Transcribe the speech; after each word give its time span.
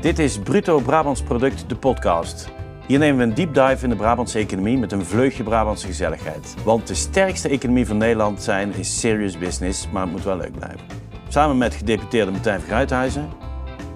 Dit 0.00 0.18
is 0.18 0.38
Bruto 0.38 0.80
Brabants 0.80 1.22
Product, 1.22 1.68
de 1.68 1.76
podcast. 1.76 2.48
Hier 2.86 2.98
nemen 2.98 3.16
we 3.16 3.22
een 3.22 3.34
deep 3.34 3.54
dive 3.54 3.84
in 3.84 3.90
de 3.90 3.96
Brabantse 3.96 4.38
economie 4.38 4.78
met 4.78 4.92
een 4.92 5.04
vleugje 5.04 5.42
Brabantse 5.42 5.86
gezelligheid. 5.86 6.54
Want 6.64 6.86
de 6.86 6.94
sterkste 6.94 7.48
economie 7.48 7.86
van 7.86 7.96
Nederland 7.96 8.42
zijn 8.42 8.74
is 8.74 9.00
serious 9.00 9.38
business, 9.38 9.90
maar 9.90 10.02
het 10.02 10.10
moet 10.10 10.22
wel 10.24 10.36
leuk 10.36 10.52
blijven. 10.52 10.80
Samen 11.28 11.58
met 11.58 11.74
gedeputeerde 11.74 12.30
Martijn 12.30 12.60
Verguithuizen. 12.60 13.28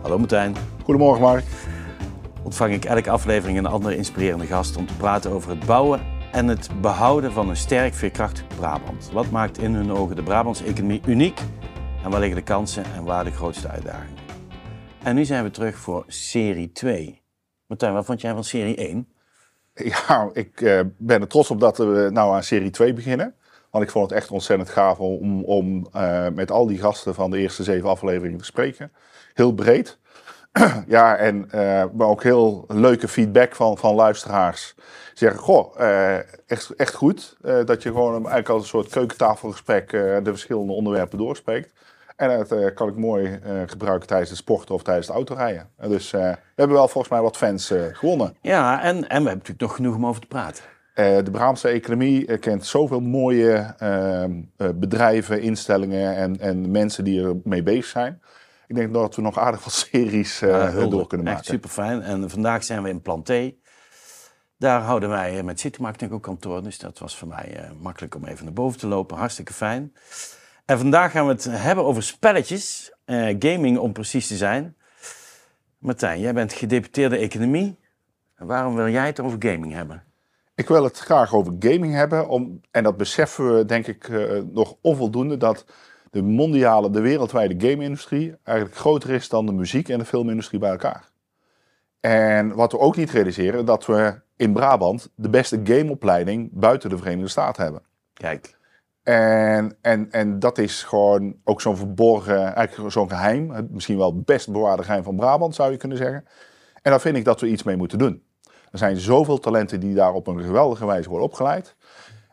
Hallo 0.01 0.19
Martijn. 0.19 0.55
Goedemorgen 0.85 1.23
Mark. 1.23 1.45
Ontvang 2.43 2.73
ik 2.73 2.85
elke 2.85 3.11
aflevering 3.11 3.59
een 3.59 3.67
andere 3.67 3.97
inspirerende 3.97 4.47
gast 4.47 4.77
om 4.77 4.87
te 4.87 4.97
praten 4.97 5.31
over 5.31 5.51
het 5.51 5.67
bouwen 5.67 6.01
en 6.33 6.49
het 6.49 6.69
behouden 6.81 7.33
van 7.33 7.49
een 7.49 7.57
sterk, 7.57 7.95
veerkrachtig 7.95 8.45
Brabant. 8.57 9.11
Wat 9.13 9.31
maakt 9.31 9.59
in 9.59 9.75
hun 9.75 9.93
ogen 9.93 10.17
de 10.17 10.23
Brabantse 10.23 10.65
economie 10.65 11.01
uniek? 11.07 11.41
En 12.05 12.11
waar 12.11 12.21
liggen 12.21 12.39
de 12.39 12.45
kansen 12.45 12.85
en 12.97 13.05
waar 13.05 13.25
de 13.25 13.31
grootste 13.31 13.69
uitdagingen? 13.69 14.22
En 15.05 15.15
nu 15.15 15.25
zijn 15.25 15.45
we 15.45 15.51
terug 15.51 15.77
voor 15.77 16.05
serie 16.07 16.73
2. 16.73 17.23
Martijn, 17.67 17.93
wat 17.93 18.05
vond 18.05 18.21
jij 18.21 18.33
van 18.33 18.45
serie 18.45 18.77
1? 18.77 19.09
Ja, 19.75 20.31
ik 20.33 20.61
uh, 20.61 20.81
ben 20.97 21.21
er 21.21 21.29
trots 21.29 21.51
op 21.51 21.61
dat 21.61 21.79
we 21.79 22.09
nou 22.13 22.35
aan 22.35 22.43
serie 22.43 22.71
2 22.71 22.93
beginnen. 22.93 23.35
Want 23.71 23.85
ik 23.85 23.91
vond 23.91 24.11
het 24.11 24.19
echt 24.19 24.31
ontzettend 24.31 24.71
gaaf 24.71 24.99
om, 24.99 25.45
om 25.45 25.87
uh, 25.97 26.29
met 26.29 26.51
al 26.51 26.67
die 26.67 26.79
gasten 26.79 27.15
van 27.15 27.31
de 27.31 27.39
eerste 27.39 27.63
zeven 27.63 27.89
afleveringen 27.89 28.39
te 28.39 28.45
spreken. 28.45 28.93
Heel 29.35 29.53
breed. 29.53 29.99
ja, 30.87 31.17
en 31.17 31.45
uh, 31.55 31.85
maar 31.93 32.07
ook 32.07 32.23
heel 32.23 32.65
leuke 32.69 33.09
feedback 33.09 33.55
van, 33.55 33.79
van 33.79 33.95
luisteraars. 33.95 34.75
Zeggen, 35.15 35.41
goh, 35.41 35.81
echt, 36.47 36.71
echt 36.71 36.95
goed 36.95 37.37
dat 37.41 37.83
je 37.83 37.89
gewoon 37.89 38.15
eigenlijk 38.15 38.49
als 38.49 38.63
een 38.63 38.69
soort 38.69 38.89
keukentafelgesprek 38.89 39.91
de 39.91 40.21
verschillende 40.25 40.73
onderwerpen 40.73 41.19
doorspreekt. 41.19 41.73
En 42.23 42.39
dat 42.39 42.53
uh, 42.53 42.75
kan 42.75 42.89
ik 42.89 42.97
mooi 42.97 43.41
uh, 43.47 43.63
gebruiken 43.67 44.09
tijdens 44.09 44.31
het 44.31 44.39
sporten 44.39 44.75
of 44.75 44.83
tijdens 44.83 45.07
het 45.07 45.17
autorijden. 45.17 45.69
Dus 45.89 46.11
we 46.11 46.37
hebben 46.57 46.77
wel 46.77 46.89
volgens 46.89 47.13
mij 47.13 47.23
wat 47.23 47.37
fans 47.37 47.73
gewonnen. 47.93 48.37
Ja, 48.41 48.83
en, 48.83 48.97
en 48.97 49.03
we 49.03 49.13
hebben 49.13 49.25
natuurlijk 49.25 49.61
nog 49.61 49.75
genoeg 49.75 49.95
om 49.95 50.07
over 50.07 50.21
te 50.21 50.27
praten. 50.27 50.65
de 50.95 51.31
Brabantse 51.31 51.69
economie 51.69 52.39
kent 52.39 52.67
zoveel 52.67 53.01
mooie 53.01 53.75
ehm, 53.79 54.41
bedrijven, 54.75 55.41
instellingen 55.41 56.17
en, 56.17 56.41
en 56.41 56.71
mensen 56.71 57.05
die 57.05 57.23
er 57.23 57.37
mee 57.45 57.63
bezig 57.63 57.85
zijn. 57.85 58.23
Ik 58.67 58.75
denk 58.75 58.93
dat 58.93 59.17
we 59.17 59.23
nog 59.23 59.39
aardig 59.39 59.65
wat 59.65 59.73
series 59.91 60.39
door 60.39 61.07
kunnen 61.07 61.27
maken. 61.27 61.41
Echt 61.41 61.45
super 61.45 61.71
fijn. 61.71 62.03
En 62.03 62.31
vandaag 62.31 62.65
zijn 62.65 62.83
we 62.83 62.89
in 62.89 63.03
Planté. 63.03 63.55
Daar 64.59 64.81
houden 64.81 65.09
wij 65.09 65.43
met 65.43 65.61
City 65.61 65.83
Marketing 65.83 66.13
ook 66.13 66.23
kantoor. 66.23 66.63
Dus 66.63 66.79
dat 66.79 66.99
was 66.99 67.17
voor 67.17 67.29
mij 67.29 67.71
makkelijk 67.81 68.15
om 68.15 68.25
even 68.25 68.45
naar 68.45 68.55
boven 68.55 68.79
te 68.79 68.87
lopen. 68.87 69.17
Hartstikke 69.17 69.53
fijn. 69.53 69.93
En 70.65 70.79
vandaag 70.79 71.13
gaan 71.13 71.27
we 71.27 71.33
het 71.33 71.45
hebben 71.45 71.85
over 71.85 72.03
spelletjes, 72.03 72.93
uh, 73.07 73.37
gaming 73.39 73.79
om 73.79 73.93
precies 73.93 74.27
te 74.27 74.37
zijn. 74.37 74.77
Martijn, 75.79 76.21
jij 76.21 76.35
bent 76.35 76.53
gedeputeerde 76.53 77.17
economie. 77.17 77.79
Waarom 78.37 78.75
wil 78.75 78.89
jij 78.89 79.07
het 79.07 79.21
over 79.21 79.37
gaming 79.39 79.73
hebben? 79.73 80.05
Ik 80.55 80.69
wil 80.69 80.85
het 80.85 80.99
graag 80.99 81.35
over 81.35 81.53
gaming 81.59 81.95
hebben. 81.95 82.29
Om, 82.29 82.61
en 82.71 82.83
dat 82.83 82.97
beseffen 82.97 83.57
we 83.57 83.65
denk 83.65 83.87
ik 83.87 84.09
uh, 84.09 84.43
nog 84.53 84.77
onvoldoende. 84.81 85.37
Dat 85.37 85.65
de 86.11 86.23
mondiale, 86.23 86.91
de 86.91 87.01
wereldwijde 87.01 87.69
game-industrie 87.69 88.35
eigenlijk 88.43 88.79
groter 88.79 89.11
is 89.11 89.29
dan 89.29 89.47
de 89.47 89.53
muziek- 89.53 89.89
en 89.89 89.99
de 89.99 90.05
filmindustrie 90.05 90.61
bij 90.61 90.71
elkaar. 90.71 91.11
En 92.01 92.55
wat 92.55 92.73
we 92.73 92.79
ook 92.79 92.97
niet 92.97 93.11
realiseren, 93.11 93.65
dat 93.65 93.87
we 93.87 94.21
in 94.37 94.53
Brabant 94.53 95.11
de 95.15 95.29
beste 95.29 95.61
gameopleiding 95.65 96.51
buiten 96.53 96.91
de 96.91 96.99
Verenigde 96.99 97.29
Staten 97.29 97.63
hebben. 97.63 97.83
Kijk. 98.15 98.61
En, 99.03 99.77
en, 99.81 100.11
en 100.11 100.39
dat 100.39 100.59
is 100.59 100.83
gewoon 100.83 101.37
ook 101.45 101.61
zo'n 101.61 101.77
verborgen, 101.77 102.55
eigenlijk 102.55 102.93
zo'n 102.93 103.09
geheim. 103.09 103.69
Misschien 103.71 103.97
wel 103.97 104.15
het 104.15 104.25
best 104.25 104.53
bewaarde 104.53 104.83
geheim 104.83 105.03
van 105.03 105.17
Brabant, 105.17 105.55
zou 105.55 105.71
je 105.71 105.77
kunnen 105.77 105.99
zeggen. 105.99 106.25
En 106.83 106.91
daar 106.91 107.01
vind 107.01 107.17
ik 107.17 107.25
dat 107.25 107.41
we 107.41 107.49
iets 107.49 107.63
mee 107.63 107.77
moeten 107.77 107.99
doen. 107.99 108.23
Er 108.71 108.79
zijn 108.79 108.97
zoveel 108.97 109.39
talenten 109.39 109.81
die 109.81 109.95
daar 109.95 110.13
op 110.13 110.27
een 110.27 110.41
geweldige 110.41 110.87
wijze 110.87 111.09
worden 111.09 111.27
opgeleid. 111.27 111.77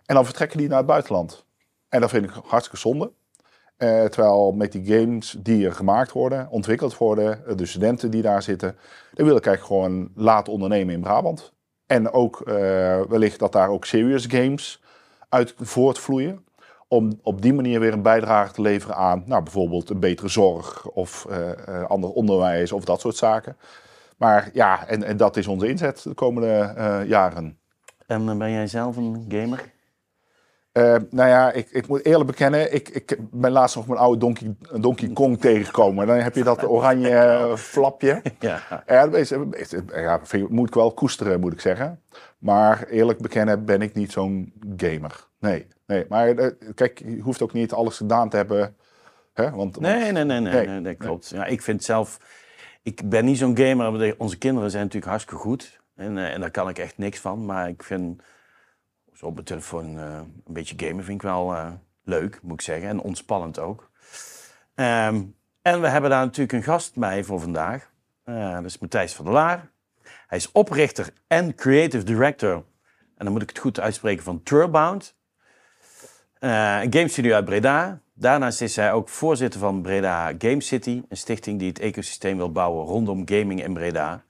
En 0.06 0.16
dan 0.16 0.26
vertrekken 0.26 0.58
die 0.58 0.68
naar 0.68 0.78
het 0.78 0.88
buitenland. 0.88 1.46
En 1.90 2.02
dat 2.02 2.10
vind 2.10 2.26
ik 2.26 2.32
hartstikke 2.44 2.80
zonde. 2.80 3.12
Eh, 3.78 4.04
terwijl 4.04 4.52
met 4.52 4.72
die 4.72 4.86
games 4.86 5.36
die 5.40 5.66
er 5.66 5.74
gemaakt 5.74 6.12
worden, 6.12 6.50
ontwikkeld 6.50 6.98
worden, 6.98 7.58
de 7.58 7.66
studenten 7.66 8.12
die 8.12 8.22
daar 8.22 8.44
zitten, 8.44 8.78
dan 9.14 9.26
wil 9.26 9.36
ik 9.36 9.46
eigenlijk 9.46 9.82
gewoon 9.82 10.12
laten 10.16 10.54
ondernemen 10.54 10.94
in 10.94 11.02
Brabant. 11.02 11.54
En 11.86 12.12
ook 12.12 12.40
uh, 12.40 12.56
wellicht 13.02 13.40
dat 13.40 13.52
daar 13.52 13.70
ook 13.70 13.86
serious 13.86 14.26
games 14.26 14.84
uit 15.30 15.54
voortvloeien 15.58 16.44
om 16.90 17.20
op 17.24 17.42
die 17.42 17.54
manier 17.54 17.80
weer 17.80 17.94
een 17.94 18.02
bijdrage 18.02 18.54
te 18.54 18.62
leveren 18.62 18.96
aan 18.96 19.24
nou, 19.26 19.44
bijvoorbeeld 19.44 19.90
een 19.90 20.00
betere 20.00 20.28
zorg 20.28 20.88
of 20.90 21.28
uh, 21.30 21.38
uh, 21.70 21.84
ander 21.84 22.10
onderwijs 22.10 22.72
of 22.72 22.84
dat 22.84 23.00
soort 23.00 23.16
zaken. 23.16 23.58
Maar 24.18 24.50
ja, 24.54 24.88
en, 24.88 25.04
en 25.04 25.18
dat 25.18 25.38
is 25.38 25.48
onze 25.48 25.68
inzet 25.68 26.04
de 26.04 26.14
komende 26.14 26.74
uh, 26.78 27.08
jaren. 27.08 27.58
En 28.08 28.38
ben 28.38 28.52
jij 28.52 28.68
zelf 28.68 28.98
een 28.98 29.26
gamer? 29.28 29.78
nou 31.10 31.30
ja, 31.30 31.52
ik, 31.52 31.70
ik, 31.70 31.88
moet 31.88 32.06
eerlijk 32.06 32.30
bekennen, 32.30 32.74
ik, 32.74 32.90
ik 32.90 33.18
ben 33.32 33.52
laatst 33.52 33.76
nog 33.76 33.88
mijn 33.88 34.00
oude 34.00 34.20
Donkey, 34.20 34.56
Donkey 34.80 35.10
Kong 35.10 35.40
tegengekomen. 35.40 36.08
Dan 36.08 36.18
heb 36.18 36.36
je 36.36 36.44
dat 36.44 36.70
oranje 36.70 37.54
flapje. 37.58 38.22
Ja. 38.40 38.84
ja, 38.88 39.08
dat 39.08 39.30
ja, 39.94 40.20
moet 40.50 40.68
ik 40.68 40.74
wel 40.74 40.94
koesteren, 40.94 41.40
moet 41.40 41.54
ik 41.54 41.62
zeggen. 41.62 42.02
Maar 42.38 42.88
eerlijk 42.88 43.20
bekennen 43.20 43.66
ben 43.66 43.82
ik 43.82 43.94
niet 43.94 44.12
zo'n 44.12 44.54
gamer. 44.78 45.28
Nee. 45.40 45.68
Nee, 45.90 46.06
maar 46.10 46.34
uh, 46.34 46.48
kijk, 46.76 47.00
je 47.00 47.20
hoeft 47.20 47.42
ook 47.42 47.54
niet 47.54 47.74
alles 47.74 47.98
gedaan 47.98 48.30
te 48.30 48.36
hebben. 48.36 48.76
Hè? 49.34 49.52
Want, 49.52 49.80
nee, 49.80 50.12
nee, 50.12 50.24
nee, 50.24 50.40
nee, 50.40 50.68
nee, 50.68 50.82
dat 50.82 50.98
klopt. 50.98 51.30
Ja, 51.30 51.46
ik 51.46 51.62
vind 51.62 51.84
zelf, 51.84 52.20
ik 52.84 53.10
ben 53.10 53.26
niet 53.26 53.38
zo'n 53.38 53.58
gamer, 53.58 53.92
maar 53.92 54.14
onze 54.18 54.38
kinderen 54.38 54.72
zijn 54.72 54.84
natuurlijk 54.84 55.12
hartstikke 55.12 55.42
goed. 55.42 55.82
En, 55.96 56.18
uh, 56.18 56.34
en 56.34 56.40
daar 56.40 56.52
kan 56.52 56.70
ik 56.70 56.78
echt 56.78 56.98
niks 56.98 57.20
van. 57.20 57.46
Maar 57.46 57.70
ik 57.70 57.84
vind, 57.84 58.22
zo 59.14 59.26
op 59.26 59.34
mijn 59.34 59.46
telefoon, 59.46 59.98
uh, 59.98 60.04
een 60.46 60.54
beetje 60.54 60.76
gamen 60.78 61.04
vind 61.04 61.24
ik 61.24 61.28
wel 61.28 61.56
leuk, 62.04 62.40
moet 62.42 62.54
ik 62.54 62.62
zeggen. 62.62 62.90
En 62.90 63.02
ontspannend 63.02 63.60
ook. 63.60 63.90
Um, 64.76 65.36
en 65.62 65.82
we 65.82 65.88
hebben 65.88 66.10
daar 66.10 66.26
natuurlijk 66.26 66.54
een 66.54 66.74
gast 66.74 66.96
bij 66.96 67.24
voor 67.24 67.40
vandaag. 67.40 67.92
dat 68.24 68.66
is 68.66 68.78
Matthijs 68.78 69.14
van 69.14 69.26
der 69.26 69.34
Laar. 69.34 69.72
Hij 70.28 70.38
is 70.38 70.52
oprichter 70.52 71.14
en 71.28 71.56
creative 71.56 72.04
director, 72.04 72.54
en 73.16 73.26
dan 73.26 73.32
moet 73.32 73.42
ik 73.42 73.50
het 73.50 73.58
goed 73.58 73.80
uitspreken, 73.80 74.24
van 74.24 74.44
Turbound. 74.44 75.18
Uh, 76.40 76.82
een 76.82 76.94
game 76.94 77.08
studio 77.08 77.34
uit 77.34 77.46
Breda. 77.46 78.00
Daarnaast 78.14 78.62
is 78.62 78.76
hij 78.76 78.92
ook 78.94 79.10
voorzitter 79.10 79.60
van 79.60 79.82
Breda 79.82 80.34
Game 80.38 80.62
City, 80.62 81.04
een 81.10 81.18
stichting 81.18 81.60
die 81.60 81.68
het 81.68 81.80
ecosysteem 81.80 82.38
wil 82.38 82.52
bouwen 82.52 82.86
rondom 82.86 83.22
gaming 83.26 83.64
in 83.64 83.74
Breda. 83.74 84.24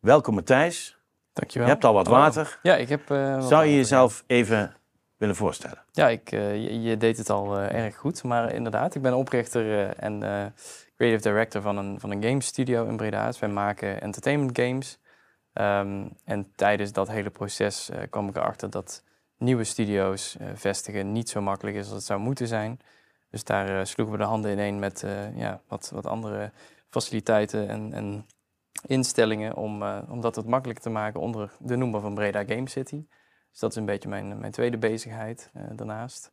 Welkom 0.00 0.34
Matthijs. 0.34 0.98
Dankjewel. 1.32 1.66
Je 1.66 1.72
hebt 1.72 1.84
al 1.84 1.92
wat 1.92 2.06
water. 2.06 2.58
Ja, 2.62 2.76
ik 2.76 2.88
heb. 2.88 3.10
Uh, 3.10 3.46
Zou 3.46 3.64
je 3.64 3.74
jezelf 3.74 4.24
even 4.26 4.74
willen 5.16 5.36
voorstellen? 5.36 5.78
Ja, 5.92 6.08
ik, 6.08 6.32
uh, 6.32 6.54
je, 6.54 6.82
je, 6.82 6.96
deed 6.96 7.16
het 7.16 7.30
al 7.30 7.58
erg 7.58 7.96
goed, 7.96 8.22
maar 8.22 8.54
inderdaad, 8.54 8.94
ik 8.94 9.02
ben 9.02 9.14
oprichter 9.14 9.88
en 9.88 10.20
creative 10.96 11.28
director 11.28 11.62
van 11.62 11.76
een, 11.76 12.00
van 12.00 12.10
een 12.10 12.22
game 12.22 12.42
studio 12.42 12.86
in 12.86 12.96
Breda. 12.96 13.26
Dus 13.26 13.38
wij 13.38 13.48
maken 13.48 14.00
entertainment 14.00 14.58
games. 14.58 14.98
Um, 15.54 16.16
en 16.24 16.52
tijdens 16.54 16.92
dat 16.92 17.08
hele 17.08 17.30
proces 17.30 17.90
kwam 18.10 18.28
ik 18.28 18.36
erachter 18.36 18.70
dat 18.70 19.02
nieuwe 19.42 19.64
studio's 19.64 20.36
uh, 20.40 20.48
vestigen 20.54 21.12
niet 21.12 21.28
zo 21.28 21.40
makkelijk 21.40 21.76
is 21.76 21.84
als 21.84 21.94
het 21.94 22.04
zou 22.04 22.20
moeten 22.20 22.46
zijn. 22.46 22.80
Dus 23.30 23.44
daar 23.44 23.70
uh, 23.70 23.84
sloegen 23.84 24.16
we 24.16 24.22
de 24.22 24.28
handen 24.28 24.52
ineen 24.52 24.78
met 24.78 25.02
uh, 25.02 25.36
ja, 25.36 25.62
wat, 25.68 25.90
wat 25.94 26.06
andere 26.06 26.52
faciliteiten 26.88 27.68
en, 27.68 27.92
en 27.92 28.26
instellingen 28.86 29.56
om, 29.56 29.82
om 30.08 30.20
dat 30.20 30.36
wat 30.36 30.46
makkelijker 30.46 30.84
te 30.84 30.90
maken 30.90 31.20
onder 31.20 31.52
de 31.58 31.76
noemer 31.76 32.00
van 32.00 32.14
Breda 32.14 32.44
Game 32.44 32.68
City. 32.68 33.06
Dus 33.50 33.60
dat 33.60 33.70
is 33.70 33.76
een 33.76 33.84
beetje 33.84 34.08
mijn, 34.08 34.38
mijn 34.38 34.52
tweede 34.52 34.78
bezigheid 34.78 35.50
daarnaast. 35.74 36.32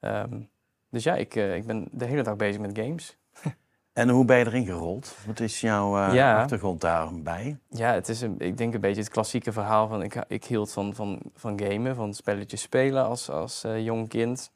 Um, 0.00 0.50
dus 0.90 1.04
ja, 1.04 1.14
ik, 1.14 1.34
ik 1.34 1.66
ben 1.66 1.88
de 1.92 2.04
hele 2.04 2.22
dag 2.22 2.36
bezig 2.36 2.60
met 2.60 2.78
games. 2.78 3.16
En 3.96 4.08
hoe 4.08 4.24
ben 4.24 4.38
je 4.38 4.46
erin 4.46 4.64
gerold? 4.64 5.16
Wat 5.26 5.40
is 5.40 5.60
jouw 5.60 5.98
uh, 5.98 6.14
ja. 6.14 6.40
achtergrond 6.40 6.80
daarbij? 6.80 7.58
Ja, 7.68 7.92
het 7.92 8.08
is 8.08 8.20
een, 8.20 8.38
ik 8.38 8.56
denk 8.56 8.74
een 8.74 8.80
beetje 8.80 9.00
het 9.00 9.10
klassieke 9.10 9.52
verhaal 9.52 9.88
van 9.88 10.02
ik, 10.02 10.24
ik 10.28 10.44
hield 10.44 10.72
van, 10.72 10.94
van, 10.94 11.20
van 11.34 11.60
gamen, 11.60 11.94
van 11.94 12.14
spelletjes 12.14 12.60
spelen 12.60 13.04
als, 13.04 13.30
als 13.30 13.64
uh, 13.64 13.84
jong 13.84 14.08
kind. 14.08 14.52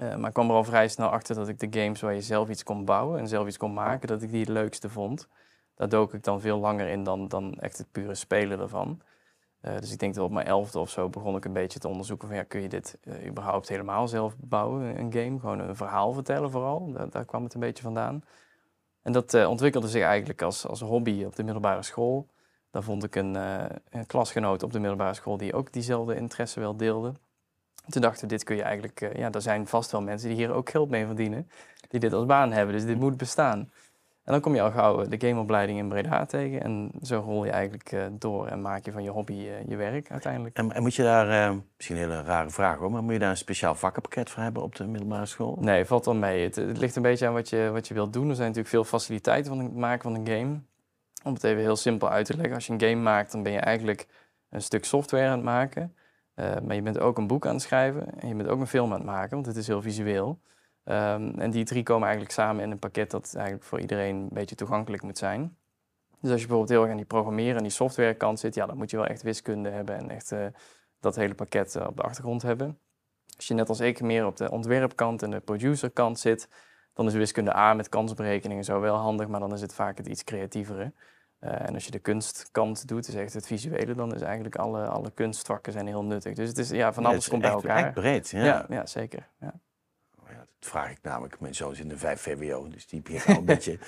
Uh, 0.00 0.16
maar 0.16 0.28
ik 0.28 0.34
kwam 0.34 0.48
er 0.48 0.54
al 0.54 0.64
vrij 0.64 0.88
snel 0.88 1.08
achter 1.08 1.34
dat 1.34 1.48
ik 1.48 1.58
de 1.58 1.80
games 1.80 2.00
waar 2.00 2.14
je 2.14 2.20
zelf 2.20 2.48
iets 2.48 2.62
kon 2.62 2.84
bouwen 2.84 3.18
en 3.18 3.28
zelf 3.28 3.46
iets 3.46 3.56
kon 3.56 3.72
maken, 3.72 4.08
dat 4.08 4.22
ik 4.22 4.30
die 4.30 4.40
het 4.40 4.48
leukste 4.48 4.88
vond. 4.88 5.28
Daar 5.74 5.88
dook 5.88 6.14
ik 6.14 6.24
dan 6.24 6.40
veel 6.40 6.58
langer 6.58 6.88
in 6.88 7.04
dan, 7.04 7.28
dan 7.28 7.54
echt 7.54 7.78
het 7.78 7.92
pure 7.92 8.14
spelen 8.14 8.60
ervan. 8.60 9.00
dus 9.60 9.92
ik 9.92 9.98
denk 9.98 10.14
dat 10.14 10.24
op 10.24 10.32
mijn 10.32 10.46
elfde 10.46 10.78
of 10.78 10.90
zo 10.90 11.08
begon 11.08 11.36
ik 11.36 11.44
een 11.44 11.52
beetje 11.52 11.78
te 11.78 11.88
onderzoeken 11.88 12.28
van 12.28 12.36
ja, 12.36 12.42
kun 12.42 12.62
je 12.62 12.68
dit 12.68 12.98
überhaupt 13.26 13.68
helemaal 13.68 14.08
zelf 14.08 14.34
bouwen, 14.38 14.98
een 14.98 15.12
game? 15.12 15.40
Gewoon 15.40 15.58
een 15.58 15.76
verhaal 15.76 16.12
vertellen 16.12 16.50
vooral, 16.50 16.92
daar, 16.92 17.10
daar 17.10 17.24
kwam 17.24 17.44
het 17.44 17.54
een 17.54 17.60
beetje 17.60 17.82
vandaan. 17.82 18.22
En 19.02 19.12
dat 19.12 19.34
uh, 19.34 19.48
ontwikkelde 19.48 19.88
zich 19.88 20.02
eigenlijk 20.02 20.42
als, 20.42 20.66
als 20.66 20.80
hobby 20.80 21.24
op 21.24 21.36
de 21.36 21.42
middelbare 21.42 21.82
school. 21.82 22.28
Daar 22.70 22.82
vond 22.82 23.04
ik 23.04 23.14
een, 23.14 23.34
uh, 23.34 23.64
een, 23.90 24.06
klasgenoot 24.06 24.62
op 24.62 24.72
de 24.72 24.78
middelbare 24.78 25.14
school 25.14 25.36
die 25.36 25.54
ook 25.54 25.72
diezelfde 25.72 26.16
interesse 26.16 26.60
wel 26.60 26.76
deelde. 26.76 27.12
Toen 27.88 28.02
dachten 28.02 28.22
we, 28.22 28.26
dit 28.26 28.44
kun 28.44 28.56
je 28.56 28.62
eigenlijk, 28.62 29.00
uh, 29.00 29.14
ja, 29.14 29.30
er 29.30 29.42
zijn 29.42 29.66
vast 29.66 29.90
wel 29.90 30.02
mensen 30.02 30.28
die 30.28 30.36
hier 30.36 30.52
ook 30.52 30.70
geld 30.70 30.90
mee 30.90 31.06
verdienen, 31.06 31.50
die 31.88 32.00
dit 32.00 32.12
als 32.12 32.26
baan 32.26 32.52
hebben, 32.52 32.74
dus 32.74 32.84
dit 32.84 32.98
moet 32.98 33.16
bestaan. 33.16 33.70
En 34.24 34.32
dan 34.32 34.40
kom 34.40 34.54
je 34.54 34.62
al 34.62 34.70
gauw 34.70 35.08
de 35.08 35.26
gameopleiding 35.26 35.78
in 35.78 35.88
Breda 35.88 36.26
tegen. 36.26 36.62
En 36.62 36.90
zo 37.02 37.22
rol 37.26 37.44
je 37.44 37.50
eigenlijk 37.50 37.92
eh, 37.92 38.04
door 38.12 38.46
en 38.46 38.60
maak 38.60 38.84
je 38.84 38.92
van 38.92 39.02
je 39.02 39.10
hobby 39.10 39.32
eh, 39.32 39.68
je 39.68 39.76
werk 39.76 40.10
uiteindelijk. 40.10 40.56
En, 40.56 40.72
en 40.72 40.82
moet 40.82 40.94
je 40.94 41.02
daar, 41.02 41.48
eh, 41.48 41.56
misschien 41.76 41.96
een 41.96 42.02
hele 42.02 42.22
rare 42.22 42.50
vraag 42.50 42.78
hoor, 42.78 42.90
maar 42.90 43.02
moet 43.02 43.12
je 43.12 43.18
daar 43.18 43.30
een 43.30 43.36
speciaal 43.36 43.74
vakkenpakket 43.74 44.30
voor 44.30 44.42
hebben 44.42 44.62
op 44.62 44.74
de 44.74 44.86
middelbare 44.86 45.26
school? 45.26 45.56
Nee, 45.60 45.84
valt 45.84 46.04
wel 46.04 46.14
mee. 46.14 46.44
Het, 46.44 46.56
het 46.56 46.78
ligt 46.78 46.96
een 46.96 47.02
beetje 47.02 47.26
aan 47.26 47.32
wat 47.32 47.48
je, 47.48 47.70
wat 47.72 47.88
je 47.88 47.94
wilt 47.94 48.12
doen. 48.12 48.28
Er 48.28 48.34
zijn 48.34 48.46
natuurlijk 48.46 48.74
veel 48.74 48.84
faciliteiten 48.84 49.56
van 49.56 49.64
het 49.64 49.74
maken 49.74 50.02
van 50.02 50.14
een 50.14 50.26
game. 50.26 50.60
Om 51.24 51.34
het 51.34 51.44
even 51.44 51.62
heel 51.62 51.76
simpel 51.76 52.10
uit 52.10 52.26
te 52.26 52.36
leggen. 52.36 52.54
Als 52.54 52.66
je 52.66 52.72
een 52.72 52.80
game 52.80 53.02
maakt, 53.02 53.32
dan 53.32 53.42
ben 53.42 53.52
je 53.52 53.58
eigenlijk 53.58 54.06
een 54.50 54.62
stuk 54.62 54.84
software 54.84 55.26
aan 55.26 55.36
het 55.36 55.44
maken. 55.44 55.94
maar 56.34 56.74
je 56.74 56.82
bent 56.82 56.98
ook 56.98 57.18
een 57.18 57.26
boek 57.26 57.46
aan 57.46 57.54
het 57.54 57.62
schrijven. 57.62 58.20
En 58.20 58.28
je 58.28 58.34
bent 58.34 58.48
ook 58.48 58.60
een 58.60 58.66
film 58.66 58.92
aan 58.92 58.98
het 58.98 59.06
maken, 59.06 59.30
want 59.30 59.46
het 59.46 59.56
is 59.56 59.66
heel 59.66 59.82
visueel. 59.82 60.40
Um, 60.84 61.38
en 61.38 61.50
die 61.50 61.64
drie 61.64 61.82
komen 61.82 62.02
eigenlijk 62.02 62.34
samen 62.34 62.64
in 62.64 62.70
een 62.70 62.78
pakket 62.78 63.10
dat 63.10 63.34
eigenlijk 63.34 63.64
voor 63.64 63.80
iedereen 63.80 64.16
een 64.16 64.28
beetje 64.32 64.54
toegankelijk 64.54 65.02
moet 65.02 65.18
zijn. 65.18 65.56
Dus 66.20 66.30
als 66.30 66.40
je 66.40 66.46
bijvoorbeeld 66.46 66.68
heel 66.68 66.80
erg 66.80 66.90
aan 66.90 66.96
die 66.96 67.06
programmeren 67.06 67.56
en 67.56 67.62
die 67.62 67.72
softwarekant 67.72 68.40
zit, 68.40 68.54
ja, 68.54 68.66
dan 68.66 68.76
moet 68.76 68.90
je 68.90 68.96
wel 68.96 69.06
echt 69.06 69.22
wiskunde 69.22 69.68
hebben 69.68 69.96
en 69.96 70.10
echt 70.10 70.32
uh, 70.32 70.46
dat 71.00 71.16
hele 71.16 71.34
pakket 71.34 71.74
uh, 71.74 71.86
op 71.86 71.96
de 71.96 72.02
achtergrond 72.02 72.42
hebben. 72.42 72.78
Als 73.36 73.46
je 73.46 73.54
net 73.54 73.68
als 73.68 73.80
ik 73.80 74.00
meer 74.00 74.26
op 74.26 74.36
de 74.36 74.50
ontwerpkant 74.50 75.22
en 75.22 75.30
de 75.30 75.40
producerkant 75.40 76.18
zit, 76.18 76.48
dan 76.92 77.06
is 77.06 77.14
wiskunde 77.14 77.56
A 77.56 77.74
met 77.74 77.88
kansberekeningen 77.88 78.64
zo 78.64 78.80
wel 78.80 78.96
handig, 78.96 79.28
maar 79.28 79.40
dan 79.40 79.52
is 79.52 79.60
het 79.60 79.74
vaak 79.74 79.96
het 79.96 80.06
iets 80.06 80.24
creatievere. 80.24 80.92
Uh, 81.40 81.68
en 81.68 81.74
als 81.74 81.84
je 81.84 81.90
de 81.90 81.98
kunstkant 81.98 82.88
doet, 82.88 83.08
is 83.08 83.14
echt 83.14 83.34
het 83.34 83.46
visuele, 83.46 83.94
dan 83.94 84.14
is 84.14 84.20
eigenlijk 84.20 84.56
alle, 84.56 84.86
alle 84.86 85.10
kunstvakken 85.10 85.72
zijn 85.72 85.86
heel 85.86 86.04
nuttig. 86.04 86.34
Dus 86.34 86.48
het 86.48 86.58
is 86.58 86.70
ja, 86.70 86.92
van 86.92 87.06
alles 87.06 87.28
komt 87.28 87.42
bij 87.42 87.50
elkaar. 87.50 87.84
Echt 87.84 87.94
breed, 87.94 88.30
ja. 88.30 88.44
Ja, 88.44 88.66
ja 88.68 88.86
zeker. 88.86 89.28
Ja 89.40 89.54
vraag 90.60 90.90
ik 90.90 90.98
namelijk. 91.02 91.40
Mijn 91.40 91.54
zoon 91.54 91.72
is 91.72 91.80
in 91.80 91.88
de 91.88 91.98
5 91.98 92.20
VWO, 92.20 92.68
dus 92.68 92.86
die 92.86 93.02
begint 93.02 93.26
al 93.26 93.36
een 93.36 93.44
beetje 93.56 93.78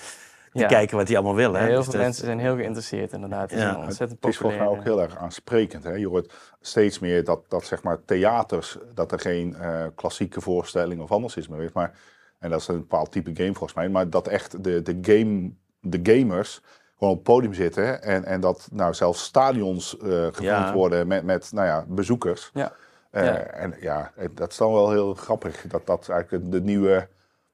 te 0.53 0.67
kijken 0.67 0.97
wat 0.97 1.09
hij 1.09 1.17
allemaal 1.17 1.35
wil. 1.35 1.53
Hè? 1.53 1.67
heel 1.67 1.77
dus 1.77 1.87
veel 1.87 2.01
mensen 2.01 2.25
zijn 2.25 2.39
heel 2.39 2.57
geïnteresseerd 2.57 3.13
inderdaad. 3.13 3.51
Het 3.51 3.61
ja. 3.61 3.77
ontzettend 3.77 4.23
Het 4.23 4.31
is 4.31 4.39
volgens 4.39 4.61
mij 4.61 4.71
ook 4.71 4.83
heel 4.83 5.03
erg 5.03 5.17
aansprekend. 5.17 5.85
Hè? 5.85 5.93
Je 5.93 6.09
hoort 6.09 6.33
steeds 6.61 6.99
meer 6.99 7.25
dat, 7.25 7.41
dat 7.49 7.65
zeg 7.65 7.83
maar 7.83 8.05
theaters, 8.05 8.79
dat 8.95 9.13
er 9.13 9.21
geen 9.21 9.57
uh, 9.61 9.85
klassieke 9.95 10.41
voorstelling 10.41 11.01
of 11.01 11.13
anders 11.13 11.37
is 11.37 11.49
meer 11.49 11.63
is. 11.63 11.73
Maar, 11.73 11.99
en 12.39 12.51
dat 12.51 12.61
is 12.61 12.69
een 12.69 12.79
bepaald 12.79 13.13
type 13.13 13.31
game 13.35 13.53
volgens 13.53 13.75
mij. 13.75 13.89
Maar 13.89 14.11
dat 14.11 14.29
echt 14.29 14.65
de, 14.65 14.83
de, 14.83 14.99
game, 15.03 15.51
de 15.81 16.01
gamers 16.03 16.61
gewoon 16.99 17.13
op 17.13 17.19
het 17.19 17.35
podium 17.35 17.55
zitten. 17.55 18.03
En, 18.03 18.25
en 18.25 18.41
dat 18.41 18.69
nou 18.73 18.95
zelfs 18.95 19.23
stadions 19.23 19.97
uh, 19.97 20.03
gevuld 20.03 20.45
ja. 20.45 20.73
worden 20.73 21.07
met, 21.07 21.25
met 21.25 21.53
nou 21.53 21.67
ja, 21.67 21.85
bezoekers. 21.89 22.51
Ja. 22.55 22.73
Uh, 23.15 23.63
En 23.63 23.75
ja, 23.81 24.13
dat 24.35 24.51
is 24.51 24.57
dan 24.57 24.73
wel 24.73 24.91
heel 24.91 25.15
grappig 25.15 25.65
dat 25.69 25.87
dat 25.87 26.09
eigenlijk 26.09 26.53
de 26.53 26.61
nieuwe 26.61 27.09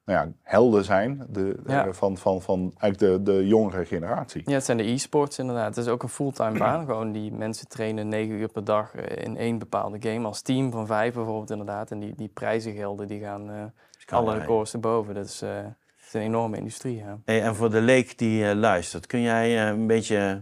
nou 0.05 0.19
ja, 0.19 0.31
helden 0.41 0.83
zijn 0.83 1.25
de, 1.29 1.59
ja. 1.67 1.87
uh, 1.87 1.93
van, 1.93 2.17
van, 2.17 2.41
van 2.41 2.73
eigenlijk 2.77 3.25
de, 3.25 3.31
de 3.31 3.47
jongere 3.47 3.85
generatie. 3.85 4.41
Ja, 4.45 4.53
het 4.53 4.65
zijn 4.65 4.77
de 4.77 4.91
e-sports 4.91 5.39
inderdaad. 5.39 5.75
Het 5.75 5.85
is 5.85 5.91
ook 5.91 6.03
een 6.03 6.09
fulltime 6.09 6.59
baan. 6.59 6.85
Gewoon 6.91 7.11
die 7.11 7.31
mensen 7.31 7.67
trainen 7.67 8.07
negen 8.07 8.35
uur 8.35 8.47
per 8.47 8.63
dag 8.63 8.95
uh, 8.95 9.03
in 9.25 9.37
één 9.37 9.57
bepaalde 9.57 9.97
game. 9.99 10.27
Als 10.27 10.41
team 10.41 10.71
van 10.71 10.87
vijf 10.87 11.13
bijvoorbeeld 11.13 11.51
inderdaad. 11.51 11.91
En 11.91 11.99
die, 11.99 12.15
die 12.15 12.27
prijzengelden 12.27 13.07
die 13.07 13.19
gaan 13.19 13.73
alle 14.09 14.37
records 14.37 14.73
erboven. 14.73 15.13
Dat 15.13 15.25
is, 15.25 15.39
het 15.39 16.07
is 16.07 16.13
een 16.13 16.21
enorme 16.21 16.57
industrie. 16.57 16.97
Ja. 16.97 17.17
Hey, 17.25 17.41
en 17.41 17.55
voor 17.55 17.69
de 17.69 17.81
leek 17.81 18.17
die 18.17 18.55
luistert, 18.55 19.07
kun 19.07 19.21
jij 19.21 19.69
een 19.69 19.87
beetje 19.87 20.41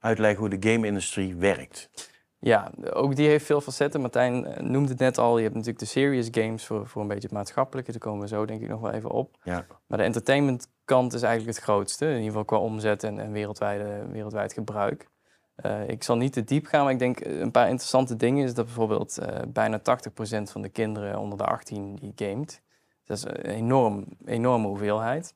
uitleggen 0.00 0.40
hoe 0.40 0.58
de 0.58 0.70
game-industrie 0.70 1.34
werkt? 1.34 1.90
Ja, 2.44 2.70
ook 2.92 3.16
die 3.16 3.28
heeft 3.28 3.44
veel 3.44 3.60
facetten. 3.60 4.00
Martijn 4.00 4.46
eh, 4.46 4.62
noemde 4.62 4.88
het 4.88 4.98
net 4.98 5.18
al. 5.18 5.36
Je 5.36 5.42
hebt 5.42 5.54
natuurlijk 5.54 5.84
de 5.84 5.90
serious 5.90 6.28
games 6.30 6.66
voor, 6.66 6.86
voor 6.86 7.02
een 7.02 7.08
beetje 7.08 7.22
het 7.22 7.32
maatschappelijke. 7.32 7.90
Daar 7.90 8.00
komen 8.00 8.20
we 8.20 8.28
zo 8.28 8.44
denk 8.44 8.62
ik 8.62 8.68
nog 8.68 8.80
wel 8.80 8.90
even 8.90 9.10
op. 9.10 9.36
Ja. 9.42 9.66
Maar 9.86 9.98
de 9.98 10.04
entertainment 10.04 10.68
kant 10.84 11.12
is 11.12 11.22
eigenlijk 11.22 11.56
het 11.56 11.64
grootste. 11.64 12.04
In 12.04 12.10
ieder 12.10 12.26
geval 12.26 12.44
qua 12.44 12.56
omzet 12.56 13.04
en, 13.04 13.18
en 13.18 13.32
wereldwijde, 13.32 14.06
wereldwijd 14.10 14.52
gebruik. 14.52 15.08
Uh, 15.66 15.88
ik 15.88 16.02
zal 16.02 16.16
niet 16.16 16.32
te 16.32 16.44
diep 16.44 16.66
gaan, 16.66 16.82
maar 16.82 16.92
ik 16.92 16.98
denk 16.98 17.20
een 17.20 17.50
paar 17.50 17.68
interessante 17.68 18.16
dingen 18.16 18.44
is 18.44 18.54
dat 18.54 18.64
bijvoorbeeld 18.64 19.18
uh, 19.20 19.38
bijna 19.48 19.78
80% 19.78 19.82
van 20.42 20.62
de 20.62 20.68
kinderen 20.68 21.18
onder 21.18 21.38
de 21.38 21.44
18 21.44 21.94
die 21.94 22.12
gamet. 22.16 22.62
Dat 23.04 23.16
is 23.16 23.24
een 23.24 23.36
enorm, 23.36 24.06
enorme 24.24 24.66
hoeveelheid. 24.66 25.34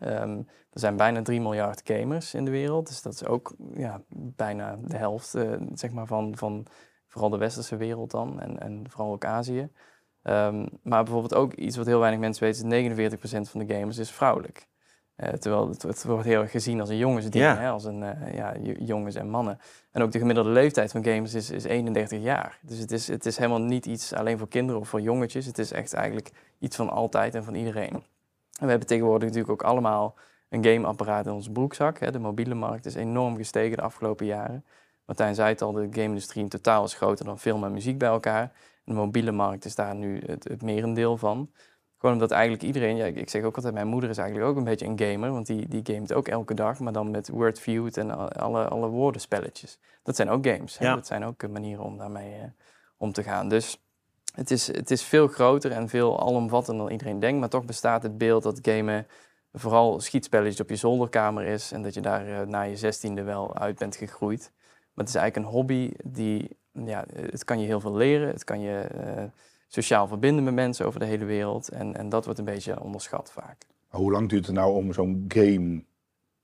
Um, 0.00 0.46
er 0.70 0.80
zijn 0.80 0.96
bijna 0.96 1.22
3 1.22 1.40
miljard 1.40 1.80
gamers 1.84 2.34
in 2.34 2.44
de 2.44 2.50
wereld. 2.50 2.86
Dus 2.86 3.02
dat 3.02 3.12
is 3.12 3.24
ook 3.24 3.54
ja, 3.74 4.02
bijna 4.16 4.78
de 4.82 4.96
helft 4.96 5.34
uh, 5.34 5.52
zeg 5.72 5.90
maar 5.90 6.06
van, 6.06 6.36
van 6.36 6.66
vooral 7.06 7.30
de 7.30 7.38
westerse 7.38 7.76
wereld 7.76 8.10
dan. 8.10 8.40
En, 8.40 8.60
en 8.60 8.84
vooral 8.88 9.12
ook 9.12 9.24
Azië. 9.24 9.70
Um, 10.22 10.68
maar 10.82 11.02
bijvoorbeeld 11.02 11.34
ook 11.34 11.52
iets 11.52 11.76
wat 11.76 11.86
heel 11.86 11.98
weinig 12.00 12.20
mensen 12.20 12.44
weten, 12.44 12.72
is 12.72 13.46
49% 13.46 13.50
van 13.50 13.66
de 13.66 13.74
gamers 13.74 13.98
is 13.98 14.10
vrouwelijk. 14.10 14.68
Uh, 15.16 15.28
terwijl 15.28 15.68
het, 15.68 15.82
het, 15.82 16.04
wordt 16.04 16.24
heel 16.24 16.40
erg 16.40 16.50
gezien 16.50 16.80
als 16.80 16.88
een 16.88 16.96
jongensding, 16.96 17.44
ja. 17.44 17.56
hè, 17.56 17.68
als 17.68 17.84
een 17.84 18.02
uh, 18.02 18.34
ja, 18.34 18.56
jongens 18.78 19.14
en 19.14 19.28
mannen. 19.28 19.58
En 19.90 20.02
ook 20.02 20.12
de 20.12 20.18
gemiddelde 20.18 20.50
leeftijd 20.50 20.90
van 20.90 21.04
gamers 21.04 21.34
is, 21.34 21.50
is 21.50 21.64
31 21.64 22.22
jaar. 22.22 22.58
Dus 22.62 22.78
het 22.78 22.90
is, 22.90 23.08
het 23.08 23.26
is 23.26 23.36
helemaal 23.36 23.60
niet 23.60 23.86
iets 23.86 24.12
alleen 24.12 24.38
voor 24.38 24.48
kinderen 24.48 24.80
of 24.80 24.88
voor 24.88 25.00
jongetjes. 25.00 25.46
Het 25.46 25.58
is 25.58 25.72
echt 25.72 25.92
eigenlijk 25.92 26.30
iets 26.58 26.76
van 26.76 26.90
altijd 26.90 27.34
en 27.34 27.44
van 27.44 27.54
iedereen. 27.54 28.04
En 28.58 28.64
we 28.64 28.70
hebben 28.70 28.88
tegenwoordig 28.88 29.28
natuurlijk 29.28 29.52
ook 29.62 29.68
allemaal 29.68 30.14
een 30.48 30.64
gameapparaat 30.64 31.26
in 31.26 31.32
onze 31.32 31.50
broekzak. 31.50 31.98
Hè. 31.98 32.10
De 32.10 32.18
mobiele 32.18 32.54
markt 32.54 32.86
is 32.86 32.94
enorm 32.94 33.36
gestegen 33.36 33.76
de 33.76 33.82
afgelopen 33.82 34.26
jaren. 34.26 34.64
Martijn 35.04 35.34
zei 35.34 35.48
het 35.48 35.62
al, 35.62 35.72
de 35.72 35.88
game-industrie 35.90 36.42
in 36.42 36.48
totaal 36.48 36.84
is 36.84 36.94
groter 36.94 37.24
dan 37.24 37.38
film 37.38 37.64
en 37.64 37.72
muziek 37.72 37.98
bij 37.98 38.08
elkaar. 38.08 38.52
De 38.84 38.92
mobiele 38.92 39.32
markt 39.32 39.64
is 39.64 39.74
daar 39.74 39.94
nu 39.94 40.22
het, 40.26 40.44
het 40.44 40.62
merendeel 40.62 41.16
van. 41.16 41.50
Gewoon 41.96 42.14
omdat 42.14 42.30
eigenlijk 42.30 42.62
iedereen, 42.62 42.96
ja, 42.96 43.04
ik 43.04 43.30
zeg 43.30 43.42
ook 43.42 43.56
altijd, 43.56 43.74
mijn 43.74 43.86
moeder 43.86 44.10
is 44.10 44.18
eigenlijk 44.18 44.50
ook 44.50 44.56
een 44.56 44.64
beetje 44.64 44.86
een 44.86 44.98
gamer, 44.98 45.30
want 45.30 45.46
die, 45.46 45.68
die 45.68 45.80
gamet 45.84 46.12
ook 46.12 46.28
elke 46.28 46.54
dag, 46.54 46.78
maar 46.78 46.92
dan 46.92 47.10
met 47.10 47.28
Wordfeud 47.28 47.96
en 47.96 48.32
alle, 48.36 48.68
alle 48.68 48.88
woordenspelletjes. 48.88 49.78
Dat 50.02 50.16
zijn 50.16 50.30
ook 50.30 50.46
games. 50.46 50.78
Hè? 50.78 50.94
Dat 50.94 51.06
zijn 51.06 51.24
ook 51.24 51.48
manieren 51.48 51.84
om 51.84 51.98
daarmee 51.98 52.34
uh, 52.38 52.44
om 52.96 53.12
te 53.12 53.22
gaan. 53.22 53.48
Dus 53.48 53.82
het 54.34 54.50
is, 54.50 54.66
het 54.66 54.90
is 54.90 55.02
veel 55.02 55.26
groter 55.26 55.72
en 55.72 55.88
veel 55.88 56.20
alomvattender 56.20 56.84
dan 56.84 56.92
iedereen 56.92 57.20
denkt, 57.20 57.40
maar 57.40 57.48
toch 57.48 57.64
bestaat 57.64 58.02
het 58.02 58.18
beeld 58.18 58.42
dat 58.42 58.58
gamen 58.62 59.06
vooral 59.52 60.00
schietspelletjes 60.00 60.60
op 60.60 60.68
je 60.68 60.76
zolderkamer 60.76 61.44
is 61.44 61.72
en 61.72 61.82
dat 61.82 61.94
je 61.94 62.00
daar 62.00 62.28
uh, 62.28 62.40
na 62.40 62.62
je 62.62 62.76
zestiende 62.76 63.22
wel 63.22 63.56
uit 63.56 63.78
bent 63.78 63.96
gegroeid. 63.96 64.52
Maar 64.94 65.04
het 65.04 65.08
is 65.08 65.14
eigenlijk 65.14 65.46
een 65.46 65.52
hobby 65.52 65.90
die, 66.04 66.56
ja, 66.72 67.04
het 67.12 67.44
kan 67.44 67.60
je 67.60 67.66
heel 67.66 67.80
veel 67.80 67.94
leren, 67.94 68.28
het 68.28 68.44
kan 68.44 68.60
je 68.60 68.88
uh, 68.94 69.22
sociaal 69.66 70.06
verbinden 70.06 70.44
met 70.44 70.54
mensen 70.54 70.86
over 70.86 71.00
de 71.00 71.06
hele 71.06 71.24
wereld 71.24 71.68
en, 71.68 71.96
en 71.96 72.08
dat 72.08 72.24
wordt 72.24 72.38
een 72.38 72.44
beetje 72.44 72.80
onderschat 72.80 73.32
vaak. 73.32 73.66
Hoe 73.88 74.12
lang 74.12 74.28
duurt 74.28 74.46
het 74.46 74.54
nou 74.54 74.74
om 74.74 74.92
zo'n 74.92 75.24
game 75.28 75.84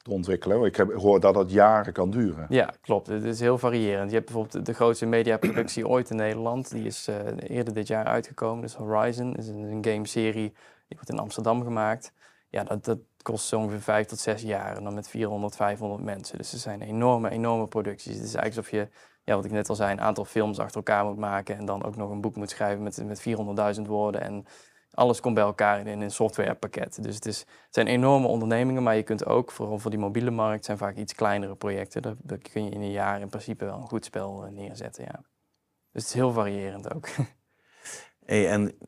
te 0.08 0.14
ontwikkelen? 0.14 0.64
Ik 0.64 0.76
heb 0.76 0.90
gehoord 0.90 1.22
dat 1.22 1.34
dat 1.34 1.50
jaren 1.50 1.92
kan 1.92 2.10
duren. 2.10 2.46
Ja, 2.48 2.74
klopt. 2.80 3.06
Het 3.06 3.24
is 3.24 3.40
heel 3.40 3.58
variërend. 3.58 4.10
Je 4.10 4.16
hebt 4.16 4.32
bijvoorbeeld 4.32 4.66
de 4.66 4.74
grootste 4.74 5.06
mediaproductie 5.06 5.88
ooit 5.94 6.10
in 6.10 6.16
Nederland. 6.16 6.70
Die 6.70 6.84
is 6.84 7.08
uh, 7.08 7.16
eerder 7.38 7.74
dit 7.74 7.86
jaar 7.86 8.04
uitgekomen. 8.04 8.62
Dus 8.62 8.74
Horizon 8.74 9.34
is 9.34 9.48
een, 9.48 9.78
gameserie 9.80 10.52
die 10.88 10.96
wordt 10.96 11.10
in 11.10 11.18
Amsterdam 11.18 11.62
gemaakt 11.62 12.12
ja, 12.48 12.64
dat, 12.64 12.84
dat 12.84 12.98
kost 13.22 13.46
zo 13.46 13.58
ongeveer 13.58 13.80
vijf 13.80 14.06
tot 14.06 14.18
zes 14.18 14.42
jaar 14.42 14.76
en 14.76 14.84
dan 14.84 14.94
met 14.94 15.08
400, 15.08 15.56
500 15.56 16.02
mensen. 16.02 16.38
Dus 16.38 16.52
er 16.52 16.58
zijn 16.58 16.82
enorme, 16.82 17.30
enorme 17.30 17.66
producties. 17.66 18.14
Het 18.14 18.24
is 18.24 18.34
eigenlijk 18.34 18.56
alsof 18.56 18.70
je, 18.70 18.98
ja, 19.24 19.34
wat 19.34 19.44
ik 19.44 19.50
net 19.50 19.68
al 19.68 19.74
zei, 19.74 19.92
een 19.92 20.00
aantal 20.00 20.24
films 20.24 20.58
achter 20.58 20.76
elkaar 20.76 21.04
moet 21.04 21.16
maken 21.16 21.56
en 21.56 21.64
dan 21.64 21.84
ook 21.84 21.96
nog 21.96 22.10
een 22.10 22.20
boek 22.20 22.36
moet 22.36 22.50
schrijven 22.50 22.82
met, 22.82 23.04
met 23.04 23.76
400.000 23.76 23.82
woorden. 23.82 24.20
En 24.20 24.44
alles 24.96 25.20
komt 25.20 25.34
bij 25.34 25.44
elkaar 25.44 25.86
in 25.86 26.00
een 26.00 26.10
softwarepakket. 26.10 27.02
Dus 27.02 27.14
het, 27.14 27.26
is, 27.26 27.44
zijn 27.70 27.86
enorme 27.86 28.26
ondernemingen, 28.26 28.82
maar 28.82 28.96
je 28.96 29.02
kunt 29.02 29.26
ook, 29.26 29.50
vooral 29.50 29.78
voor 29.78 29.90
die 29.90 30.00
mobiele 30.00 30.30
markt, 30.30 30.64
zijn 30.64 30.78
vaak 30.78 30.96
iets 30.96 31.14
kleinere 31.14 31.54
projecten. 31.54 32.02
Daar, 32.02 32.14
daar 32.22 32.38
kun 32.38 32.64
je 32.64 32.70
in 32.70 32.80
een 32.80 32.90
jaar 32.90 33.20
in 33.20 33.28
principe 33.28 33.64
wel 33.64 33.76
een 33.76 33.88
goed 33.88 34.04
spel 34.04 34.44
eh, 34.44 34.52
neerzetten, 34.52 35.04
ja. 35.04 35.20
Dus 35.92 36.02
het 36.02 36.04
is 36.04 36.14
heel 36.14 36.32
variërend 36.32 36.94
ook. 36.94 37.08
Hey, 38.26 38.50
en 38.50 38.78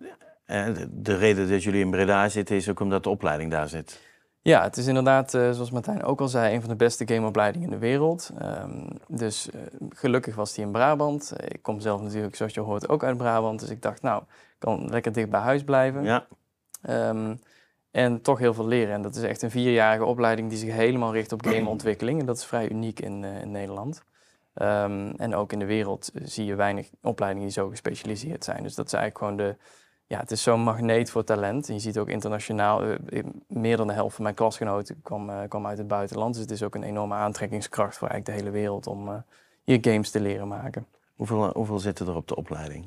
de 0.90 1.16
reden 1.16 1.50
dat 1.50 1.62
jullie 1.62 1.80
in 1.80 1.90
Breda 1.90 2.28
zitten 2.28 2.56
is 2.56 2.68
ook 2.68 2.80
omdat 2.80 3.02
de 3.02 3.08
opleiding 3.08 3.50
daar 3.50 3.68
zit. 3.68 4.07
Ja, 4.42 4.62
het 4.62 4.76
is 4.76 4.86
inderdaad, 4.86 5.34
uh, 5.34 5.50
zoals 5.50 5.70
Martijn 5.70 6.02
ook 6.02 6.20
al 6.20 6.28
zei, 6.28 6.54
een 6.54 6.60
van 6.60 6.70
de 6.70 6.76
beste 6.76 7.06
gameopleidingen 7.06 7.66
in 7.66 7.74
de 7.74 7.80
wereld. 7.80 8.30
Um, 8.42 8.88
dus 9.08 9.48
uh, 9.54 9.60
gelukkig 9.88 10.34
was 10.34 10.54
die 10.54 10.64
in 10.64 10.72
Brabant. 10.72 11.32
Ik 11.48 11.62
kom 11.62 11.80
zelf 11.80 12.00
natuurlijk, 12.00 12.36
zoals 12.36 12.54
je 12.54 12.60
hoort, 12.60 12.88
ook 12.88 13.04
uit 13.04 13.16
Brabant. 13.16 13.60
Dus 13.60 13.70
ik 13.70 13.82
dacht, 13.82 14.02
nou, 14.02 14.22
ik 14.22 14.58
kan 14.58 14.88
lekker 14.90 15.12
dicht 15.12 15.30
bij 15.30 15.40
huis 15.40 15.64
blijven. 15.64 16.04
Ja. 16.04 16.26
Um, 16.88 17.40
en 17.90 18.22
toch 18.22 18.38
heel 18.38 18.54
veel 18.54 18.66
leren. 18.66 18.94
En 18.94 19.02
dat 19.02 19.16
is 19.16 19.22
echt 19.22 19.42
een 19.42 19.50
vierjarige 19.50 20.04
opleiding 20.04 20.48
die 20.48 20.58
zich 20.58 20.72
helemaal 20.72 21.12
richt 21.12 21.32
op 21.32 21.46
gameontwikkeling. 21.46 22.20
En 22.20 22.26
dat 22.26 22.36
is 22.36 22.44
vrij 22.44 22.70
uniek 22.70 23.00
in, 23.00 23.22
uh, 23.22 23.40
in 23.40 23.50
Nederland. 23.50 24.02
Um, 24.54 25.10
en 25.10 25.34
ook 25.34 25.52
in 25.52 25.58
de 25.58 25.64
wereld 25.64 26.10
zie 26.14 26.44
je 26.44 26.54
weinig 26.54 26.90
opleidingen 27.02 27.46
die 27.46 27.56
zo 27.56 27.68
gespecialiseerd 27.68 28.44
zijn. 28.44 28.62
Dus 28.62 28.74
dat 28.74 28.86
is 28.86 28.92
eigenlijk 28.92 29.24
gewoon 29.24 29.48
de 29.48 29.56
ja, 30.08 30.18
het 30.18 30.30
is 30.30 30.42
zo'n 30.42 30.60
magneet 30.60 31.10
voor 31.10 31.24
talent. 31.24 31.68
En 31.68 31.74
je 31.74 31.80
ziet 31.80 31.98
ook 31.98 32.08
internationaal, 32.08 32.84
uh, 32.84 33.24
meer 33.46 33.76
dan 33.76 33.86
de 33.86 33.92
helft 33.92 34.14
van 34.14 34.22
mijn 34.22 34.34
klasgenoten 34.34 35.02
kwam, 35.02 35.30
uh, 35.30 35.40
kwam 35.48 35.66
uit 35.66 35.78
het 35.78 35.88
buitenland. 35.88 36.34
Dus 36.34 36.42
het 36.42 36.50
is 36.50 36.62
ook 36.62 36.74
een 36.74 36.82
enorme 36.82 37.14
aantrekkingskracht 37.14 37.96
voor 37.96 38.08
eigenlijk 38.08 38.38
de 38.38 38.44
hele 38.44 38.60
wereld 38.60 38.86
om 38.86 39.24
hier 39.64 39.78
games 39.80 40.10
te 40.10 40.20
leren 40.20 40.48
maken. 40.48 40.86
Hoeveel, 41.16 41.50
hoeveel 41.54 41.78
zitten 41.78 42.06
er 42.06 42.14
op 42.14 42.28
de 42.28 42.36
opleiding? 42.36 42.84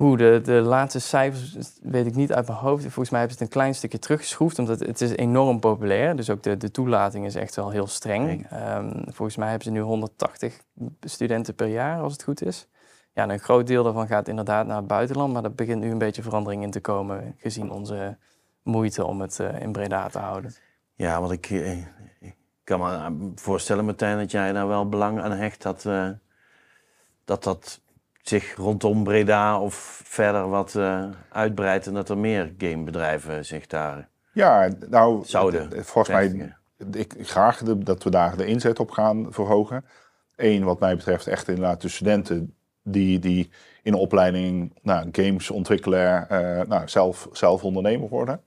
Hoe 0.00 0.16
de, 0.16 0.40
de 0.44 0.52
laatste 0.52 1.00
cijfers 1.00 1.56
weet 1.82 2.06
ik 2.06 2.14
niet 2.14 2.32
uit 2.32 2.46
mijn 2.46 2.58
hoofd. 2.58 2.82
Volgens 2.82 3.10
mij 3.10 3.18
hebben 3.18 3.38
ze 3.38 3.44
het 3.44 3.52
een 3.52 3.60
klein 3.60 3.74
stukje 3.74 3.98
teruggeschroefd, 3.98 4.58
omdat 4.58 4.80
het 4.80 5.00
is 5.00 5.16
enorm 5.16 5.60
populair. 5.60 6.16
Dus 6.16 6.30
ook 6.30 6.42
de, 6.42 6.56
de 6.56 6.70
toelating 6.70 7.26
is 7.26 7.34
echt 7.34 7.56
wel 7.56 7.70
heel 7.70 7.86
streng. 7.86 8.46
Um, 8.52 9.02
volgens 9.04 9.36
mij 9.36 9.48
hebben 9.48 9.66
ze 9.66 9.72
nu 9.72 9.80
180 9.80 10.60
studenten 11.00 11.54
per 11.54 11.66
jaar, 11.66 12.00
als 12.00 12.12
het 12.12 12.22
goed 12.22 12.42
is. 12.42 12.68
Ja, 13.20 13.26
en 13.26 13.32
een 13.32 13.40
groot 13.40 13.66
deel 13.66 13.82
daarvan 13.82 14.06
gaat 14.06 14.28
inderdaad 14.28 14.66
naar 14.66 14.76
het 14.76 14.86
buitenland, 14.86 15.32
maar 15.32 15.44
er 15.44 15.54
begint 15.54 15.80
nu 15.80 15.90
een 15.90 15.98
beetje 15.98 16.22
verandering 16.22 16.62
in 16.62 16.70
te 16.70 16.80
komen, 16.80 17.34
gezien 17.38 17.70
onze 17.70 18.16
moeite 18.62 19.04
om 19.04 19.20
het 19.20 19.38
uh, 19.38 19.60
in 19.60 19.72
Breda 19.72 20.08
te 20.08 20.18
houden. 20.18 20.54
Ja, 20.94 21.20
want 21.20 21.32
ik, 21.32 21.50
eh, 21.50 21.78
ik, 22.20 22.34
kan 22.64 22.80
me 22.80 23.30
voorstellen, 23.34 23.84
Martijn, 23.84 24.18
dat 24.18 24.30
jij 24.30 24.52
daar 24.52 24.68
wel 24.68 24.88
belang 24.88 25.20
aan 25.20 25.32
hecht 25.32 25.62
dat 25.62 25.84
uh, 25.84 26.08
dat, 27.24 27.44
dat 27.44 27.80
zich 28.22 28.56
rondom 28.56 29.04
Breda 29.04 29.60
of 29.60 30.00
verder 30.04 30.48
wat 30.48 30.74
uh, 30.74 31.04
uitbreidt 31.28 31.86
en 31.86 31.94
dat 31.94 32.08
er 32.08 32.18
meer 32.18 32.54
gamebedrijven 32.58 33.44
zich 33.44 33.66
daar 33.66 34.08
ja, 34.32 34.68
nou, 34.88 35.24
zouden. 35.24 35.84
Volgens 35.84 36.08
mij, 36.08 36.54
ik 36.92 37.14
graag 37.18 37.58
de, 37.58 37.78
dat 37.78 38.02
we 38.02 38.10
daar 38.10 38.36
de 38.36 38.46
inzet 38.46 38.78
op 38.78 38.90
gaan 38.90 39.26
verhogen. 39.32 39.84
Eén, 40.36 40.64
wat 40.64 40.80
mij 40.80 40.96
betreft, 40.96 41.26
echt 41.26 41.48
inderdaad 41.48 41.80
de 41.80 41.88
studenten 41.88 42.54
die, 42.90 43.18
die 43.18 43.50
in 43.82 43.94
opleiding 43.94 44.72
nou, 44.82 45.08
games 45.12 45.50
ontwikkelen, 45.50 46.26
uh, 46.32 46.60
nou, 46.68 46.88
zelf, 46.88 47.28
zelf 47.32 47.64
ondernemer 47.64 48.08
worden. 48.08 48.40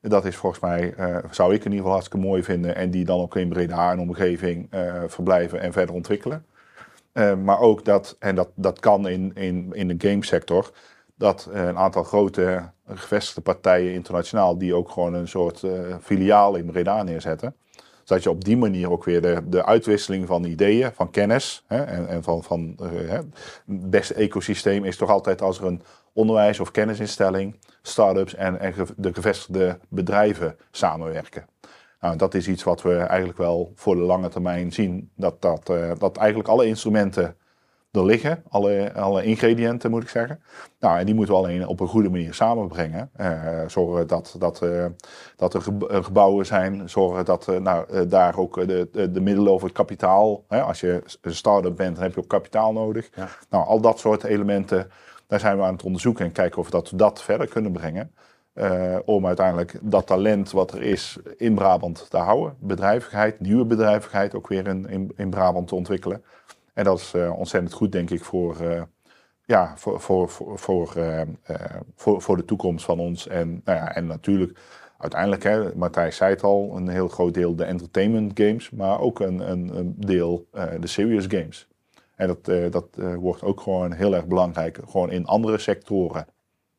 Dat 0.00 0.24
is 0.24 0.36
volgens 0.36 0.62
mij, 0.62 0.94
uh, 0.98 1.16
zou 1.30 1.54
ik 1.54 1.58
in 1.58 1.64
ieder 1.64 1.76
geval 1.76 1.92
hartstikke 1.92 2.26
mooi 2.26 2.42
vinden. 2.42 2.76
En 2.76 2.90
die 2.90 3.04
dan 3.04 3.20
ook 3.20 3.36
in 3.36 3.48
Breda 3.48 3.92
en 3.92 4.00
omgeving 4.00 4.68
verblijven 5.06 5.60
en 5.60 5.72
verder 5.72 5.94
ontwikkelen. 5.94 6.44
Maar 7.42 7.60
ook 7.60 7.84
dat, 7.84 8.16
en 8.18 8.34
dat, 8.34 8.48
dat 8.54 8.80
kan 8.80 9.08
in, 9.08 9.30
in, 9.34 9.68
in 9.72 9.88
de 9.88 10.08
gamesector, 10.08 10.70
dat 11.14 11.48
een 11.52 11.78
aantal 11.78 12.04
grote 12.04 12.70
gevestigde 12.88 13.40
partijen 13.40 13.92
internationaal, 13.92 14.58
die 14.58 14.74
ook 14.74 14.90
gewoon 14.90 15.14
een 15.14 15.28
soort 15.28 15.64
filiaal 16.02 16.56
in 16.56 16.66
Breda 16.66 17.02
neerzetten. 17.02 17.54
Dat 18.10 18.22
je 18.22 18.30
op 18.30 18.44
die 18.44 18.56
manier 18.56 18.90
ook 18.90 19.04
weer 19.04 19.22
de, 19.22 19.42
de 19.48 19.64
uitwisseling 19.64 20.26
van 20.26 20.44
ideeën, 20.44 20.92
van 20.92 21.10
kennis 21.10 21.64
hè, 21.66 21.82
en, 21.82 22.08
en 22.08 22.22
van, 22.22 22.42
van 22.42 22.76
hè, 22.82 23.16
het 23.16 23.90
beste 23.90 24.14
ecosysteem 24.14 24.84
is 24.84 24.96
toch 24.96 25.10
altijd 25.10 25.42
als 25.42 25.58
er 25.58 25.66
een 25.66 25.82
onderwijs- 26.12 26.60
of 26.60 26.70
kennisinstelling, 26.70 27.56
start-ups 27.82 28.34
en, 28.34 28.60
en 28.60 28.74
de 28.96 29.14
gevestigde 29.14 29.78
bedrijven 29.88 30.56
samenwerken. 30.70 31.46
Nou, 32.00 32.16
dat 32.16 32.34
is 32.34 32.48
iets 32.48 32.62
wat 32.62 32.82
we 32.82 32.96
eigenlijk 32.96 33.38
wel 33.38 33.72
voor 33.74 33.94
de 33.94 34.02
lange 34.02 34.28
termijn 34.28 34.72
zien. 34.72 35.10
Dat, 35.16 35.42
dat, 35.42 35.70
uh, 35.70 35.92
dat 35.98 36.16
eigenlijk 36.16 36.48
alle 36.48 36.66
instrumenten 36.66 37.36
er 37.90 38.04
liggen. 38.04 38.42
Alle, 38.48 38.92
alle 38.94 39.24
ingrediënten 39.24 39.90
moet 39.90 40.02
ik 40.02 40.08
zeggen. 40.08 40.42
Nou, 40.80 40.98
en 40.98 41.06
die 41.06 41.14
moeten 41.14 41.34
we 41.34 41.40
alleen 41.40 41.66
op 41.66 41.80
een 41.80 41.88
goede 41.88 42.10
manier 42.10 42.34
samenbrengen. 42.34 43.10
Uh, 43.20 43.60
zorgen 43.66 44.06
dat, 44.06 44.34
dat, 44.38 44.60
uh, 44.62 44.86
dat 45.36 45.54
er 45.54 45.62
gebouwen 46.02 46.46
zijn. 46.46 46.88
Zorgen 46.88 47.24
dat 47.24 47.46
nou, 47.46 48.06
daar 48.06 48.36
ook 48.36 48.66
de, 48.66 48.88
de, 48.92 49.10
de, 49.10 49.20
middelen 49.20 49.52
over 49.52 49.66
het 49.66 49.76
kapitaal. 49.76 50.44
Hè, 50.48 50.62
als 50.62 50.80
je 50.80 51.02
een 51.20 51.34
start-up 51.34 51.76
bent, 51.76 51.94
dan 51.94 52.04
heb 52.04 52.14
je 52.14 52.20
ook 52.20 52.28
kapitaal 52.28 52.72
nodig. 52.72 53.10
Ja. 53.14 53.28
Nou, 53.50 53.66
al 53.66 53.80
dat 53.80 53.98
soort 53.98 54.24
elementen. 54.24 54.90
Daar 55.26 55.40
zijn 55.40 55.56
we 55.56 55.62
aan 55.62 55.72
het 55.72 55.82
onderzoeken 55.82 56.24
en 56.24 56.32
kijken 56.32 56.58
of 56.58 56.64
we 56.64 56.70
dat, 56.70 56.92
dat 56.94 57.22
verder 57.22 57.48
kunnen 57.48 57.72
brengen. 57.72 58.12
Uh, 58.54 58.96
om 59.04 59.26
uiteindelijk 59.26 59.78
dat 59.82 60.06
talent 60.06 60.50
wat 60.50 60.72
er 60.72 60.82
is 60.82 61.18
in 61.36 61.54
Brabant 61.54 62.10
te 62.10 62.16
houden. 62.16 62.56
Bedrijvigheid, 62.58 63.40
nieuwe 63.40 63.64
bedrijvigheid 63.64 64.34
ook 64.34 64.48
weer 64.48 64.66
in, 64.66 64.88
in, 64.88 65.12
in 65.16 65.30
Brabant 65.30 65.68
te 65.68 65.74
ontwikkelen. 65.74 66.24
En 66.80 66.86
dat 66.86 66.98
is 66.98 67.14
uh, 67.14 67.38
ontzettend 67.38 67.72
goed, 67.72 67.92
denk 67.92 68.10
ik, 68.10 68.24
voor, 68.24 68.56
uh, 68.62 68.82
ja, 69.44 69.72
voor, 69.76 70.00
voor, 70.00 70.28
voor, 70.28 70.58
voor, 70.58 70.92
voor, 71.96 72.22
voor 72.22 72.36
de 72.36 72.44
toekomst 72.44 72.84
van 72.84 72.98
ons. 72.98 73.28
En, 73.28 73.60
nou 73.64 73.78
ja, 73.78 73.94
en 73.94 74.06
natuurlijk, 74.06 74.58
uiteindelijk, 74.98 75.42
hè, 75.42 75.76
Matthijs 75.76 76.16
zei 76.16 76.30
het 76.30 76.42
al, 76.42 76.76
een 76.76 76.88
heel 76.88 77.08
groot 77.08 77.34
deel 77.34 77.56
de 77.56 77.64
entertainment 77.64 78.32
games, 78.34 78.70
maar 78.70 79.00
ook 79.00 79.20
een, 79.20 79.50
een, 79.50 79.76
een 79.76 79.94
deel 79.98 80.48
de 80.80 80.86
serious 80.86 81.26
games. 81.28 81.68
En 82.14 82.26
dat, 82.26 82.72
dat 82.72 82.86
wordt 83.16 83.42
ook 83.42 83.60
gewoon 83.60 83.92
heel 83.92 84.14
erg 84.14 84.26
belangrijk, 84.26 84.78
gewoon 84.88 85.10
in 85.10 85.26
andere 85.26 85.58
sectoren. 85.58 86.26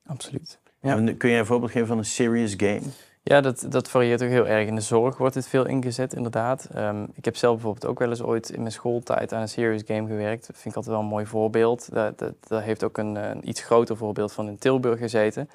Absoluut. 0.05 0.59
Ja. 0.79 1.13
Kun 1.17 1.29
je 1.29 1.37
een 1.37 1.45
voorbeeld 1.45 1.71
geven 1.71 1.87
van 1.87 1.97
een 1.97 2.05
serious 2.05 2.53
game? 2.57 2.81
Ja, 3.23 3.41
dat, 3.41 3.65
dat 3.69 3.89
varieert 3.89 4.23
ook 4.23 4.29
heel 4.29 4.47
erg. 4.47 4.67
In 4.67 4.75
de 4.75 4.81
zorg 4.81 5.17
wordt 5.17 5.35
het 5.35 5.47
veel 5.47 5.67
ingezet, 5.67 6.13
inderdaad. 6.13 6.67
Um, 6.75 7.07
ik 7.13 7.25
heb 7.25 7.35
zelf 7.35 7.53
bijvoorbeeld 7.53 7.85
ook 7.85 7.99
wel 7.99 8.09
eens 8.09 8.21
ooit 8.21 8.49
in 8.49 8.59
mijn 8.59 8.71
schooltijd 8.71 9.33
aan 9.33 9.41
een 9.41 9.49
serious 9.49 9.83
game 9.85 10.07
gewerkt. 10.07 10.47
Dat 10.47 10.55
vind 10.55 10.69
ik 10.69 10.75
altijd 10.75 10.95
wel 10.95 11.03
een 11.03 11.09
mooi 11.09 11.25
voorbeeld. 11.25 11.93
Dat, 11.93 12.19
dat, 12.19 12.33
dat 12.47 12.61
heeft 12.61 12.83
ook 12.83 12.97
een, 12.97 13.15
een, 13.15 13.49
iets 13.49 13.61
groter 13.61 13.97
voorbeeld 13.97 14.33
van 14.33 14.47
in 14.47 14.57
Tilburg 14.57 14.99
gezeten. 14.99 15.49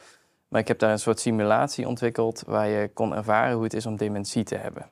Maar 0.48 0.60
ik 0.60 0.68
heb 0.68 0.78
daar 0.78 0.90
een 0.90 0.98
soort 0.98 1.20
simulatie 1.20 1.88
ontwikkeld 1.88 2.42
waar 2.46 2.68
je 2.68 2.90
kon 2.94 3.14
ervaren 3.14 3.54
hoe 3.54 3.64
het 3.64 3.74
is 3.74 3.86
om 3.86 3.96
dementie 3.96 4.44
te 4.44 4.56
hebben. 4.56 4.90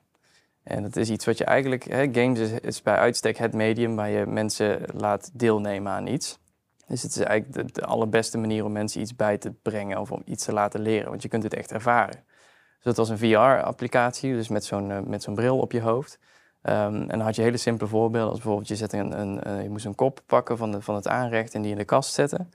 En 0.63 0.83
dat 0.83 0.95
is 0.95 1.09
iets 1.09 1.25
wat 1.25 1.37
je 1.37 1.43
eigenlijk... 1.43 1.83
Hè, 1.83 2.09
games 2.11 2.39
is, 2.39 2.51
is 2.51 2.81
bij 2.81 2.95
uitstek 2.95 3.37
het 3.37 3.53
medium 3.53 3.95
waar 3.95 4.09
je 4.09 4.25
mensen 4.25 4.81
laat 4.93 5.29
deelnemen 5.33 5.91
aan 5.91 6.07
iets. 6.07 6.39
Dus 6.87 7.01
het 7.01 7.15
is 7.15 7.21
eigenlijk 7.21 7.67
de, 7.67 7.79
de, 7.79 7.85
allerbeste 7.85 8.37
manier 8.37 8.65
om 8.65 8.71
mensen 8.71 9.01
iets 9.01 9.15
bij 9.15 9.37
te 9.37 9.51
brengen 9.51 9.99
of 9.99 10.11
om 10.11 10.21
iets 10.25 10.45
te 10.45 10.53
laten 10.53 10.81
leren, 10.81 11.09
want 11.09 11.21
je 11.21 11.29
kunt 11.29 11.43
het 11.43 11.53
echt 11.53 11.71
ervaren. 11.71 12.23
Dat 12.85 12.97
was 12.97 13.09
een 13.09 13.17
VR-applicatie, 13.17 14.33
dus 14.33 14.47
met 14.47 14.65
zo'n 14.65 14.89
uh, 14.89 14.99
met 14.99 15.23
zo'n 15.23 15.35
bril 15.35 15.57
op 15.57 15.71
je 15.71 15.81
hoofd. 15.81 16.19
Um, 16.61 16.71
en 16.71 17.07
dan 17.07 17.19
had 17.19 17.35
je 17.35 17.41
hele 17.41 17.57
simpele 17.57 17.89
voorbeelden, 17.89 18.29
als 18.29 18.39
bijvoorbeeld 18.39 18.67
je, 18.67 18.75
zet 18.75 18.93
een, 18.93 19.19
een, 19.19 19.41
uh, 19.47 19.63
je 19.63 19.69
moest 19.69 19.85
een 19.85 19.95
kop 19.95 20.21
pakken 20.25 20.57
van, 20.57 20.71
de, 20.71 20.81
van 20.81 20.95
het 20.95 21.07
aanrecht 21.07 21.53
en 21.53 21.61
die 21.61 21.71
in 21.71 21.77
de 21.77 21.85
kast 21.85 22.13
zetten. 22.13 22.53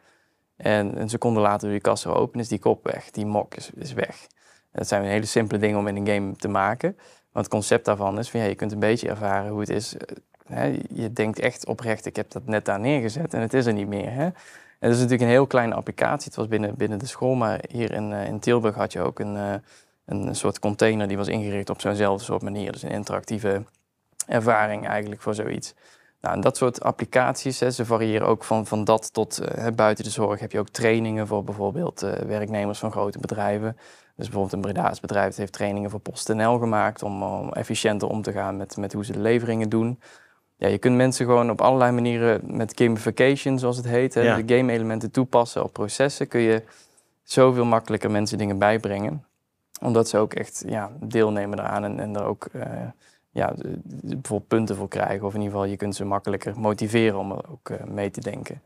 En 0.57 1.01
een 1.01 1.09
seconde 1.09 1.41
later 1.41 1.61
doe 1.67 1.73
je 1.77 1.81
kast 1.81 2.05
weer 2.05 2.15
open, 2.15 2.41
is 2.41 2.49
die 2.49 2.59
kop 2.59 2.85
weg, 2.85 3.11
die 3.11 3.27
mok 3.27 3.55
is, 3.55 3.71
is 3.75 3.93
weg. 3.93 4.27
En 4.71 4.79
dat 4.79 4.89
zijn 4.89 5.05
hele 5.05 5.27
simpele 5.27 5.61
dingen 5.61 5.79
om 5.79 5.87
in 5.87 5.97
een 5.97 6.07
game 6.07 6.37
te 6.37 6.49
maken. 6.49 6.95
Maar 7.33 7.43
het 7.43 7.53
concept 7.53 7.85
daarvan 7.85 8.19
is 8.19 8.31
van 8.31 8.41
ja, 8.41 8.47
je 8.47 8.55
kunt 8.55 8.73
een 8.73 8.79
beetje 8.79 9.09
ervaren 9.09 9.51
hoe 9.51 9.61
het 9.61 9.71
is 9.71 9.97
eh, 10.47 10.81
je 10.91 11.13
denkt 11.13 11.39
echt 11.39 11.67
oprecht, 11.67 12.07
ik 12.07 12.17
heb 12.17 12.31
dat 12.31 12.47
net 12.47 12.65
daar 12.65 12.81
neergezet 12.81 13.35
en 13.35 13.41
het 13.41 13.55
is 13.55 13.67
er 13.67 13.73
niet 13.73 13.89
meer. 13.89 14.13
Hè? 14.13 14.25
En 14.25 14.89
dat 14.89 14.91
is 14.91 14.97
natuurlijk 14.97 15.23
een 15.23 15.37
heel 15.37 15.47
kleine 15.47 15.75
applicatie. 15.75 16.27
Het 16.27 16.37
was 16.37 16.49
binnen, 16.49 16.75
binnen 16.77 16.99
de 16.99 17.07
school, 17.07 17.35
maar 17.35 17.65
hier 17.69 17.93
in, 17.93 18.13
in 18.13 18.39
Tilburg 18.39 18.75
had 18.75 18.93
je 18.93 19.01
ook 19.01 19.19
een, 19.19 19.63
een 20.11 20.37
soort 20.37 20.59
container 20.59 21.09
die 21.09 21.17
was 21.17 21.29
ingericht 21.29 21.71
op 21.71 21.81
zo'nzelfde 21.81 22.25
soort 22.25 22.43
manier. 22.43 22.73
Dus 22.73 22.83
een 22.83 22.91
interactieve 22.91 23.65
ervaring 24.27 24.89
eigenlijk 24.89 25.21
voor 25.21 25.35
zoiets. 25.35 25.75
Nou, 26.21 26.35
en 26.35 26.41
dat 26.41 26.57
soort 26.57 26.83
applicaties, 26.83 27.61
hè, 27.61 27.71
ze 27.71 27.85
variëren 27.85 28.27
ook 28.27 28.45
van, 28.45 28.67
van 28.67 28.85
dat 28.85 29.13
tot 29.13 29.41
uh, 29.57 29.67
buiten 29.75 30.05
de 30.05 30.11
zorg 30.11 30.41
heb 30.41 30.53
je 30.53 30.59
ook 30.59 30.69
trainingen 30.69 31.27
voor 31.27 31.45
bijvoorbeeld 31.45 32.01
werknemers 32.27 32.79
van 32.79 32.91
grote 32.91 33.19
bedrijven. 33.19 33.77
Dus 34.17 34.29
bijvoorbeeld 34.29 34.53
een 34.53 34.73
Breda's 34.73 35.01
bedrijf 35.01 35.37
heeft 35.37 35.53
trainingen 35.53 35.91
voor 35.91 36.01
PostNL 36.01 36.59
gemaakt 36.59 37.03
om, 37.03 37.23
om 37.23 37.53
efficiënter 37.53 38.09
om 38.09 38.23
te 38.23 38.33
gaan 38.33 38.57
met, 38.57 38.77
met 38.77 38.93
hoe 38.93 39.05
ze 39.05 39.13
de 39.13 39.21
leveringen 39.21 39.69
doen 39.69 39.99
ja, 40.61 40.69
je 40.69 40.79
kunt 40.79 40.97
mensen 40.97 41.27
gewoon 41.27 41.51
op 41.51 41.61
allerlei 41.61 41.93
manieren 41.93 42.41
met 42.57 42.73
gamification, 42.75 43.59
zoals 43.59 43.77
het 43.77 43.87
heet, 43.87 44.13
de 44.13 44.43
game 44.47 44.73
elementen 44.73 45.11
toepassen 45.11 45.65
op 45.65 45.73
processen, 45.73 46.29
kun 46.29 46.41
je 46.41 46.63
zoveel 47.23 47.65
makkelijker 47.65 48.11
mensen 48.11 48.39
dingen 48.39 48.59
bijbrengen. 48.59 49.25
Omdat 49.81 50.09
ze 50.09 50.19
ook 50.19 50.35
echt 50.35 50.63
ja, 50.67 50.91
deelnemen 51.01 51.59
eraan 51.59 51.85
en, 51.85 52.01
en 52.01 52.17
er 52.17 52.25
ook 52.25 52.49
uh, 52.53 52.63
ja, 53.31 53.55
bijvoorbeeld 53.93 54.49
punten 54.49 54.77
voor 54.77 54.89
krijgen. 54.89 55.27
Of 55.27 55.35
in 55.35 55.41
ieder 55.41 55.53
geval, 55.53 55.71
je 55.71 55.77
kunt 55.77 55.97
ze 55.97 56.05
makkelijker 56.05 56.61
motiveren 56.61 57.19
om 57.19 57.31
er 57.31 57.51
ook 57.51 57.69
uh, 57.69 57.85
mee 57.85 58.11
te 58.11 58.21
denken. 58.21 58.63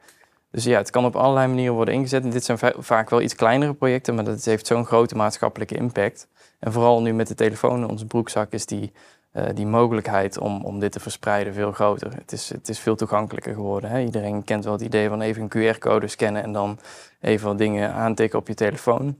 Dus 0.50 0.64
ja, 0.64 0.78
het 0.78 0.90
kan 0.90 1.04
op 1.04 1.16
allerlei 1.16 1.46
manieren 1.46 1.74
worden 1.74 1.94
ingezet. 1.94 2.24
En 2.24 2.30
dit 2.30 2.44
zijn 2.44 2.58
vaak 2.78 3.10
wel 3.10 3.20
iets 3.20 3.34
kleinere 3.34 3.74
projecten, 3.74 4.14
maar 4.14 4.24
dat 4.24 4.44
heeft 4.44 4.66
zo'n 4.66 4.86
grote 4.86 5.16
maatschappelijke 5.16 5.74
impact. 5.74 6.28
En 6.58 6.72
vooral 6.72 7.02
nu 7.02 7.12
met 7.12 7.28
de 7.28 7.34
telefoon 7.34 7.82
in 7.82 7.88
onze 7.88 8.06
broekzak 8.06 8.52
is 8.52 8.66
die 8.66 8.92
uh, 9.34 9.44
die 9.54 9.66
mogelijkheid 9.66 10.38
om, 10.38 10.64
om 10.64 10.78
dit 10.80 10.92
te 10.92 11.00
verspreiden 11.00 11.54
veel 11.54 11.72
groter. 11.72 12.14
Het 12.14 12.32
is, 12.32 12.48
het 12.48 12.68
is 12.68 12.78
veel 12.78 12.96
toegankelijker 12.96 13.54
geworden. 13.54 13.90
Hè? 13.90 14.00
Iedereen 14.00 14.44
kent 14.44 14.64
wel 14.64 14.72
het 14.72 14.82
idee 14.82 15.08
van 15.08 15.20
even 15.20 15.42
een 15.48 15.74
QR-code 15.74 16.08
scannen 16.08 16.42
en 16.42 16.52
dan 16.52 16.78
even 17.20 17.46
wat 17.46 17.58
dingen 17.58 17.92
aantikken 17.92 18.38
op 18.38 18.48
je 18.48 18.54
telefoon. 18.54 19.16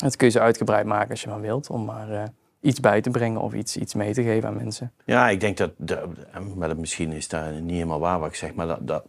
Dat 0.00 0.16
kun 0.16 0.26
je 0.26 0.32
zo 0.32 0.38
uitgebreid 0.38 0.86
maken 0.86 1.10
als 1.10 1.22
je 1.22 1.28
maar 1.28 1.40
wilt, 1.40 1.70
om 1.70 1.84
maar 1.84 2.10
uh, 2.10 2.22
iets 2.60 2.80
bij 2.80 3.00
te 3.00 3.10
brengen 3.10 3.40
of 3.40 3.54
iets, 3.54 3.76
iets 3.76 3.94
mee 3.94 4.12
te 4.12 4.22
geven 4.22 4.48
aan 4.48 4.56
mensen. 4.56 4.92
Ja, 5.04 5.28
ik 5.28 5.40
denk 5.40 5.56
dat, 5.56 5.70
de, 5.76 6.08
maar 6.56 6.68
dat 6.68 6.76
misschien 6.76 7.12
is 7.12 7.28
dat 7.28 7.60
niet 7.60 7.70
helemaal 7.70 8.00
waar 8.00 8.18
wat 8.18 8.28
ik 8.28 8.34
zeg, 8.34 8.54
maar 8.54 8.84
dat, 8.84 9.04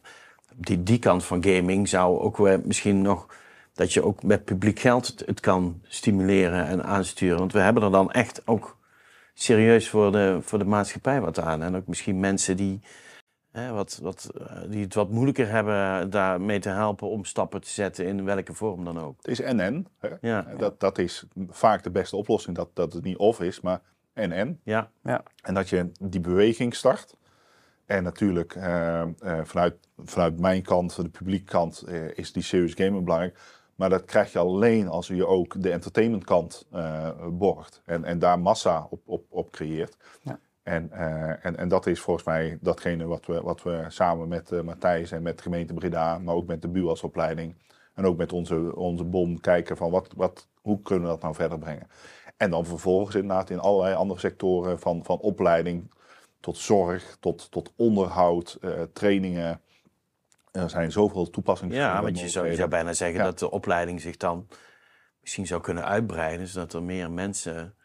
die, 0.55 0.83
die 0.83 0.99
kant 0.99 1.23
van 1.23 1.43
gaming 1.43 1.89
zou 1.89 2.19
ook 2.19 2.37
wel 2.37 2.61
misschien 2.63 3.01
nog 3.01 3.27
dat 3.73 3.93
je 3.93 4.03
ook 4.03 4.23
met 4.23 4.45
publiek 4.45 4.79
geld 4.79 5.07
het, 5.07 5.23
het 5.25 5.39
kan 5.39 5.81
stimuleren 5.83 6.67
en 6.67 6.83
aansturen. 6.83 7.39
Want 7.39 7.53
we 7.53 7.59
hebben 7.59 7.83
er 7.83 7.91
dan 7.91 8.11
echt 8.11 8.41
ook 8.45 8.77
serieus 9.33 9.89
voor 9.89 10.11
de, 10.11 10.39
voor 10.41 10.59
de 10.59 10.65
maatschappij 10.65 11.21
wat 11.21 11.39
aan. 11.39 11.63
En 11.63 11.75
ook 11.75 11.87
misschien 11.87 12.19
mensen 12.19 12.57
die, 12.57 12.81
hè, 13.51 13.71
wat, 13.71 13.99
wat, 14.01 14.31
eh, 14.37 14.61
die 14.69 14.83
het 14.83 14.93
wat 14.93 15.09
moeilijker 15.09 15.49
hebben 15.49 16.09
daarmee 16.09 16.59
te 16.59 16.69
helpen 16.69 17.07
om 17.07 17.25
stappen 17.25 17.61
te 17.61 17.69
zetten 17.69 18.05
in 18.05 18.25
welke 18.25 18.53
vorm 18.53 18.83
dan 18.83 18.99
ook. 18.99 19.17
Het 19.17 19.27
is 19.27 19.41
en-en. 19.41 19.87
Ja, 20.21 20.47
dat, 20.57 20.79
dat 20.79 20.97
is 20.97 21.25
vaak 21.49 21.83
de 21.83 21.91
beste 21.91 22.15
oplossing, 22.15 22.55
dat, 22.55 22.69
dat 22.73 22.93
het 22.93 23.03
niet 23.03 23.17
of 23.17 23.41
is, 23.41 23.61
maar 23.61 23.81
en-en. 24.13 24.59
Ja. 24.63 24.91
Ja. 25.03 25.23
En 25.41 25.53
dat 25.53 25.69
je 25.69 25.91
die 25.99 26.21
beweging 26.21 26.75
start. 26.75 27.15
En 27.85 28.03
natuurlijk, 28.03 28.55
uh, 28.55 29.03
uh, 29.23 29.39
vanuit, 29.43 29.75
vanuit 29.97 30.39
mijn 30.39 30.61
kant, 30.61 30.95
de 30.95 31.09
publieke 31.09 31.51
kant, 31.51 31.83
uh, 31.87 32.17
is 32.17 32.31
die 32.31 32.43
serious 32.43 32.73
gaming 32.73 33.03
belangrijk. 33.03 33.39
Maar 33.75 33.89
dat 33.89 34.05
krijg 34.05 34.31
je 34.31 34.39
alleen 34.39 34.87
als 34.87 35.07
je 35.07 35.27
ook 35.27 35.61
de 35.61 35.71
entertainmentkant 35.71 36.67
uh, 36.73 37.09
borgt. 37.27 37.81
En, 37.85 38.03
en 38.03 38.19
daar 38.19 38.39
massa 38.39 38.87
op, 38.89 39.01
op, 39.05 39.25
op 39.29 39.51
creëert. 39.51 39.97
Ja. 40.21 40.39
En, 40.63 40.89
uh, 40.93 41.45
en, 41.45 41.57
en 41.57 41.67
dat 41.67 41.87
is 41.87 41.99
volgens 41.99 42.25
mij 42.25 42.57
datgene 42.61 43.05
wat 43.05 43.25
we, 43.25 43.41
wat 43.41 43.63
we 43.63 43.85
samen 43.87 44.27
met 44.27 44.51
uh, 44.51 44.61
Matthijs 44.61 45.11
en 45.11 45.21
met 45.21 45.37
de 45.37 45.43
gemeente 45.43 45.73
Breda, 45.73 46.17
maar 46.17 46.35
ook 46.35 46.47
met 46.47 46.61
de 46.61 46.67
BUAS-opleiding 46.67 47.55
en 47.93 48.05
ook 48.05 48.17
met 48.17 48.33
onze, 48.33 48.75
onze 48.75 49.03
BOM 49.03 49.39
kijken 49.39 49.77
van 49.77 49.91
wat, 49.91 50.13
wat, 50.15 50.47
hoe 50.61 50.81
kunnen 50.81 51.03
we 51.03 51.09
dat 51.09 51.21
nou 51.21 51.35
verder 51.35 51.59
brengen. 51.59 51.87
En 52.37 52.49
dan 52.49 52.65
vervolgens 52.65 53.15
inderdaad 53.15 53.49
in 53.49 53.59
allerlei 53.59 53.95
andere 53.95 54.19
sectoren 54.19 54.79
van, 54.79 55.03
van 55.03 55.17
opleiding 55.17 55.91
tot 56.39 56.57
zorg, 56.57 57.17
tot, 57.19 57.51
tot 57.51 57.73
onderhoud, 57.75 58.57
uh, 58.61 58.81
trainingen. 58.93 59.61
Er 60.51 60.69
zijn 60.69 60.91
zoveel 60.91 61.29
toepassingen. 61.29 61.75
Ja, 61.75 62.01
want 62.01 62.19
je 62.19 62.29
zou, 62.29 62.47
je 62.47 62.55
zou 62.55 62.69
bijna 62.69 62.93
zeggen 62.93 63.23
dat 63.23 63.39
de 63.39 63.51
opleiding 63.51 64.01
zich 64.01 64.17
dan 64.17 64.47
misschien 65.21 65.47
zou 65.47 65.61
kunnen 65.61 65.85
uitbreiden, 65.85 66.47
zodat 66.47 66.73
er 66.73 66.83
meer 66.83 67.11
mensen 67.11 67.75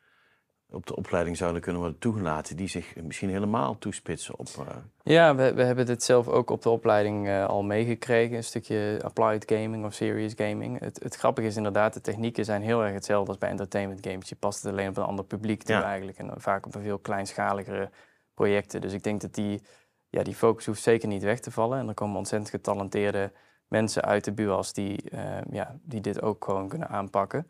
op 0.76 0.86
de 0.86 0.96
opleiding 0.96 1.36
zouden 1.36 1.60
kunnen 1.60 1.80
worden 1.80 1.98
toegelaten 1.98 2.56
die 2.56 2.68
zich 2.68 2.96
misschien 3.02 3.30
helemaal 3.30 3.78
toespitsen 3.78 4.38
op. 4.38 4.46
Uh... 4.58 4.66
Ja, 5.02 5.34
we, 5.34 5.54
we 5.54 5.62
hebben 5.62 5.86
dit 5.86 6.02
zelf 6.02 6.28
ook 6.28 6.50
op 6.50 6.62
de 6.62 6.70
opleiding 6.70 7.26
uh, 7.26 7.46
al 7.46 7.62
meegekregen, 7.62 8.36
een 8.36 8.44
stukje 8.44 9.00
applied 9.02 9.50
gaming 9.50 9.84
of 9.84 9.94
serious 9.94 10.32
gaming. 10.36 10.80
Het, 10.80 11.02
het, 11.02 11.16
grappige 11.16 11.46
is 11.46 11.56
inderdaad, 11.56 11.94
de 11.94 12.00
technieken 12.00 12.44
zijn 12.44 12.62
heel 12.62 12.84
erg 12.84 12.92
hetzelfde 12.92 13.28
als 13.28 13.38
bij 13.38 13.50
entertainment 13.50 14.06
games. 14.06 14.28
Je 14.28 14.36
past 14.36 14.62
het 14.62 14.72
alleen 14.72 14.88
op 14.88 14.96
een 14.96 15.04
ander 15.04 15.24
publiek 15.24 15.62
toe 15.62 15.74
ja. 15.74 15.82
eigenlijk 15.82 16.18
en 16.18 16.30
vaak 16.36 16.66
op 16.66 16.74
een 16.74 16.82
veel 16.82 16.98
kleinschaligere 16.98 17.90
projecten. 18.34 18.80
Dus 18.80 18.92
ik 18.92 19.02
denk 19.02 19.20
dat 19.20 19.34
die, 19.34 19.62
ja, 20.08 20.22
die 20.22 20.34
focus 20.34 20.66
hoeft 20.66 20.82
zeker 20.82 21.08
niet 21.08 21.22
weg 21.22 21.40
te 21.40 21.50
vallen 21.50 21.78
en 21.78 21.88
er 21.88 21.94
komen 21.94 22.16
ontzettend 22.16 22.50
getalenteerde 22.50 23.32
mensen 23.68 24.02
uit 24.02 24.24
de 24.24 24.32
BUAS 24.32 24.72
die, 24.72 25.10
uh, 25.12 25.38
ja, 25.50 25.78
die 25.82 26.00
dit 26.00 26.22
ook 26.22 26.44
gewoon 26.44 26.68
kunnen 26.68 26.88
aanpakken. 26.88 27.46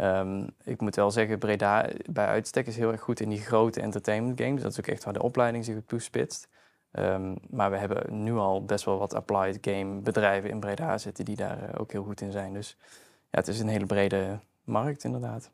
Um, 0.00 0.46
ik 0.64 0.80
moet 0.80 0.96
wel 0.96 1.10
zeggen, 1.10 1.38
Breda 1.38 1.88
bij 2.10 2.26
uitstek 2.26 2.66
is 2.66 2.76
heel 2.76 2.92
erg 2.92 3.00
goed 3.00 3.20
in 3.20 3.28
die 3.28 3.40
grote 3.40 3.80
entertainment 3.80 4.40
games. 4.40 4.62
Dat 4.62 4.70
is 4.70 4.78
ook 4.78 4.86
echt 4.86 5.04
waar 5.04 5.12
de 5.12 5.22
opleiding 5.22 5.64
zich 5.64 5.76
op 5.76 5.88
toespitst. 5.88 6.48
Um, 6.92 7.36
maar 7.50 7.70
we 7.70 7.76
hebben 7.76 8.22
nu 8.22 8.32
al 8.32 8.64
best 8.64 8.84
wel 8.84 8.98
wat 8.98 9.14
applied 9.14 9.58
game 9.60 10.00
bedrijven 10.00 10.50
in 10.50 10.60
Breda 10.60 10.98
zitten 10.98 11.24
die 11.24 11.36
daar 11.36 11.62
uh, 11.62 11.80
ook 11.80 11.92
heel 11.92 12.02
goed 12.02 12.20
in 12.20 12.32
zijn. 12.32 12.52
Dus 12.52 12.76
ja, 13.30 13.38
het 13.38 13.48
is 13.48 13.60
een 13.60 13.68
hele 13.68 13.86
brede 13.86 14.38
markt 14.64 15.04
inderdaad. 15.04 15.50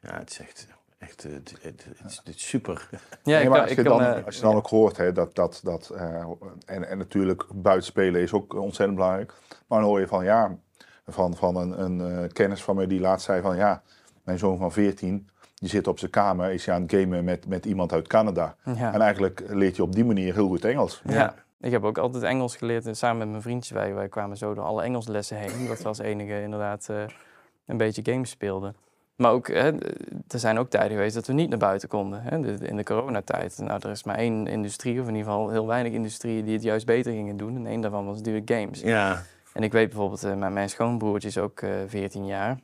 Ja, 0.00 0.18
het 0.18 0.30
is 0.30 0.38
echt, 0.38 0.66
echt 0.98 1.24
uh, 1.24 1.32
het, 1.32 1.54
het, 1.62 1.84
het, 1.84 2.20
het 2.24 2.34
is 2.34 2.48
super. 2.48 2.88
Ja, 3.22 3.38
nee, 3.38 3.46
ik, 3.46 3.54
als, 3.54 3.70
je 3.70 3.82
dan, 3.82 3.98
kan, 3.98 4.18
uh, 4.18 4.24
als 4.24 4.36
je 4.36 4.42
dan 4.42 4.54
ook 4.54 4.68
hoort 4.68 4.96
hè, 4.96 5.12
dat, 5.12 5.34
dat, 5.34 5.60
dat 5.64 5.90
en, 6.66 6.88
en 6.88 6.98
natuurlijk 6.98 7.44
buitenspelen 7.54 8.20
is 8.20 8.32
ook 8.32 8.54
ontzettend 8.54 8.94
belangrijk. 8.98 9.34
Maar 9.66 9.80
dan 9.80 9.88
hoor 9.88 10.00
je 10.00 10.06
van 10.06 10.24
ja, 10.24 10.56
van, 11.12 11.36
van 11.36 11.56
een, 11.56 11.82
een 11.82 12.22
uh, 12.22 12.28
kennis 12.32 12.62
van 12.62 12.76
me 12.76 12.86
die 12.86 13.00
laatst 13.00 13.26
zei 13.26 13.42
van 13.42 13.56
ja, 13.56 13.82
mijn 14.22 14.38
zoon 14.38 14.58
van 14.58 14.72
14, 14.72 15.28
die 15.54 15.68
zit 15.68 15.86
op 15.86 15.98
zijn 15.98 16.10
kamer, 16.10 16.52
is 16.52 16.66
hij 16.66 16.74
aan 16.74 16.82
het 16.82 16.92
gamen 16.92 17.24
met, 17.24 17.46
met 17.46 17.66
iemand 17.66 17.92
uit 17.92 18.08
Canada. 18.08 18.56
Ja. 18.64 18.92
En 18.92 19.00
eigenlijk 19.00 19.42
leert 19.48 19.76
je 19.76 19.82
op 19.82 19.94
die 19.94 20.04
manier 20.04 20.34
heel 20.34 20.48
goed 20.48 20.64
Engels. 20.64 21.02
Ja. 21.04 21.14
ja. 21.14 21.34
Ik 21.60 21.70
heb 21.70 21.84
ook 21.84 21.98
altijd 21.98 22.22
Engels 22.22 22.56
geleerd 22.56 22.86
en 22.86 22.96
samen 22.96 23.18
met 23.18 23.28
mijn 23.28 23.42
vriendjes. 23.42 23.70
Wij, 23.70 23.94
wij 23.94 24.08
kwamen 24.08 24.36
zo 24.36 24.54
door 24.54 24.64
alle 24.64 24.82
Engelslessen 24.82 25.36
heen. 25.36 25.52
Omdat 25.60 25.78
we 25.82 25.88
als 25.88 25.98
enige 25.98 26.42
inderdaad 26.42 26.88
uh, 26.90 27.02
een 27.66 27.76
beetje 27.76 28.12
games 28.12 28.30
speelden. 28.30 28.76
Maar 29.16 29.30
ook, 29.30 29.48
hè, 29.48 29.70
er 30.28 30.38
zijn 30.38 30.58
ook 30.58 30.70
tijden 30.70 30.90
geweest 30.90 31.14
dat 31.14 31.26
we 31.26 31.32
niet 31.32 31.48
naar 31.48 31.58
buiten 31.58 31.88
konden. 31.88 32.22
Hè. 32.22 32.36
In 32.66 32.76
de 32.76 32.82
coronatijd. 32.82 33.58
Nou, 33.58 33.80
er 33.82 33.90
is 33.90 34.04
maar 34.04 34.16
één 34.16 34.46
industrie, 34.46 35.00
of 35.00 35.08
in 35.08 35.14
ieder 35.14 35.30
geval 35.30 35.50
heel 35.50 35.66
weinig 35.66 35.92
industrieën, 35.92 36.44
die 36.44 36.54
het 36.54 36.62
juist 36.62 36.86
beter 36.86 37.12
gingen 37.12 37.36
doen. 37.36 37.56
En 37.56 37.66
één 37.66 37.80
daarvan 37.80 38.06
was 38.06 38.16
natuurlijk 38.16 38.50
games. 38.50 38.80
Ja. 38.80 39.22
En 39.52 39.62
ik 39.62 39.72
weet 39.72 39.88
bijvoorbeeld, 39.88 40.24
uh, 40.24 40.34
mijn, 40.34 40.52
mijn 40.52 40.70
schoonbroertje 40.70 41.28
is 41.28 41.38
ook 41.38 41.60
uh, 41.60 41.70
14 41.86 42.26
jaar. 42.26 42.58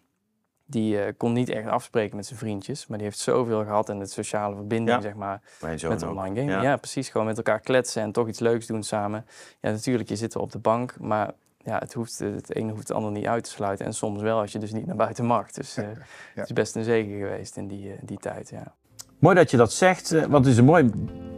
Die 0.67 0.95
uh, 0.95 1.03
kon 1.17 1.33
niet 1.33 1.49
echt 1.49 1.67
afspreken 1.67 2.17
met 2.17 2.27
zijn 2.27 2.39
vriendjes, 2.39 2.87
maar 2.87 2.99
die 2.99 3.07
heeft 3.07 3.19
zoveel 3.19 3.65
gehad 3.65 3.89
in 3.89 3.99
de 3.99 4.07
sociale 4.07 4.55
verbinding, 4.55 4.97
ja. 4.97 5.03
zeg 5.03 5.15
maar, 5.15 5.41
met 5.61 6.03
online 6.03 6.35
gaming. 6.35 6.51
Ja. 6.51 6.63
ja. 6.63 6.77
precies. 6.77 7.09
Gewoon 7.09 7.27
met 7.27 7.37
elkaar 7.37 7.61
kletsen 7.61 8.03
en 8.03 8.13
toch 8.13 8.29
iets 8.29 8.39
leuks 8.39 8.67
doen 8.67 8.83
samen. 8.83 9.27
Ja, 9.61 9.71
natuurlijk, 9.71 10.09
je 10.09 10.17
zit 10.17 10.35
er 10.35 10.41
op 10.41 10.53
de 10.53 10.59
bank, 10.59 11.01
maar 11.01 11.31
ja, 11.59 11.79
het, 11.79 11.93
hoeft, 11.93 12.19
het 12.19 12.55
ene 12.55 12.71
hoeft 12.71 12.89
het 12.89 12.97
ander 12.97 13.13
niet 13.13 13.27
uit 13.27 13.45
te 13.45 13.51
sluiten. 13.51 13.87
En 13.87 13.93
soms 13.93 14.23
wel 14.23 14.41
als 14.41 14.53
je 14.53 14.59
dus 14.59 14.73
niet 14.73 14.87
naar 14.87 14.97
buiten 14.97 15.25
mag. 15.25 15.51
Dus 15.51 15.75
ja. 15.75 15.83
het 16.35 16.45
is 16.45 16.53
best 16.53 16.77
een 16.77 16.85
zegen 16.85 17.19
geweest 17.19 17.57
in 17.57 17.69
die, 17.69 17.95
die 18.03 18.19
tijd, 18.19 18.51
ja. 18.51 18.75
Mooi 19.19 19.35
dat 19.35 19.51
je 19.51 19.57
dat 19.57 19.73
zegt, 19.73 20.11
want 20.11 20.33
het 20.33 20.47
is 20.47 20.57
een 20.57 20.65
mooi 20.65 20.91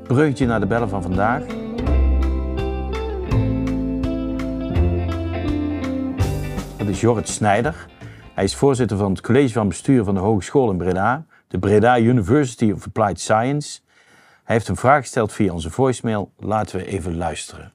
bruggetje 0.02 0.46
naar 0.46 0.60
de 0.60 0.66
bellen 0.66 0.88
van 0.88 1.02
vandaag. 1.02 1.44
Is 6.90 7.00
Jorrit 7.00 7.28
Snijder. 7.28 7.86
Hij 8.34 8.44
is 8.44 8.54
voorzitter 8.54 8.96
van 8.96 9.10
het 9.10 9.20
college 9.20 9.52
van 9.52 9.68
bestuur 9.68 10.04
van 10.04 10.14
de 10.14 10.20
Hogeschool 10.20 10.70
in 10.70 10.76
Breda, 10.76 11.26
de 11.48 11.58
Breda 11.58 11.98
University 11.98 12.70
of 12.70 12.86
Applied 12.86 13.20
Science. 13.20 13.80
Hij 14.44 14.54
heeft 14.54 14.68
een 14.68 14.76
vraag 14.76 15.00
gesteld 15.00 15.32
via 15.32 15.52
onze 15.52 15.70
voicemail. 15.70 16.32
Laten 16.38 16.78
we 16.78 16.86
even 16.86 17.16
luisteren. 17.16 17.72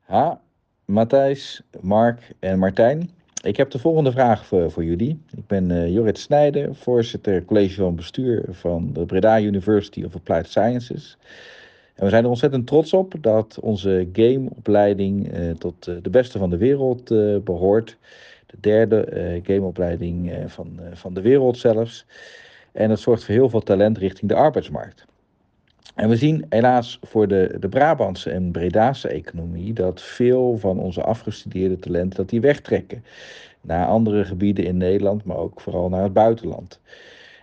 Ha, 0.00 0.40
Matthijs, 0.84 1.62
Mark 1.80 2.32
en 2.38 2.58
Martijn. 2.58 3.10
Ik 3.42 3.56
heb 3.56 3.70
de 3.70 3.78
volgende 3.78 4.12
vraag 4.12 4.46
voor, 4.46 4.70
voor 4.70 4.84
jullie. 4.84 5.22
Ik 5.36 5.46
ben 5.46 5.70
uh, 5.70 5.88
Jorrit 5.88 6.18
Snijder, 6.18 6.74
voorzitter 6.74 7.44
college 7.44 7.74
van 7.74 7.94
bestuur 7.94 8.44
van 8.50 8.92
de 8.92 9.06
Breda 9.06 9.40
University 9.40 10.04
of 10.04 10.14
Applied 10.14 10.46
Sciences. 10.46 11.18
En 12.00 12.06
we 12.06 12.12
zijn 12.12 12.24
er 12.24 12.30
ontzettend 12.30 12.66
trots 12.66 12.92
op 12.92 13.14
dat 13.20 13.58
onze 13.60 14.08
gameopleiding 14.12 15.34
uh, 15.34 15.50
tot 15.50 15.86
uh, 15.86 15.96
de 16.02 16.10
beste 16.10 16.38
van 16.38 16.50
de 16.50 16.56
wereld 16.56 17.10
uh, 17.10 17.36
behoort. 17.38 17.96
De 18.46 18.56
derde 18.60 19.40
gameopleiding 19.42 20.32
van, 20.46 20.80
van 20.92 21.14
de 21.14 21.20
wereld 21.20 21.58
zelfs. 21.58 22.06
En 22.72 22.88
dat 22.88 23.00
zorgt 23.00 23.24
voor 23.24 23.34
heel 23.34 23.48
veel 23.48 23.60
talent 23.60 23.98
richting 23.98 24.30
de 24.30 24.36
arbeidsmarkt. 24.36 25.04
En 25.94 26.08
we 26.08 26.16
zien 26.16 26.46
helaas 26.48 26.98
voor 27.02 27.28
de, 27.28 27.56
de 27.60 27.68
Brabantse 27.68 28.30
en 28.30 28.50
Bredaanse 28.50 29.08
economie 29.08 29.72
dat 29.72 30.02
veel 30.02 30.58
van 30.58 30.78
onze 30.78 31.02
afgestudeerde 31.02 31.78
talenten 31.78 32.16
dat 32.16 32.28
die 32.28 32.40
wegtrekken 32.40 33.04
naar 33.60 33.86
andere 33.86 34.24
gebieden 34.24 34.64
in 34.64 34.76
Nederland, 34.76 35.24
maar 35.24 35.36
ook 35.36 35.60
vooral 35.60 35.88
naar 35.88 36.02
het 36.02 36.12
buitenland. 36.12 36.80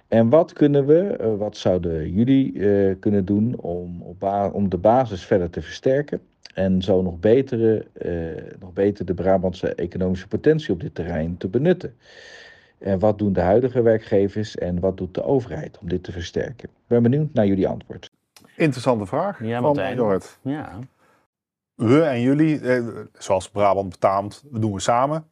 En 0.07 0.29
wat 0.29 0.53
kunnen 0.53 0.85
we, 0.85 1.17
uh, 1.21 1.35
wat 1.37 1.57
zouden 1.57 2.11
jullie 2.11 2.53
uh, 2.53 2.95
kunnen 2.99 3.25
doen 3.25 3.55
om, 3.59 4.01
op 4.01 4.49
om 4.53 4.69
de 4.69 4.77
basis 4.77 5.25
verder 5.25 5.49
te 5.49 5.61
versterken 5.61 6.21
en 6.53 6.81
zo 6.81 7.01
nog, 7.01 7.19
betere, 7.19 7.85
uh, 8.05 8.59
nog 8.59 8.73
beter 8.73 9.05
de 9.05 9.13
Brabantse 9.13 9.75
economische 9.75 10.27
potentie 10.27 10.73
op 10.73 10.81
dit 10.81 10.95
terrein 10.95 11.37
te 11.37 11.47
benutten? 11.47 11.95
En 12.77 12.99
wat 12.99 13.17
doen 13.17 13.33
de 13.33 13.41
huidige 13.41 13.81
werkgevers 13.81 14.55
en 14.55 14.79
wat 14.79 14.97
doet 14.97 15.13
de 15.13 15.23
overheid 15.23 15.77
om 15.79 15.89
dit 15.89 16.03
te 16.03 16.11
versterken? 16.11 16.69
Ik 16.69 16.87
ben 16.87 17.03
benieuwd 17.03 17.33
naar 17.33 17.45
jullie 17.45 17.67
antwoord. 17.67 18.11
Interessante 18.55 19.05
vraag 19.05 19.43
ja, 19.43 19.61
van 19.61 19.95
Jorrit. 19.95 20.39
Ja. 20.41 20.79
We 21.75 22.01
en 22.01 22.21
jullie, 22.21 22.61
zoals 23.17 23.49
Brabant 23.49 23.89
betaamt, 23.89 24.43
doen 24.51 24.73
we 24.73 24.79
samen. 24.79 25.25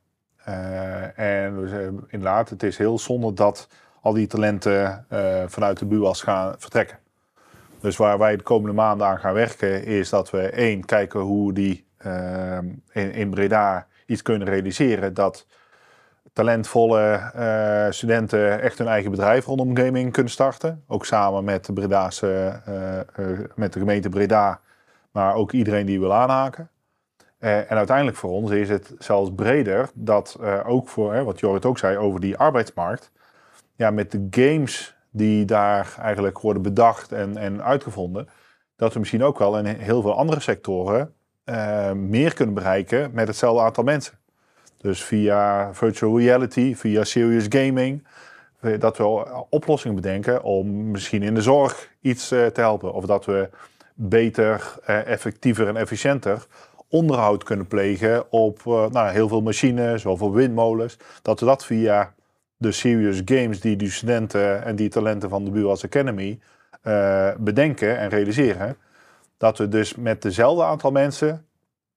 en 1.15 1.61
we, 1.61 1.93
inderdaad, 2.07 2.49
het 2.49 2.63
is 2.63 2.77
heel 2.77 2.99
zonde 2.99 3.33
dat 3.33 3.67
al 4.05 4.13
die 4.13 4.27
talenten 4.27 5.05
uh, 5.11 5.43
vanuit 5.47 5.79
de 5.79 5.85
BUAS 5.85 6.21
gaan 6.21 6.55
vertrekken. 6.57 6.97
Dus 7.79 7.97
waar 7.97 8.17
wij 8.17 8.37
de 8.37 8.43
komende 8.43 8.75
maanden 8.75 9.07
aan 9.07 9.19
gaan 9.19 9.33
werken, 9.33 9.85
is 9.85 10.09
dat 10.09 10.29
we 10.29 10.41
één 10.49 10.85
kijken 10.85 11.19
hoe 11.19 11.53
die 11.53 11.85
uh, 12.05 12.57
in, 12.91 13.11
in, 13.11 13.29
Breda 13.29 13.87
iets 14.05 14.21
kunnen 14.21 14.47
realiseren. 14.47 15.13
Dat 15.13 15.47
talentvolle 16.33 17.31
uh, 17.35 17.91
studenten 17.91 18.61
echt 18.61 18.77
hun 18.77 18.87
eigen 18.87 19.11
bedrijf 19.11 19.45
rondom 19.45 19.77
gaming 19.77 20.11
kunnen 20.11 20.31
starten. 20.31 20.83
Ook 20.87 21.05
samen 21.05 21.43
met 21.43 21.65
de 21.65 21.73
Breda's,e 21.73 22.51
met 23.55 23.73
de 23.73 23.79
gemeente 23.79 24.09
Breda, 24.09 24.59
maar 25.11 25.35
ook 25.35 25.51
iedereen 25.51 25.85
die 25.85 25.99
wil 25.99 26.13
aanhaken. 26.13 26.69
en 27.39 27.77
uiteindelijk 27.77 28.17
voor 28.17 28.31
ons 28.31 28.51
is 28.51 28.69
het 28.69 28.93
zelfs 28.99 29.31
breder 29.35 29.89
dat 29.93 30.39
ook 30.65 30.89
voor, 30.89 31.23
wat 31.23 31.39
Jorrit 31.39 31.65
ook 31.65 31.77
zei 31.77 31.97
over 31.97 32.19
die 32.19 32.37
arbeidsmarkt 32.37 33.11
ja, 33.75 33.91
met 33.91 34.11
de 34.11 34.27
games 34.29 34.95
die 35.11 35.45
daar 35.45 35.95
eigenlijk 35.99 36.39
worden 36.39 36.61
bedacht 36.61 37.11
en, 37.11 37.37
en 37.37 37.63
uitgevonden, 37.63 38.27
dat 38.75 38.93
we 38.93 38.99
misschien 38.99 39.23
ook 39.23 39.39
wel 39.39 39.57
in 39.57 39.65
heel 39.65 40.01
veel 40.01 40.15
andere 40.15 40.39
sectoren 40.39 41.13
uh, 41.45 41.91
meer 41.91 42.33
kunnen 42.33 42.55
bereiken 42.55 43.09
met 43.13 43.27
hetzelfde 43.27 43.61
aantal 43.61 43.83
mensen. 43.83 44.13
Dus 44.77 45.03
via 45.03 45.73
virtual 45.73 46.19
reality, 46.19 46.75
via 46.75 47.03
serious 47.03 47.45
gaming, 47.49 48.07
eh, 48.59 48.79
dat 48.79 48.97
we 48.97 49.25
oplossingen 49.49 49.95
bedenken 49.95 50.43
om 50.43 50.91
misschien 50.91 51.23
in 51.23 51.33
de 51.33 51.41
zorg 51.41 51.89
iets 52.01 52.31
uh, 52.31 52.45
te 52.45 52.61
helpen. 52.61 52.93
Of 52.93 53.05
dat 53.05 53.25
we 53.25 53.49
beter, 53.93 54.79
effectiever 54.85 55.67
en 55.67 55.75
efficiënter 55.75 56.45
onderhoud 56.89 57.43
kunnen 57.43 57.67
plegen 57.67 58.31
op 58.31 58.61
nou, 58.65 59.09
heel 59.09 59.27
veel 59.27 59.41
machines, 59.41 60.01
zoveel 60.01 60.33
windmolens. 60.33 60.97
Dat 61.21 61.39
we 61.39 61.45
dat 61.45 61.65
via 61.65 62.13
de 62.57 62.71
serious 62.71 63.21
games 63.25 63.59
die 63.59 63.75
die 63.75 63.91
studenten 63.91 64.63
en 64.63 64.75
die 64.75 64.89
talenten 64.89 65.29
van 65.29 65.45
de 65.45 65.51
BUAS 65.51 65.85
Academy 65.85 66.39
uh, 66.83 67.31
bedenken 67.37 67.97
en 67.97 68.09
realiseren. 68.09 68.77
Dat 69.37 69.57
we 69.57 69.67
dus 69.67 69.95
met 69.95 70.21
dezelfde 70.21 70.63
aantal 70.63 70.91
mensen 70.91 71.45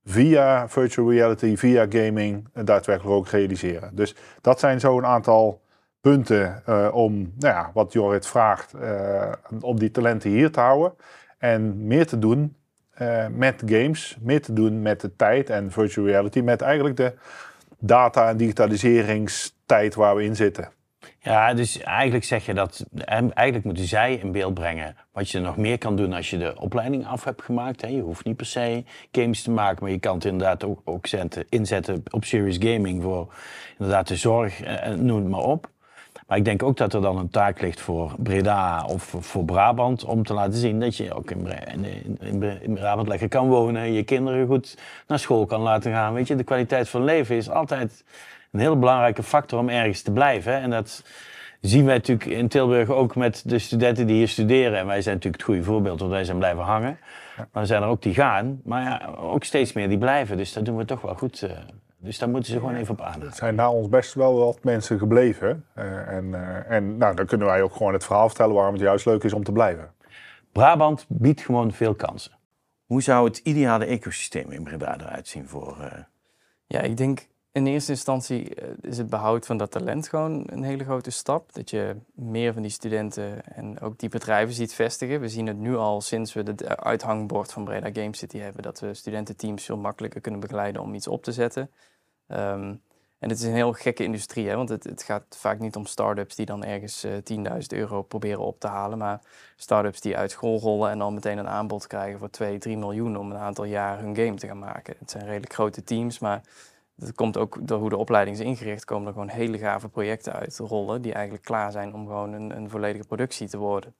via 0.05 0.69
virtual 0.69 1.11
reality, 1.11 1.57
via 1.57 1.87
gaming, 1.89 2.49
eh, 2.53 2.65
daadwerkelijk 2.65 3.17
ook 3.17 3.29
realiseren. 3.29 3.91
Dus 3.95 4.15
dat 4.41 4.61
zijn 4.61 4.81
zo'n 4.81 5.07
aantal 5.07 5.61
punten 6.01 6.63
eh, 6.67 6.89
om, 6.93 7.33
nou 7.39 7.55
ja, 7.55 7.71
wat 7.75 7.93
Jorrit 7.93 8.27
vraagt, 8.27 8.75
eh, 8.75 9.33
om 9.61 9.79
die 9.79 9.91
talenten 9.91 10.31
hier 10.31 10.51
te 10.51 10.61
houden. 10.61 10.95
En 11.39 11.87
meer 11.87 12.07
te 12.07 12.19
doen 12.19 12.57
eh, 12.91 13.27
met 13.29 13.63
games, 13.67 14.17
meer 14.21 14.43
te 14.43 14.53
doen 14.53 14.83
met 14.83 15.01
de 15.01 15.17
tijd 15.17 15.51
en 15.51 15.71
virtual 15.71 16.07
reality, 16.07 16.41
met 16.41 16.61
eigenlijk 16.61 16.97
de 16.97 17.13
data- 17.79 18.29
en 18.29 18.37
digitaliseringstijd 19.69 19.95
waar 19.95 20.17
we 20.17 20.25
in 20.25 20.37
zitten. 20.37 20.69
Ja, 21.21 21.55
dus 21.55 21.79
eigenlijk 21.79 22.25
zeg 22.25 22.47
je 22.47 22.55
dat, 22.55 22.85
en 22.95 23.35
eigenlijk 23.35 23.65
moeten 23.65 23.85
zij 23.85 24.15
in 24.15 24.33
beeld 24.33 24.55
brengen 24.55 24.97
wat 25.13 25.31
je 25.31 25.41
nog 25.41 25.57
meer 25.57 25.79
kan 25.79 25.97
doen 25.97 26.13
als 26.13 26.31
je 26.31 26.39
de 26.39 26.61
opleiding 26.61 27.07
af 27.07 27.25
hebt 27.25 27.43
gemaakt. 27.43 27.81
Je 27.81 28.01
hoeft 28.01 28.25
niet 28.25 28.37
per 28.37 28.47
se 28.47 28.85
games 29.13 29.43
te 29.43 29.51
maken, 29.51 29.83
maar 29.83 29.91
je 29.91 29.99
kan 29.99 30.15
het 30.15 30.25
inderdaad 30.25 30.65
ook, 30.65 30.81
ook 30.85 31.07
zetten, 31.07 31.45
inzetten 31.49 32.03
op 32.11 32.25
serious 32.25 32.57
gaming 32.59 33.03
voor 33.03 33.35
inderdaad 33.79 34.09
de 34.09 34.17
zorg, 34.17 34.63
eh, 34.63 34.93
noem 34.93 35.19
het 35.19 35.29
maar 35.29 35.41
op. 35.41 35.71
Maar 36.27 36.39
ik 36.39 36.45
denk 36.45 36.63
ook 36.63 36.77
dat 36.77 36.95
er 36.95 37.01
dan 37.01 37.19
een 37.19 37.31
taak 37.31 37.61
ligt 37.61 37.81
voor 37.81 38.15
Breda 38.19 38.85
of 38.85 39.15
voor 39.19 39.45
Brabant 39.45 40.05
om 40.05 40.25
te 40.25 40.35
laten 40.35 40.59
zien 40.59 40.81
dat 40.81 40.97
je 40.97 41.15
ook 41.15 41.31
in 41.31 42.75
Brabant 42.75 43.09
lekker 43.09 43.29
kan 43.29 43.49
wonen, 43.49 43.93
je 43.93 44.03
kinderen 44.03 44.47
goed 44.47 44.79
naar 45.07 45.19
school 45.19 45.47
kan 45.47 45.61
laten 45.61 45.93
gaan. 45.93 46.15
Weet 46.15 46.27
je, 46.27 46.35
de 46.35 46.45
kwaliteit 46.45 46.89
van 46.89 47.05
leven 47.05 47.37
is 47.37 47.51
altijd 47.51 48.05
een 48.53 48.61
heel 48.61 48.79
belangrijke 48.79 49.23
factor 49.23 49.59
om 49.59 49.69
ergens 49.69 50.03
te 50.03 50.13
blijven. 50.13 50.53
hè. 50.53 50.59
En 50.59 50.71
dat 50.71 51.05
zien 51.61 51.85
wij 51.85 51.95
natuurlijk 51.95 52.31
in 52.31 52.49
Tilburg 52.49 52.89
ook 52.89 53.17
met 53.17 53.43
de 53.47 53.59
studenten 53.59 54.07
die 54.07 54.17
hier 54.17 54.29
studeren. 54.29 54.79
En 54.79 54.87
wij 54.87 55.03
zijn 55.03 55.15
natuurlijk 55.15 55.43
het 55.43 55.51
goede 55.53 55.65
voorbeeld, 55.71 55.99
want 56.01 56.13
wij 56.13 56.25
zijn 56.25 56.39
blijven 56.39 56.63
hangen. 56.65 56.99
Maar 57.37 57.63
er 57.63 57.67
zijn 57.67 57.83
er 57.83 57.89
ook 57.89 58.03
die 58.03 58.15
gaan, 58.15 58.61
maar 58.65 58.83
ja, 58.83 59.07
ook 59.17 59.45
steeds 59.45 59.73
meer 59.73 59.89
die 59.89 59.99
blijven. 59.99 60.37
Dus 60.37 60.53
dat 60.53 60.65
doen 60.65 60.77
we 60.77 60.85
toch 60.85 61.01
wel 61.01 61.15
goed. 61.15 61.43
eh. 61.43 61.51
Dus 62.01 62.19
daar 62.19 62.29
moeten 62.29 62.53
ze 62.53 62.59
gewoon 62.59 62.75
even 62.75 62.93
op 62.95 63.01
aan. 63.01 63.23
Er 63.23 63.33
zijn 63.35 63.55
na 63.55 63.71
ons 63.71 63.89
best 63.89 64.15
wel 64.15 64.39
wat 64.39 64.65
mensen 64.65 64.99
gebleven. 64.99 65.65
Eh, 65.75 66.09
en 66.09 66.35
eh, 66.35 66.71
en 66.77 66.97
nou, 66.97 67.15
dan 67.15 67.27
kunnen 67.27 67.47
wij 67.47 67.63
ook 67.63 67.73
gewoon 67.77 67.93
het 67.93 68.05
verhaal 68.05 68.29
vertellen 68.29 68.55
waarom 68.55 68.73
het 68.73 68.83
juist 68.83 69.07
leuk 69.07 69.25
is 69.25 69.33
om 69.33 69.45
te 69.45 69.53
blijven. 69.53 69.93
Brabant 70.53 71.05
biedt 71.09 71.41
gewoon 71.41 71.73
veel 71.73 71.95
kansen. 71.95 72.33
Hoe 72.87 73.03
zou 73.03 73.25
het 73.29 73.39
ideale 73.39 73.85
ecosysteem 73.85 74.51
in 74.51 74.63
Breda 74.63 74.97
eruit 75.01 75.29
zien 75.29 75.49
voor... 75.49 75.81
eh, 75.81 75.99
Ja, 76.67 76.81
ik 76.81 76.97
denk 76.97 77.27
in 77.59 77.73
eerste 77.73 77.93
instantie 77.93 78.55
eh, 78.55 78.69
is 78.81 78.99
het 78.99 79.11
behoud 79.11 79.47
van 79.47 79.57
dat 79.57 79.71
talent 79.71 80.09
gewoon 80.09 80.43
een 80.47 80.63
hele 80.63 80.85
grote 80.85 81.11
stap. 81.11 81.53
Dat 81.53 81.71
je 81.71 81.97
meer 82.15 82.53
van 82.53 82.63
die 82.63 82.71
studenten 82.71 83.45
en 83.55 83.81
ook 83.81 83.99
die 83.99 84.09
bedrijven 84.09 84.55
ziet 84.55 84.75
vestigen. 84.75 85.21
We 85.21 85.29
zien 85.29 85.47
het 85.47 85.59
nu 85.59 85.77
al 85.77 86.01
sinds 86.01 86.33
we 86.33 86.43
het 86.43 86.67
uithangbord 86.67 87.53
van 87.53 87.65
Breda 87.65 87.91
Game 87.93 88.17
City 88.17 88.39
hebben, 88.39 88.63
dat 88.63 88.81
we 88.81 88.95
studententeams 88.95 89.65
veel 89.65 89.77
makkelijker 89.77 90.21
kunnen 90.21 90.41
begeleiden 90.41 90.83
om 90.83 90.95
iets 90.95 91.09
op 91.09 91.23
te 91.23 91.33
zetten. 91.33 91.71
Ehm, 92.27 92.75
en 93.19 93.29
het 93.29 93.39
is 93.39 93.45
een 93.45 93.55
heel 93.55 93.73
gekke 93.73 94.05
industrie, 94.05 94.49
hè? 94.49 94.57
want 94.57 94.69
het, 94.69 94.85
het 94.85 95.03
gaat 95.03 95.37
vaak 95.39 95.59
niet 95.59 95.77
om 95.77 95.87
start-ups 95.87 96.35
die 96.35 96.47
dan 96.47 96.65
ergens 96.65 97.05
eh 97.05 97.13
10.000 97.13 97.67
euro 97.69 98.03
proberen 98.03 98.41
op 98.41 98.61
te 98.61 98.67
halen, 98.67 98.99
maar 98.99 99.21
start-ups 99.57 100.01
die 100.01 100.17
uit 100.17 100.31
school 100.31 100.59
rollen 100.59 100.91
en 100.91 100.99
dan 100.99 101.15
meteen 101.15 101.39
een 101.39 101.49
aanbod 101.49 101.87
krijgen 101.87 102.19
voor 102.19 102.31
2, 102.31 102.59
3 102.59 102.77
miljoen 102.77 103.17
om 103.17 103.31
een 103.31 103.37
aantal 103.37 103.65
jaar 103.65 103.99
hun 103.99 104.17
game 104.17 104.35
te 104.35 104.47
gaan 104.47 104.59
maken. 104.59 104.95
Het 104.99 105.11
zijn 105.11 105.25
redelijk 105.25 105.53
grote 105.53 105.85
teams, 105.85 106.19
maar 106.19 106.43
dat 107.01 107.15
komt 107.15 107.37
ook 107.37 107.59
door 107.61 107.79
hoe 107.79 107.91
de 107.91 107.97
opleiding 107.97 108.37
is 108.37 108.45
ingericht, 108.45 108.85
komen 108.85 109.07
er 109.07 109.13
gewoon 109.13 109.29
hele 109.29 109.59
gave 109.59 109.89
projecten 109.89 110.33
uit 110.33 110.59
rollen 110.59 111.03
die 111.03 111.13
eigenlijk 111.13 111.45
klaar 111.45 111.73
zijn 111.73 111.95
om 111.95 112.07
gewoon 112.07 112.33
een, 112.33 112.57
een 112.57 112.71
volledige 112.71 113.07
productie 113.07 113.49
te 113.49 113.59
worden. 113.59 113.95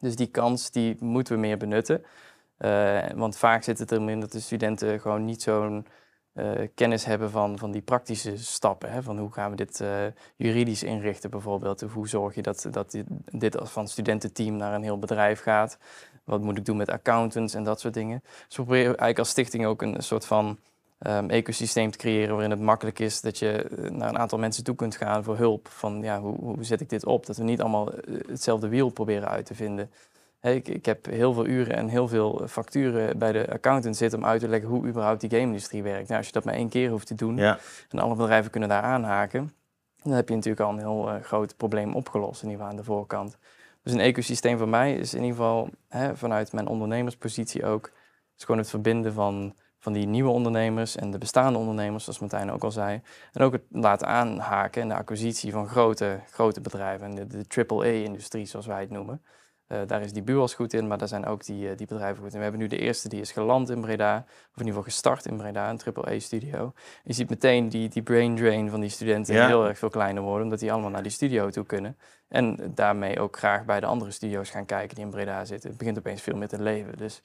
Dus 0.00 0.16
die 0.16 0.26
kans 0.26 0.70
die 0.70 0.96
moeten 1.00 1.34
we 1.34 1.40
meer 1.40 1.56
benutten. 1.56 2.04
Eh, 2.56 3.10
want 3.14 3.36
vaak 3.36 3.62
zit 3.62 3.78
het 3.78 3.92
erin 3.92 4.08
in 4.08 4.20
dat 4.20 4.32
de 4.32 4.40
studenten 4.40 5.00
gewoon 5.00 5.24
niet 5.24 5.42
zo'n 5.42 5.86
eh, 6.32 6.68
kennis 6.74 7.04
hebben 7.04 7.30
van, 7.30 7.58
van 7.58 7.70
die 7.70 7.82
praktische 7.82 8.36
stappen. 8.36 8.92
Hè? 8.92 9.02
Van 9.02 9.18
hoe 9.18 9.32
gaan 9.32 9.50
we 9.50 9.56
dit 9.56 9.80
eh, 9.80 10.06
juridisch 10.36 10.82
inrichten 10.82 11.30
bijvoorbeeld. 11.30 11.82
Of 11.82 11.92
hoe 11.92 12.08
zorg 12.08 12.34
je 12.34 12.42
dat, 12.42 12.66
dat 12.70 12.90
dit, 12.90 13.06
dit 13.32 13.58
als 13.58 13.70
van 13.70 13.88
studententeam 13.88 14.56
naar 14.56 14.74
een 14.74 14.82
heel 14.82 14.98
bedrijf 14.98 15.40
gaat. 15.40 15.78
Wat 16.24 16.42
moet 16.42 16.58
ik 16.58 16.64
doen 16.64 16.76
met 16.76 16.90
accountants 16.90 17.54
en 17.54 17.64
dat 17.64 17.80
soort 17.80 17.94
dingen. 17.94 18.20
Dus 18.22 18.56
we 18.56 18.62
proberen 18.62 18.86
eigenlijk 18.86 19.18
als 19.18 19.28
stichting 19.28 19.66
ook 19.66 19.82
een 19.82 20.02
soort 20.02 20.26
van 20.26 20.58
ehm, 21.02 21.28
ecosysteem 21.28 21.90
te 21.90 21.98
creëren 21.98 22.32
waarin 22.32 22.50
het 22.50 22.60
makkelijk 22.60 22.98
is 22.98 23.20
dat 23.20 23.38
je 23.38 23.52
eh, 23.52 23.90
naar 23.90 24.08
een 24.08 24.18
aantal 24.18 24.38
mensen 24.38 24.64
toe 24.64 24.74
kunt 24.74 24.96
gaan 24.96 25.24
voor 25.24 25.36
hulp. 25.36 25.68
Van 25.68 26.02
ja, 26.02 26.20
hoe, 26.20 26.36
hoe 26.36 26.64
zet 26.64 26.80
ik 26.80 26.88
dit 26.88 27.06
op? 27.06 27.26
Dat 27.26 27.36
we 27.36 27.44
niet 27.44 27.60
allemaal 27.60 27.92
eh, 27.92 28.14
hetzelfde 28.28 28.68
wiel 28.68 28.88
proberen 28.88 29.28
uit 29.28 29.46
te 29.46 29.54
vinden. 29.54 29.90
Ik, 30.42 30.68
ik 30.68 30.86
heb 30.86 31.06
heel 31.06 31.32
veel 31.32 31.46
uren 31.46 31.76
en 31.76 31.88
heel 31.88 32.08
veel 32.08 32.46
facturen 32.48 33.18
bij 33.18 33.32
de 33.32 33.52
accountant 33.52 33.96
zitten 33.96 34.18
om 34.18 34.24
uit 34.24 34.40
te 34.40 34.48
leggen 34.48 34.68
hoe 34.68 34.86
überhaupt 34.86 35.20
die 35.20 35.30
game-industrie 35.30 35.82
werkt. 35.82 36.06
Nou, 36.06 36.18
als 36.18 36.26
je 36.26 36.32
dat 36.32 36.44
maar 36.44 36.54
één 36.54 36.68
keer 36.68 36.90
hoeft 36.90 37.06
te 37.06 37.14
doen 37.14 37.36
ja. 37.36 37.58
en 37.88 37.98
alle 37.98 38.14
bedrijven 38.14 38.50
kunnen 38.50 38.68
daar 38.68 38.82
aanhaken, 38.82 39.52
dan 40.02 40.12
heb 40.12 40.28
je 40.28 40.34
natuurlijk 40.34 40.62
al 40.62 40.72
een 40.72 40.78
heel 40.78 41.10
eh, 41.10 41.22
groot 41.22 41.56
probleem 41.56 41.94
opgelost, 41.94 42.42
in 42.42 42.48
ieder 42.48 42.64
geval 42.64 42.70
aan 42.70 42.84
de 42.84 42.90
voorkant. 42.90 43.38
Dus 43.82 43.92
een 43.92 44.00
ecosysteem 44.00 44.58
voor 44.58 44.68
mij 44.68 44.94
is 44.94 45.14
in 45.14 45.22
ieder 45.22 45.36
geval 45.36 45.68
hè, 45.88 46.16
vanuit 46.16 46.52
mijn 46.52 46.66
ondernemerspositie 46.66 47.66
ook, 47.66 47.90
is 48.36 48.44
gewoon 48.44 48.60
het 48.60 48.70
verbinden 48.70 49.12
van, 49.12 49.54
van 49.82 49.92
die 49.92 50.06
nieuwe 50.06 50.30
ondernemers 50.30 50.96
en 50.96 51.10
de 51.10 51.18
bestaande 51.18 51.58
ondernemers, 51.58 52.04
zoals 52.04 52.18
Martijn 52.18 52.52
ook 52.52 52.64
al 52.64 52.70
zei. 52.70 53.00
En 53.32 53.42
ook 53.42 53.52
het 53.52 53.62
laten 53.70 54.06
aanhaken 54.06 54.82
en 54.82 54.88
de 54.88 54.94
acquisitie 54.94 55.52
van 55.52 55.68
grote, 55.68 56.20
grote 56.30 56.60
bedrijven, 56.60 57.06
en 57.06 57.14
de, 57.14 57.26
de 57.26 57.66
AAA-industrie 57.66 58.46
zoals 58.46 58.66
wij 58.66 58.80
het 58.80 58.90
noemen. 58.90 59.22
Eh, 59.66 59.78
daar 59.86 60.02
is 60.02 60.12
die 60.12 60.22
buurs 60.22 60.54
goed 60.54 60.72
in, 60.72 60.86
maar 60.86 60.98
daar 60.98 61.08
zijn 61.08 61.26
ook 61.26 61.44
die, 61.44 61.70
eh, 61.70 61.76
die 61.76 61.86
bedrijven 61.86 62.22
goed 62.22 62.32
in. 62.32 62.36
We 62.36 62.42
hebben 62.42 62.60
nu 62.60 62.66
de 62.66 62.78
eerste 62.78 63.08
die 63.08 63.20
is 63.20 63.32
geland 63.32 63.70
in 63.70 63.80
Breda, 63.80 64.16
of 64.26 64.60
in 64.60 64.66
ieder 64.66 64.66
geval 64.66 64.82
gestart 64.82 65.26
in 65.26 65.36
Breda, 65.36 65.70
een 65.70 65.80
AAA-studio. 65.94 66.72
Je 67.04 67.12
ziet 67.12 67.30
meteen 67.30 67.68
die, 67.68 67.88
die 67.88 68.02
brain 68.02 68.36
drain 68.36 68.70
van 68.70 68.80
die 68.80 68.90
studenten 68.90 69.34
Ja. 69.34 69.46
heel 69.46 69.66
erg 69.68 69.78
veel 69.78 69.88
kleiner 69.88 70.22
worden, 70.22 70.42
omdat 70.42 70.58
die 70.58 70.72
allemaal 70.72 70.90
naar 70.90 71.02
die 71.02 71.12
studio 71.12 71.50
toe 71.50 71.64
kunnen. 71.66 71.96
En 72.28 72.72
daarmee 72.74 73.20
ook 73.20 73.36
graag 73.36 73.64
bij 73.64 73.80
de 73.80 73.86
andere 73.86 74.10
studio's 74.10 74.50
gaan 74.50 74.66
kijken 74.66 74.94
die 74.94 75.04
in 75.04 75.10
Breda 75.10 75.44
zitten. 75.44 75.68
Het 75.68 75.78
begint 75.78 75.98
opeens 75.98 76.22
veel 76.22 76.36
meer 76.36 76.48
te 76.48 76.62
leven. 76.62 76.96
Dus 76.96 77.22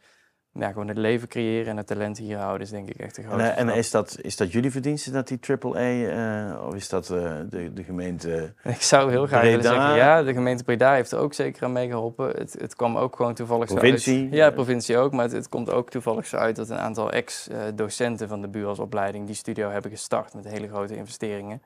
ja, 0.59 0.71
gewoon 0.71 0.87
het 0.87 0.97
leven 0.97 1.27
creëren 1.27 1.67
en 1.67 1.77
het 1.77 1.87
talent 1.87 2.17
hier 2.17 2.37
houden 2.37 2.61
is 2.61 2.69
denk 2.69 2.89
ik 2.89 2.95
echt 2.95 3.17
een 3.17 3.23
En, 3.23 3.29
grote 3.29 3.43
eh, 3.43 3.59
en 3.59 3.69
is, 3.69 3.91
dat, 3.91 4.17
is 4.21 4.35
dat 4.35 4.51
jullie 4.51 4.71
verdienste 4.71 5.11
dat 5.11 5.27
die 5.27 5.39
AAA, 5.47 5.79
eh 5.79 6.65
of 6.67 6.75
is 6.75 6.89
dat 6.89 7.09
eh, 7.09 7.35
de, 7.49 7.73
de 7.73 7.83
gemeente... 7.83 8.53
Ik 8.63 8.81
zou 8.81 9.09
heel 9.09 9.25
graag 9.25 9.41
willen 9.41 9.63
zeggen, 9.63 9.95
ja, 9.95 10.23
de 10.23 10.33
gemeente 10.33 10.63
Breda 10.63 10.93
heeft 10.93 11.11
er 11.11 11.19
ook 11.19 11.33
zeker 11.33 11.63
aan 11.63 11.71
meegeholpen. 11.71 12.27
Het, 12.27 12.55
het 12.59 12.75
kwam 12.75 12.97
ook 12.97 13.15
gewoon 13.15 13.33
toevallig 13.33 13.69
zo 13.69 13.77
uit. 13.77 14.03
Ja, 14.31 14.51
provincie 14.51 14.97
ook, 14.97 15.11
maar 15.11 15.23
het, 15.23 15.33
het 15.33 15.49
komt 15.49 15.71
ook 15.71 15.89
toevallig 15.89 16.25
zo 16.25 16.37
uit 16.37 16.55
dat 16.55 16.69
een 16.69 16.77
aantal 16.77 17.11
ex-docenten 17.11 18.27
van 18.27 18.41
de 18.41 18.47
buursopleiding 18.47 19.25
die 19.25 19.35
studio 19.35 19.69
hebben 19.69 19.91
gestart 19.91 20.33
met 20.33 20.47
hele 20.47 20.67
grote 20.67 20.95
investeringen. 20.95 21.61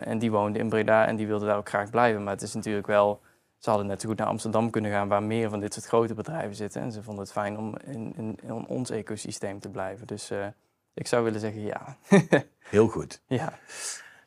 En 0.00 0.18
die 0.18 0.30
woonden 0.30 0.60
in 0.60 0.68
Breda 0.68 1.06
en 1.06 1.16
die 1.16 1.26
wilden 1.26 1.48
daar 1.48 1.56
ook 1.56 1.68
graag 1.68 1.90
blijven. 1.90 2.22
Maar 2.24 2.32
het 2.32 2.42
is 2.42 2.54
natuurlijk 2.54 2.86
wel, 2.86 3.20
ze 3.58 3.68
hadden 3.70 3.88
net 3.88 4.00
zo 4.00 4.08
goed 4.08 4.18
naar 4.18 4.26
Amsterdam 4.26 4.70
kunnen 4.70 4.90
gaan 4.90 5.08
waar 5.08 5.22
meer 5.22 5.50
van 5.50 5.60
dit 5.60 5.74
soort 5.74 5.86
grote 5.86 6.14
bedrijven 6.14 6.56
zitten. 6.56 6.82
En 6.82 6.92
ze 6.92 7.02
vonden 7.02 7.22
het 7.24 7.32
fijn 7.32 7.58
om 7.58 7.76
in, 7.84 8.14
in, 8.16 8.38
in 8.42 8.66
ons 8.66 8.90
ecosysteem 8.90 9.60
te 9.60 9.68
blijven. 9.68 10.06
Dus 10.06 10.30
eh, 10.30 10.46
ik 10.94 11.06
zou 11.06 11.24
willen 11.24 11.40
zeggen 11.40 11.60
ja. 11.60 11.96
Heel 12.58 12.88
goed. 12.88 13.20
ja. 13.26 13.58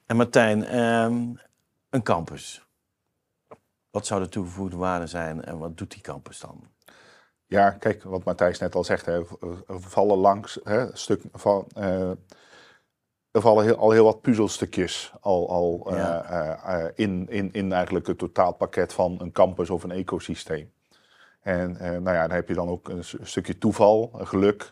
En 0.05 0.15
Martijn, 0.15 0.63
ehm, 0.65 1.33
een 1.89 2.03
campus. 2.03 2.67
Wat 3.91 4.05
zou 4.05 4.23
de 4.23 4.29
toegevoegde 4.29 4.77
waarde 4.77 5.07
zijn 5.07 5.43
en 5.43 5.57
wat 5.57 5.77
doet 5.77 5.91
die 5.91 6.01
campus 6.01 6.39
dan? 6.39 6.67
Ja, 7.45 7.71
kijk, 7.71 8.03
wat 8.03 8.23
Matthijs 8.23 8.59
net 8.59 8.75
al 8.75 8.83
zegt, 8.83 9.05
hè, 9.05 9.21
vallen 9.67 10.17
langs 10.17 10.59
hè, 10.63 10.95
stuk 10.97 11.21
van. 11.31 11.67
eh, 11.75 12.11
er 13.31 13.41
vallen 13.41 13.63
heel, 13.63 13.75
al 13.75 13.91
heel 13.91 14.03
wat 14.03 14.21
puzzelstukjes 14.21 15.13
al, 15.21 15.49
al 15.49 15.87
eh, 15.89 15.97
Ja. 15.97 16.23
eh, 16.23 16.85
eh, 16.85 16.91
in, 16.95 17.25
in, 17.29 17.53
in 17.53 17.71
eigenlijk 17.73 18.07
het 18.07 18.17
totaalpakket 18.17 18.93
van 18.93 19.17
een 19.21 19.31
campus 19.31 19.69
of 19.69 19.83
een 19.83 19.91
ecosysteem. 19.91 20.71
En 21.41 21.71
nou 21.79 22.11
ja, 22.15 22.27
dan 22.27 22.35
heb 22.35 22.47
je 22.47 22.53
dan 22.53 22.69
ook 22.69 22.89
een 22.89 23.03
stukje 23.21 23.57
toeval, 23.57 24.11
geluk. 24.13 24.71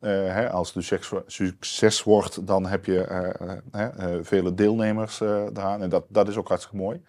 Hè, 0.00 0.50
als 0.50 0.74
het 0.74 0.84
succes, 0.84 1.22
succes 1.26 2.02
wordt, 2.02 2.46
dan 2.46 2.66
heb 2.66 2.84
je 2.84 4.20
vele 4.22 4.54
deelnemers 4.54 5.20
eraan. 5.20 5.82
En 5.82 5.88
dat, 5.88 6.04
dat 6.08 6.28
is 6.28 6.36
ook 6.36 6.48
hartstikke 6.48 6.76
mooi. 6.76 7.02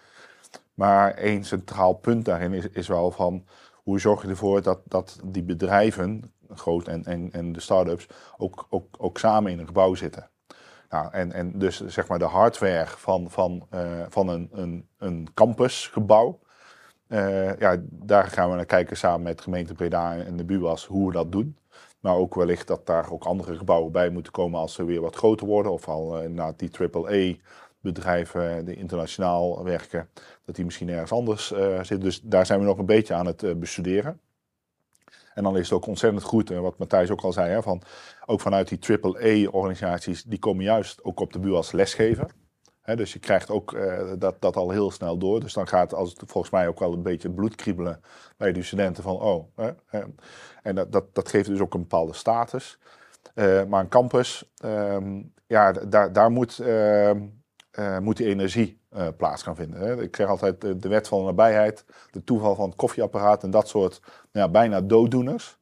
Maar 0.74 1.14
één 1.14 1.44
centraal 1.44 1.94
punt 1.94 2.26
daarin 2.26 2.54
is, 2.54 2.70
is 2.70 2.88
wel 2.88 3.12
van 3.12 3.46
hoe 3.74 4.00
zorg 4.00 4.22
je 4.22 4.28
ervoor 4.28 4.62
dat, 4.62 4.80
dat 4.86 5.20
die 5.24 5.44
bedrijven, 5.44 6.34
groot 6.50 6.88
en, 6.88 7.06
en, 7.06 7.30
en 7.32 7.54
de 7.54 7.60
start-ups, 7.60 8.08
ook, 8.38 8.68
ook, 8.70 8.96
ook 8.98 9.18
samen 9.18 9.52
in 9.52 9.60
een 9.60 9.68
gebouw 9.68 9.96
zitten. 9.96 10.30
Nou, 10.90 11.12
en, 11.12 11.32
en 11.32 11.60
dus 11.60 11.86
zeg 11.86 12.08
maar 12.08 12.20
de 12.20 12.26
hardware 12.26 12.88
van, 12.88 13.30
van, 13.32 13.68
eh, 13.70 14.02
van 14.10 14.28
een, 14.30 14.50
een, 14.52 14.88
een 14.98 15.28
campusgebouw. 15.34 16.40
eh, 17.08 17.58
ja, 17.58 17.78
daar 17.90 18.24
gaan 18.26 18.50
we 18.50 18.56
naar 18.56 18.66
kijken 18.66 18.98
samen 18.98 19.22
met 19.22 19.42
gemeente 19.42 19.74
Breda 19.74 20.16
en 20.18 20.38
de 20.38 20.46
BUAS 20.46 20.86
hoe 20.86 21.08
we 21.08 21.14
dat 21.14 21.32
doen. 21.32 21.58
Maar 22.00 22.16
ook 22.16 22.36
wellicht 22.36 22.68
dat 22.68 22.86
daar 22.86 23.12
ook 23.12 23.24
andere 23.24 23.56
gebouwen 23.58 23.92
bij 23.92 24.10
moeten 24.10 24.32
komen 24.32 24.60
als 24.60 24.74
ze 24.74 24.86
weer 24.86 25.02
wat 25.02 25.16
groter 25.16 25.48
worden. 25.48 25.72
Of 25.72 25.88
al 25.88 26.24
uh, 26.24 26.48
die 26.56 26.72
AAA-bedrijven 26.80 28.66
die 28.66 28.76
internationaal 28.76 29.64
werken, 29.64 30.10
dat 30.46 30.56
die 30.56 30.66
misschien 30.66 30.90
ergens 30.90 31.12
anders 31.12 31.52
uh, 31.52 31.76
zitten. 31.78 32.00
Dus 32.00 32.22
daar 32.22 32.46
zijn 32.46 32.60
we 32.60 32.66
nog 32.66 32.78
een 32.78 32.86
beetje 32.86 33.14
aan 33.14 33.26
het 33.26 33.60
bestuderen. 33.60 34.20
En 35.38 35.44
dan 35.44 35.58
is 35.58 35.70
het 35.70 35.78
ook 35.78 35.86
ontzettend 35.86 36.24
goed, 36.24 36.52
en 36.52 36.62
wat 36.62 36.78
Matthijs 36.78 37.10
ook 37.10 37.22
al 37.22 37.34
zei, 37.34 37.50
hè, 37.50 37.62
van, 37.62 37.82
ook 38.26 38.42
vanuit 38.42 38.68
die 38.68 39.00
AAA-organisaties, 39.02 40.24
die 40.24 40.40
komen 40.40 40.64
juist 40.64 41.04
ook 41.04 41.20
op 41.20 41.34
de 41.34 41.40
buur 41.40 41.56
als 41.56 41.72
lesgever. 41.72 42.32
Hè, 42.82 42.96
dus 42.96 43.14
je 43.14 43.20
krijgt 43.20 43.50
ook 43.50 43.74
eh, 43.74 44.12
dat, 44.18 44.42
dat 44.42 44.56
al 44.56 44.70
heel 44.70 44.92
snel 44.92 45.18
door. 45.18 45.40
Dus 45.40 45.54
dan 45.54 45.68
gaat 45.68 45.94
als 45.94 46.16
volgens 46.26 46.54
mij 46.54 46.68
ook 46.68 46.80
wel 46.80 46.94
een 46.94 47.04
beetje 47.04 47.30
bloed 47.30 47.56
kriebelen 47.56 48.02
bij 48.38 48.52
de 48.52 48.64
studenten 48.64 49.04
van, 49.04 49.22
oh, 49.22 49.48
hè, 49.86 50.02
en 50.64 50.76
dat, 50.76 50.92
dat, 50.92 51.16
dat 51.16 51.30
geeft 51.30 51.48
dus 51.48 51.60
ook 51.60 51.74
een 51.74 51.82
bepaalde 51.82 52.14
status. 52.14 52.80
Eh, 53.34 53.64
maar 53.64 53.82
een 53.82 53.90
campus, 53.90 54.52
ehm, 54.58 55.22
ja, 55.48 55.72
daar, 55.72 56.14
daar 56.14 56.32
moet, 56.32 56.60
ehm, 56.60 57.22
eh, 57.72 58.00
moet 58.00 58.18
die 58.18 58.28
energie 58.28 58.82
eh, 58.98 59.08
plaats 59.18 59.44
gaan 59.44 59.56
vinden. 59.56 59.80
Hè. 59.80 60.02
Ik 60.02 60.16
zeg 60.16 60.28
altijd 60.28 60.62
de, 60.62 60.78
de 60.78 60.88
wet 60.90 61.08
van 61.08 61.20
de 61.20 61.26
nabijheid, 61.26 61.86
de 62.12 62.24
toeval 62.24 62.56
van 62.56 62.68
het 62.68 62.78
koffieapparaat 62.78 63.44
en 63.44 63.52
dat 63.52 63.68
soort 63.68 64.02
ja, 64.32 64.50
bijna 64.50 64.82
dooddoeners. 64.82 65.58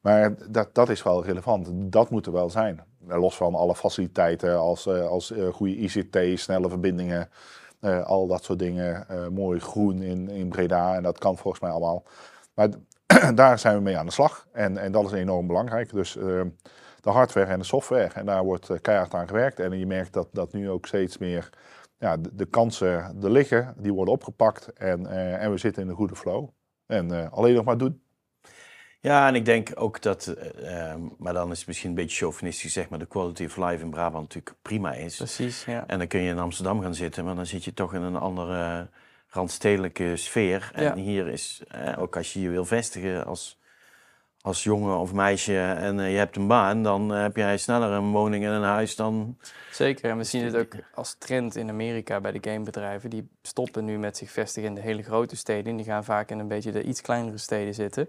Maar 0.00 0.34
dat, 0.50 0.74
dat 0.74 0.88
is 0.88 1.02
wel 1.02 1.24
relevant. 1.24 1.68
Dat 1.72 2.10
moet 2.10 2.26
er 2.26 2.32
wel 2.32 2.50
zijn. 2.50 2.80
Los 3.06 3.36
van 3.36 3.54
alle 3.54 3.74
faciliteiten 3.74 4.58
als, 4.58 4.86
eh, 4.86 5.06
als 5.06 5.30
eh, 5.32 5.48
goede 5.48 5.76
ICT, 5.76 6.18
snelle 6.40 6.68
verbindingen, 6.68 7.28
eh, 7.80 8.04
al 8.06 8.26
dat 8.26 8.44
soort 8.44 8.58
dingen. 8.58 9.08
eh, 9.08 9.28
mooi 9.28 9.60
groen 9.60 10.02
in, 10.02 10.28
in 10.28 10.48
Breda 10.48 10.94
en 10.94 11.02
dat 11.02 11.18
kan 11.18 11.36
volgens 11.38 11.62
mij 11.62 11.70
allemaal. 11.72 12.02
Maar 12.54 12.68
daar 13.34 13.58
zijn 13.58 13.76
we 13.76 13.82
mee 13.82 13.98
aan 13.98 14.06
de 14.06 14.12
slag 14.12 14.46
en, 14.52 14.78
en 14.78 14.92
dat 14.92 15.04
is 15.04 15.12
enorm 15.12 15.46
belangrijk. 15.46 15.92
Dus 15.92 16.16
eh, 16.16 16.40
de 17.00 17.10
hardware 17.10 17.46
en 17.50 17.58
de 17.58 17.64
software 17.64 18.10
en 18.14 18.26
daar 18.26 18.44
wordt 18.44 18.70
eh, 18.70 18.76
keihard 18.80 19.14
aan 19.14 19.28
gewerkt. 19.28 19.60
En 19.60 19.78
je 19.78 19.86
merkt 19.86 20.12
dat, 20.12 20.28
dat 20.32 20.52
nu 20.52 20.70
ook 20.70 20.86
steeds 20.86 21.18
meer 21.18 21.50
ja, 21.98 22.16
de, 22.16 22.34
de 22.34 22.44
kansen 22.46 22.88
er 23.22 23.30
liggen, 23.30 23.74
die 23.78 23.92
worden 23.92 24.14
opgepakt 24.14 24.72
en, 24.72 25.06
eh, 25.06 25.42
en 25.42 25.50
we 25.50 25.56
zitten 25.58 25.82
in 25.82 25.88
een 25.88 25.94
goede 25.94 26.16
flow. 26.16 26.48
En 26.86 27.10
eh, 27.22 27.32
alleen 27.32 27.54
nog 27.54 27.64
maar 27.64 27.78
doen. 27.78 28.02
Ja, 29.00 29.28
en 29.28 29.34
ik 29.34 29.44
denk 29.44 29.70
ook 29.74 30.02
dat, 30.02 30.26
eh, 30.26 30.94
maar 31.18 31.32
dan 31.32 31.50
is 31.50 31.58
het 31.58 31.66
misschien 31.66 31.88
een 31.88 31.96
beetje 31.96 32.16
chauvinistisch, 32.16 32.72
zeg 32.72 32.88
maar, 32.88 32.98
de 32.98 33.06
quality 33.06 33.44
of 33.44 33.56
life 33.56 33.82
in 33.82 33.90
Brabant 33.90 34.22
natuurlijk 34.34 34.56
prima 34.62 34.92
is. 34.92 35.16
Precies, 35.16 35.64
ja. 35.64 35.86
En 35.86 35.98
dan 35.98 36.06
kun 36.06 36.20
je 36.20 36.30
in 36.30 36.38
Amsterdam 36.38 36.80
gaan 36.80 36.94
zitten, 36.94 37.24
maar 37.24 37.34
dan 37.34 37.46
zit 37.46 37.64
je 37.64 37.74
toch 37.74 37.94
in 37.94 38.02
een 38.02 38.16
andere 38.16 38.88
randstedelijke 39.26 40.16
sfeer. 40.16 40.70
En 40.74 40.82
Ja. 40.82 40.94
hier 40.94 41.28
is, 41.28 41.62
ook 41.98 42.16
als 42.16 42.32
je 42.32 42.40
je 42.40 42.48
wil 42.48 42.64
vestigen 42.64 43.26
als, 43.26 43.60
als 44.44 44.62
jongen 44.62 44.98
of 44.98 45.12
meisje 45.12 45.58
en 45.58 46.00
eh, 46.00 46.10
je 46.10 46.16
hebt 46.16 46.36
een 46.36 46.46
baan, 46.46 46.82
dan 46.82 47.14
eh, 47.14 47.20
heb 47.20 47.36
jij 47.36 47.56
sneller 47.56 47.90
een 47.90 48.10
woning 48.10 48.44
en 48.44 48.50
een 48.50 48.62
huis 48.62 48.96
dan... 48.96 49.38
Zeker, 49.70 50.10
en 50.10 50.16
we 50.16 50.24
zien 50.24 50.44
het 50.44 50.56
ook 50.56 50.74
als 50.94 51.14
trend 51.18 51.56
in 51.56 51.68
Amerika 51.68 52.20
bij 52.20 52.32
de 52.32 52.50
gamebedrijven. 52.50 53.10
Die 53.10 53.28
stoppen 53.42 53.84
nu 53.84 53.98
met 53.98 54.16
zich 54.16 54.30
vestigen 54.30 54.68
in 54.68 54.74
de 54.74 54.80
hele 54.80 55.02
grote 55.02 55.36
steden. 55.36 55.70
En 55.70 55.76
die 55.76 55.86
gaan 55.86 56.04
vaak 56.04 56.30
in 56.30 56.38
een 56.38 56.48
beetje 56.48 56.72
de 56.72 56.82
iets 56.82 57.00
kleinere 57.00 57.38
steden 57.38 57.74
zitten. 57.74 58.04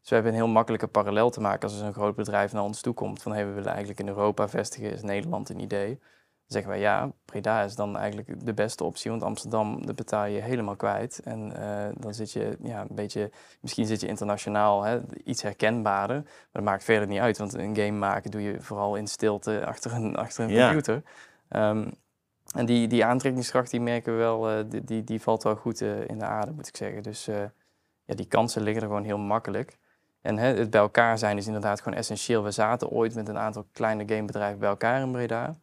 Dus 0.00 0.08
we 0.08 0.14
hebben 0.14 0.32
een 0.32 0.38
heel 0.38 0.48
makkelijke 0.48 0.86
parallel 0.86 1.30
te 1.30 1.40
maken 1.40 1.62
als 1.62 1.72
er 1.72 1.84
zo'n 1.84 1.92
groot 1.92 2.16
bedrijf 2.16 2.52
naar 2.52 2.62
ons 2.62 2.80
toe 2.80 2.94
komt. 2.94 3.22
Van 3.22 3.32
hey, 3.32 3.46
we 3.46 3.52
willen 3.52 3.70
eigenlijk 3.70 4.00
in 4.00 4.08
Europa 4.08 4.48
vestigen, 4.48 4.92
is 4.92 5.02
Nederland 5.02 5.48
een 5.48 5.60
idee. 5.60 5.98
Zeggen 6.46 6.70
wij 6.70 6.80
ja, 6.80 7.10
Breda 7.24 7.62
is 7.62 7.74
dan 7.74 7.96
eigenlijk 7.96 8.46
de 8.46 8.54
beste 8.54 8.84
optie, 8.84 9.10
want 9.10 9.22
Amsterdam, 9.22 9.86
daar 9.86 9.94
betaal 9.94 10.24
je 10.24 10.40
helemaal 10.40 10.76
kwijt. 10.76 11.20
En 11.24 11.56
eh, 11.56 11.88
dan 11.98 12.14
zit 12.14 12.32
je 12.32 12.56
ja, 12.62 12.80
een 12.80 12.94
beetje, 12.94 13.30
misschien 13.60 13.86
zit 13.86 14.00
je 14.00 14.06
internationaal 14.06 14.82
hè, 14.82 15.00
iets 15.24 15.42
herkenbaarder. 15.42 16.16
Maar 16.22 16.48
dat 16.52 16.62
maakt 16.62 16.84
verder 16.84 17.08
niet 17.08 17.18
uit, 17.20 17.38
want 17.38 17.54
een 17.54 17.76
game 17.76 17.98
maken 17.98 18.30
doe 18.30 18.42
je 18.42 18.60
vooral 18.60 18.96
in 18.96 19.06
stilte 19.06 19.66
achter 19.66 19.92
een, 19.92 20.16
achter 20.16 20.44
een 20.44 20.50
Ja. 20.50 20.64
computer. 20.66 21.02
Ehm, 21.48 21.90
en 22.54 22.66
die, 22.66 22.88
die 22.88 23.04
aantrekkingskracht, 23.04 23.70
die 23.70 23.80
merken 23.80 24.12
we 24.12 24.18
wel, 24.18 24.50
eh, 24.50 24.64
die, 24.68 24.84
die, 24.84 25.04
die 25.04 25.20
valt 25.22 25.42
wel 25.42 25.56
goed 25.56 25.80
eh, 25.80 26.08
in 26.08 26.18
de 26.18 26.24
aarde, 26.24 26.52
moet 26.52 26.68
ik 26.68 26.76
zeggen. 26.76 27.02
Dus 27.02 27.24
ja, 28.04 28.14
die 28.14 28.26
kansen 28.26 28.62
liggen 28.62 28.82
er 28.82 28.88
gewoon 28.88 29.04
heel 29.04 29.18
makkelijk. 29.18 29.78
En 30.20 30.38
hè, 30.38 30.54
het 30.54 30.70
bij 30.70 30.80
elkaar 30.80 31.18
zijn 31.18 31.36
is 31.36 31.46
inderdaad 31.46 31.80
gewoon 31.80 31.98
essentieel. 31.98 32.42
We 32.42 32.50
zaten 32.50 32.88
ooit 32.88 33.14
met 33.14 33.28
een 33.28 33.38
aantal 33.38 33.66
kleine 33.72 34.04
gamebedrijven 34.06 34.58
bij 34.58 34.68
elkaar 34.68 35.00
in 35.00 35.12
Breda. 35.12 35.54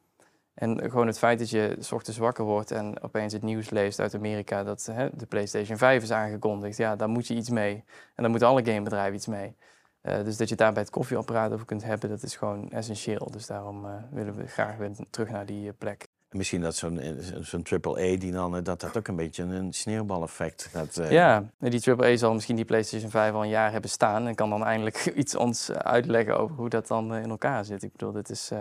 En 0.53 0.81
gewoon 0.81 1.07
het 1.07 1.17
feit 1.17 1.39
dat 1.39 1.49
je 1.49 1.75
s 1.79 1.91
ochtends 1.91 2.19
wakker 2.19 2.43
wordt 2.43 2.71
en 2.71 3.01
opeens 3.01 3.33
het 3.33 3.41
nieuws 3.41 3.69
leest 3.69 3.99
uit 3.99 4.15
Amerika 4.15 4.63
dat 4.63 4.89
hè, 4.91 5.09
de 5.13 5.25
PlayStation 5.25 5.77
5 5.77 6.03
is 6.03 6.11
aangekondigd. 6.11 6.77
Ja, 6.77 6.95
daar 6.95 7.09
moet 7.09 7.27
je 7.27 7.35
iets 7.35 7.49
mee. 7.49 7.73
En 7.75 7.83
daar 8.15 8.29
moeten 8.29 8.47
alle 8.47 8.65
gamebedrijven 8.65 9.15
iets 9.15 9.27
mee. 9.27 9.55
Eh, 10.01 10.23
dus 10.23 10.37
dat 10.37 10.49
je 10.49 10.55
daar 10.55 10.73
bij 10.73 10.81
het 10.81 10.91
koffieapparaat 10.91 11.51
over 11.51 11.65
kunt 11.65 11.83
hebben, 11.83 12.09
dat 12.09 12.23
is 12.23 12.35
gewoon 12.35 12.71
essentieel. 12.71 13.31
Dus 13.31 13.45
daarom 13.45 13.85
eh, 13.85 13.91
willen 14.11 14.35
we 14.35 14.47
graag 14.47 14.77
weer 14.77 14.91
terug 15.09 15.29
naar 15.29 15.45
die 15.45 15.67
eh, 15.67 15.73
plek. 15.77 16.07
Misschien 16.29 16.61
dat 16.61 16.75
zo'n 16.75 17.01
zo'n 17.39 17.63
triple 17.63 17.99
A 17.99 18.17
die 18.17 18.31
dan, 18.31 18.63
dat 18.63 18.81
dat 18.81 18.97
ook 18.97 19.07
een 19.07 19.15
beetje 19.15 19.43
een 19.43 19.73
sneeuwbaleffect 19.73 20.63
gaat... 20.71 21.01
Ja, 21.09 21.49
die 21.59 21.91
AAA 21.91 22.15
zal 22.15 22.33
misschien 22.33 22.55
die 22.55 22.65
PlayStation 22.65 23.09
5 23.09 23.33
al 23.33 23.43
een 23.43 23.49
jaar 23.49 23.71
hebben 23.71 23.89
staan 23.89 24.27
en 24.27 24.35
kan 24.35 24.49
dan 24.49 24.63
eindelijk 24.63 25.05
iets 25.15 25.35
ons 25.35 25.71
uitleggen 25.71 26.37
over 26.39 26.55
hoe 26.55 26.69
dat 26.69 26.87
dan 26.87 27.15
in 27.15 27.29
elkaar 27.29 27.65
zit. 27.65 27.83
Ik 27.83 27.91
bedoel, 27.91 28.11
dit 28.11 28.29
is, 28.29 28.51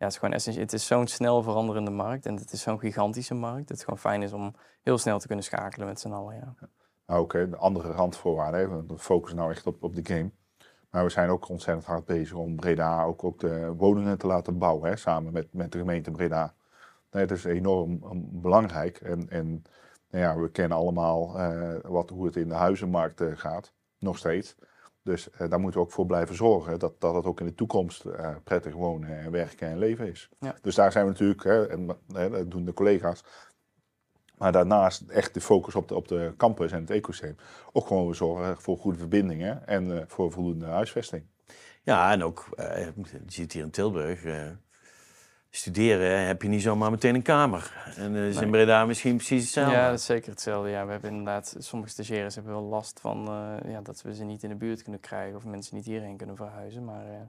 ja, 0.00 0.06
het 0.06 0.14
is 0.14 0.18
gewoon 0.18 0.34
essentieel. 0.34 0.64
Het 0.64 0.72
is 0.72 0.86
zo'n 0.86 1.06
snel 1.06 1.42
veranderende 1.42 1.90
markt 1.90 2.26
en 2.26 2.34
het 2.34 2.52
is 2.52 2.62
zo'n 2.62 2.78
gigantische 2.78 3.34
markt. 3.34 3.68
Dat 3.68 3.76
het 3.76 3.84
gewoon 3.84 3.98
fijn 3.98 4.22
is 4.22 4.32
om 4.32 4.54
heel 4.82 4.98
snel 4.98 5.18
te 5.18 5.26
kunnen 5.26 5.44
schakelen 5.44 5.86
met 5.86 6.00
z'n 6.00 6.12
allen. 6.12 6.34
Ja. 6.34 6.68
Nou, 7.06 7.38
hè, 7.38 7.48
de 7.48 7.56
andere 7.56 7.92
randvoorwaarden. 7.92 8.86
We 8.86 8.98
focussen 8.98 9.38
nou 9.38 9.50
echt 9.50 9.66
op, 9.66 9.82
op 9.82 9.94
de 9.94 10.14
game. 10.14 10.30
Maar 10.90 11.04
we 11.04 11.10
zijn 11.10 11.30
ook 11.30 11.48
ontzettend 11.48 11.86
hard 11.86 12.04
bezig 12.04 12.36
om 12.36 12.56
Breda 12.56 13.04
ook, 13.04 13.24
ook 13.24 13.40
de 13.40 13.74
woningen 13.76 14.18
te 14.18 14.26
laten 14.26 14.58
bouwen. 14.58 14.90
Hè, 14.90 14.96
samen 14.96 15.32
met, 15.32 15.52
met 15.52 15.72
de 15.72 15.78
gemeente 15.78 16.10
Breda. 16.10 16.54
Dat 17.10 17.30
is 17.30 17.44
enorm 17.44 18.02
um, 18.04 18.28
belangrijk. 18.32 19.00
En, 19.00 19.28
en 19.28 19.62
nou 20.10 20.24
ja, 20.24 20.38
we 20.38 20.50
kennen 20.50 20.78
allemaal 20.78 21.38
eh, 21.38 21.74
wat, 21.82 22.10
hoe 22.10 22.26
het 22.26 22.36
in 22.36 22.48
de 22.48 22.54
huizenmarkt 22.54 23.20
eh, 23.20 23.36
gaat. 23.36 23.72
Nog 23.98 24.18
steeds. 24.18 24.56
Dus 25.02 25.30
eh, 25.30 25.50
daar 25.50 25.60
moeten 25.60 25.80
we 25.80 25.86
ook 25.86 25.92
voor 25.92 26.06
blijven 26.06 26.34
zorgen. 26.34 26.78
Dat, 26.78 27.00
dat 27.00 27.14
het 27.14 27.24
ook 27.24 27.40
in 27.40 27.46
de 27.46 27.54
toekomst 27.54 28.04
eh, 28.04 28.36
prettig 28.44 28.74
wonen 28.74 29.18
en 29.18 29.30
werken 29.30 29.68
en 29.68 29.78
leven 29.78 30.06
is. 30.06 30.28
Ja. 30.40 30.54
Dus 30.62 30.74
daar 30.74 30.92
zijn 30.92 31.04
we 31.04 31.10
natuurlijk, 31.10 31.44
hè, 31.44 31.68
en 31.68 31.96
hè, 32.12 32.30
dat 32.30 32.50
doen 32.50 32.64
de 32.64 32.72
collega's. 32.72 33.24
Maar 34.40 34.52
daarnaast 34.52 35.08
echt 35.08 35.34
de 35.34 35.40
focus 35.40 35.74
op 35.74 35.88
de, 35.88 35.94
op 35.94 36.08
de 36.08 36.34
campus 36.36 36.72
en 36.72 36.80
het 36.80 36.90
ecosysteem. 36.90 37.36
Ook 37.72 37.86
gewoon 37.86 38.04
weer 38.04 38.14
zorgen 38.14 38.60
voor 38.60 38.76
goede 38.76 38.98
verbindingen 38.98 39.66
en 39.66 39.98
eh, 39.98 40.04
voor 40.06 40.32
voldoende 40.32 40.66
huisvesting. 40.66 41.22
Ja, 41.82 42.12
en 42.12 42.22
ook, 42.22 42.48
eh, 42.56 42.86
je 42.86 43.22
ziet 43.26 43.52
hier 43.52 43.62
in 43.62 43.70
Tilburg, 43.70 44.24
eh, 44.24 44.42
studeren 45.50 46.26
heb 46.26 46.42
je 46.42 46.48
niet 46.48 46.62
zomaar 46.62 46.90
meteen 46.90 47.14
een 47.14 47.22
kamer. 47.22 47.92
En 47.96 48.14
dat 48.14 48.22
is 48.22 48.40
in. 48.40 48.50
Breda 48.50 48.84
misschien 48.84 49.16
precies 49.16 49.42
hetzelfde. 49.42 49.72
ja, 49.72 49.90
dat 49.90 49.98
is 49.98 50.04
zeker 50.04 50.30
hetzelfde. 50.30 50.70
Ja, 50.70 50.84
we 50.84 50.90
hebben 50.92 51.10
inderdaad, 51.10 51.56
sommige 51.58 51.90
stagiaires 51.90 52.34
hebben 52.34 52.52
wel 52.52 52.62
last 52.62 53.00
van 53.00 53.28
eh, 53.28 53.72
ja, 53.72 53.80
dat 53.80 54.02
we 54.02 54.14
ze 54.14 54.24
niet 54.24 54.42
in 54.42 54.48
de 54.48 54.54
buurt 54.54 54.82
kunnen 54.82 55.00
krijgen 55.00 55.36
of 55.36 55.44
mensen 55.44 55.76
niet 55.76 55.86
hierheen 55.86 56.16
kunnen 56.16 56.36
verhuizen. 56.36 56.84
Maar 56.84 57.04
eh, 57.06 57.20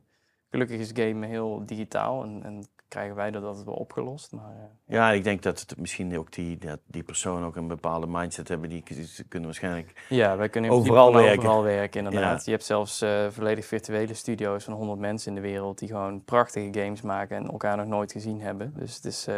gelukkig 0.49 0.79
is 0.79 0.91
gamen 0.93 1.29
heel 1.29 1.65
digitaal 1.65 2.23
en, 2.23 2.43
en 2.43 2.67
krijgen 2.91 3.15
wij 3.15 3.31
dat 3.31 3.43
altijd 3.43 3.65
wel 3.65 3.73
opgelost. 3.73 4.31
Maar, 4.31 4.55
eh, 4.55 4.95
Ja, 4.95 5.11
ik 5.11 5.23
denk 5.23 5.41
dat 5.41 5.59
het 5.59 5.77
misschien 5.77 6.17
ook 6.17 6.31
die, 6.31 6.57
dat 6.57 6.79
die 6.85 7.03
personen 7.03 7.47
ook 7.47 7.55
een 7.55 7.67
bepaalde 7.67 8.07
mindset 8.07 8.47
hebben. 8.47 8.69
Die 8.69 8.83
kunnen 9.27 9.49
waarschijnlijk... 9.49 10.05
Ja, 10.09 10.37
wij 10.37 10.49
kunnen 10.49 10.71
Overal 10.71 11.13
werken. 11.13 11.37
Overal 11.37 11.63
werken, 11.63 12.05
inderdaad. 12.05 12.37
Ja. 12.37 12.41
Je 12.45 12.51
hebt 12.51 12.63
zelfs 12.63 13.01
eh, 13.01 13.27
volledig 13.29 13.65
virtuele 13.65 14.13
studio's 14.13 14.63
van 14.63 14.73
100 14.73 14.99
mensen 14.99 15.29
in 15.29 15.41
de 15.41 15.47
wereld 15.47 15.79
die 15.79 15.87
gewoon 15.87 16.23
prachtige 16.23 16.79
games 16.79 17.01
maken 17.01 17.37
en 17.37 17.47
elkaar 17.47 17.77
nog 17.77 17.85
nooit 17.85 18.11
gezien 18.11 18.41
hebben. 18.41 18.73
Dus 18.75 18.95
het 18.95 19.05
is, 19.05 19.27
eh, 19.27 19.35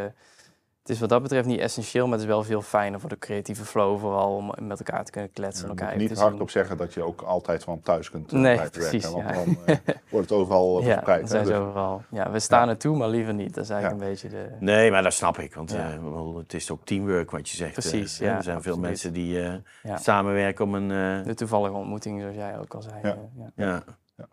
het 0.84 0.92
is 0.92 1.00
wat 1.00 1.10
dat 1.10 1.22
betreft 1.22 1.48
niet 1.48 1.60
essentieel, 1.60 2.04
maar 2.04 2.14
het 2.14 2.22
is 2.22 2.28
wel 2.28 2.44
veel 2.44 2.62
fijner 2.62 3.00
voor 3.00 3.10
de 3.10 3.18
creatieve 3.20 3.66
flow, 3.66 4.00
vooral 4.00 4.36
om 4.36 4.54
met 4.68 4.80
elkaar 4.80 5.06
te 5.06 5.12
kunnen 5.12 5.32
kletsen 5.32 5.68
moet 5.68 5.80
elkaar 5.80 5.98
niet 5.98 6.18
hardop 6.20 6.50
zeggen 6.50 6.78
dat 6.78 6.94
je 6.94 7.04
ook 7.04 7.22
altijd 7.22 7.64
van 7.64 7.82
thuis 7.82 8.10
kunt 8.10 8.34
eh, 8.34 8.40
Nee, 8.40 8.54
blijven 8.54 8.72
precies, 8.72 9.12
werken. 9.12 9.36
Want 9.36 9.58
ja. 9.66 9.66
dan 9.66 9.76
eh, 9.86 9.96
wordt 10.12 10.30
het 10.30 10.40
overal 10.40 10.80
Ja, 10.80 10.86
verspreid. 10.86 11.22
hè. 11.22 11.28
zijn 11.28 11.46
ze 11.46 11.52
Dus- 11.52 11.62
overal. 11.62 12.04
Ja, 12.10 12.32
we 12.32 12.40
staan 12.40 12.70
er 12.70 12.78
toe, 12.78 12.98
maar 12.98 13.10
liever 13.10 13.34
niet. 13.34 13.54
Dat 13.54 13.64
is 13.64 13.70
eigenlijk 13.70 14.02
Ja. 14.02 14.08
een 14.08 14.14
beetje 14.14 14.30
de... 14.30 14.50
Nee, 14.60 14.92
maar 14.92 15.04
dat 15.04 15.14
snap 15.14 15.38
ik. 15.38 15.56
Want 15.56 15.72
Ja. 15.72 15.92
eh, 15.92 16.36
het 16.36 16.54
is 16.54 16.72
ook 16.72 16.86
teamwork 16.86 17.32
wat 17.32 17.50
je 17.50 17.56
zegt. 17.58 17.74
Precies, 17.74 18.18
ja, 18.18 18.36
Er 18.38 18.44
zijn 18.44 18.62
veel 18.62 18.72
absoluut. 18.72 18.80
mensen 18.90 19.14
die 19.14 19.42
eh, 19.42 19.54
Ja. 19.84 19.98
samenwerken 19.98 20.66
om 20.66 20.76
een... 20.76 20.92
eh, 21.20 21.26
De 21.26 21.34
toevallige 21.34 21.76
ontmoeting, 21.76 22.22
zoals 22.22 22.36
jij 22.36 22.60
ook 22.60 22.74
al 22.74 22.82
zei. 22.82 22.96
Ja. 23.04 23.18
ja. 23.36 23.52
Ja. 23.56 23.84
Ja. 24.18 24.28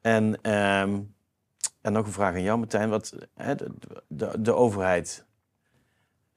En, 0.00 0.38
ehm, 0.42 0.98
en 1.80 1.92
nog 1.92 2.06
een 2.06 2.12
vraag 2.12 2.34
aan 2.34 2.42
jou, 2.42 2.58
Martijn. 2.58 2.88
Wat, 2.90 3.14
hè, 3.34 3.54
de, 3.54 3.70
de, 4.08 4.40
de 4.40 4.54
overheid 4.54 5.24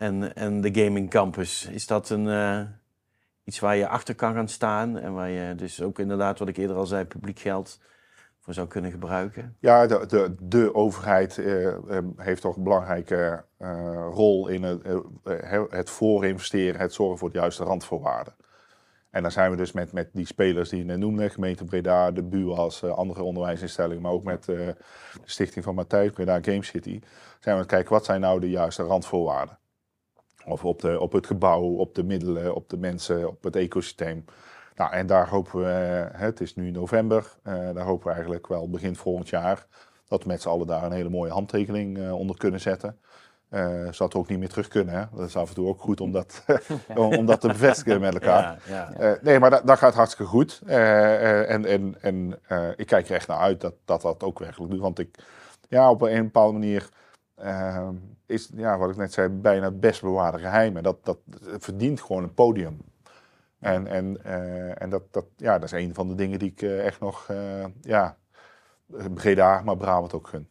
en, 0.03 0.35
en 0.35 0.61
de 0.61 0.83
gaming 0.83 1.09
campus, 1.09 1.67
is 1.71 1.87
dat 1.87 2.09
een, 2.09 2.27
eh, 2.27 2.61
iets 3.43 3.59
waar 3.59 3.75
je 3.75 3.87
achter 3.87 4.15
kan 4.15 4.33
gaan 4.33 4.47
staan? 4.47 4.97
En 4.97 5.13
waar 5.13 5.29
je 5.29 5.55
dus 5.55 5.81
ook 5.81 5.99
inderdaad, 5.99 6.39
wat 6.39 6.47
ik 6.47 6.57
eerder 6.57 6.75
al 6.75 6.85
zei, 6.85 7.05
publiek 7.05 7.39
geld 7.39 7.79
voor 8.39 8.53
zou 8.53 8.67
kunnen 8.67 8.91
gebruiken? 8.91 9.55
Ja, 9.59 9.87
de, 9.87 10.05
de, 10.07 10.35
de 10.39 10.75
overheid 10.75 11.37
eh, 11.37 11.67
eh, 11.67 11.77
heeft 12.17 12.41
toch 12.41 12.55
een 12.55 12.63
belangrijke 12.63 13.43
rol 14.11 14.47
in 14.47 14.63
het, 14.63 14.83
het 15.69 15.89
voorinvesteren, 15.89 16.79
het 16.79 16.93
zorgen 16.93 17.17
voor 17.17 17.31
de 17.31 17.39
juiste 17.39 17.63
randvoorwaarden. 17.63 18.33
En 19.09 19.21
dan 19.21 19.31
zijn 19.31 19.51
we 19.51 19.57
dus 19.57 19.71
met, 19.71 19.93
met 19.93 20.09
die 20.13 20.25
spelers 20.25 20.69
die 20.69 20.79
je 20.79 20.85
net 20.85 20.97
noemde, 20.97 21.29
gemeente 21.29 21.63
Breda, 21.63 22.11
de 22.11 22.23
BUAS, 22.23 22.83
andere 22.83 23.23
onderwijsinstellingen, 23.23 24.01
maar 24.01 24.11
ook 24.11 24.23
met 24.23 24.43
de 24.43 24.75
stichting 25.23 25.63
van 25.63 25.75
Matthijs, 25.75 26.11
Breda 26.11 26.39
Game 26.41 26.63
City, 26.63 26.99
zijn 26.99 27.01
we 27.39 27.51
aan 27.51 27.57
het 27.57 27.67
kijken 27.67 27.93
wat 27.93 28.05
zijn 28.05 28.21
nou 28.21 28.39
de 28.39 28.49
juiste 28.49 28.83
randvoorwaarden. 28.83 29.57
Of 30.45 30.65
op, 30.65 30.81
de, 30.81 30.99
op 30.99 31.11
het 31.11 31.27
gebouw, 31.27 31.61
op 31.61 31.95
de 31.95 32.03
middelen, 32.03 32.55
op 32.55 32.69
de 32.69 32.77
mensen, 32.77 33.27
op 33.27 33.43
het 33.43 33.55
ecosysteem. 33.55 34.25
Nou, 34.75 34.91
en 34.91 35.07
daar 35.07 35.29
hopen 35.29 35.59
we, 35.59 36.07
het 36.11 36.41
is 36.41 36.55
nu 36.55 36.71
november, 36.71 37.33
eh, 37.43 37.53
daar 37.73 37.85
hopen 37.85 38.07
we 38.07 38.13
eigenlijk 38.13 38.47
wel 38.47 38.69
begin 38.69 38.95
volgend 38.95 39.29
jaar 39.29 39.65
dat 40.07 40.23
we 40.23 40.27
met 40.27 40.41
z'n 40.41 40.49
allen 40.49 40.67
daar 40.67 40.83
een 40.83 40.91
hele 40.91 41.09
mooie 41.09 41.31
handtekening 41.31 41.97
eh, 41.97 42.13
onder 42.13 42.37
kunnen 42.37 42.59
zetten. 42.59 42.97
Zodat 43.91 44.13
we 44.13 44.19
ook 44.19 44.27
niet 44.27 44.39
meer 44.39 44.49
terug 44.49 44.67
kunnen. 44.67 44.95
Hè? 44.95 45.03
Dat 45.15 45.27
is 45.27 45.35
af 45.35 45.49
en 45.49 45.55
toe 45.55 45.67
ook 45.67 45.81
goed 45.81 46.01
om 46.01 46.11
dat, 46.11 46.45
om, 46.95 47.13
om 47.13 47.25
dat 47.25 47.41
te 47.41 47.47
bevestigen 47.47 48.01
met 48.01 48.13
elkaar. 48.13 48.61
Ja, 48.69 48.93
ja. 48.99 49.17
Nee, 49.21 49.39
maar 49.39 49.49
dat, 49.49 49.67
dat 49.67 49.77
gaat 49.77 49.93
hartstikke 49.93 50.31
goed. 50.31 50.61
En 50.65 51.65
en, 51.65 51.95
en 52.01 52.39
ik 52.75 52.87
kijk 52.87 53.09
er 53.09 53.15
echt 53.15 53.27
naar 53.27 53.37
uit 53.37 53.61
dat 53.61 53.73
dat, 53.85 54.01
dat 54.01 54.23
ook 54.23 54.39
werkelijk 54.39 54.71
doet. 54.71 54.81
Want 54.81 54.99
ik, 54.99 55.17
ja, 55.69 55.89
op 55.89 56.01
een, 56.01 56.23
bepaalde 56.23 56.53
manier 56.53 56.89
eh, 57.35 57.89
is, 58.25 58.49
ja, 58.55 58.77
wat 58.77 58.89
ik 58.89 58.95
net 58.95 59.13
zei, 59.13 59.27
bijna 59.29 59.65
het 59.65 59.79
best 59.79 60.01
bewaarde 60.01 60.39
geheim. 60.39 60.77
En 60.77 60.83
dat, 60.83 61.05
dat 61.05 61.17
verdient 61.57 62.01
gewoon 62.01 62.23
een 62.23 62.33
podium. 62.33 62.81
En, 63.59 63.87
en, 63.87 64.23
eh, 64.23 64.81
en 64.81 64.89
dat, 64.89 65.03
dat, 65.11 65.25
ja, 65.37 65.53
dat 65.53 65.63
is 65.63 65.71
een 65.71 65.93
van 65.93 66.07
de 66.07 66.15
dingen 66.15 66.39
die 66.39 66.51
ik 66.51 66.61
eh, 66.61 66.85
echt 66.85 66.99
nog, 66.99 67.29
eh, 67.29 67.65
ja, 67.81 68.17
Breda, 69.13 69.61
maar 69.61 69.77
Brabant 69.77 70.13
ook 70.13 70.27
gun. 70.27 70.47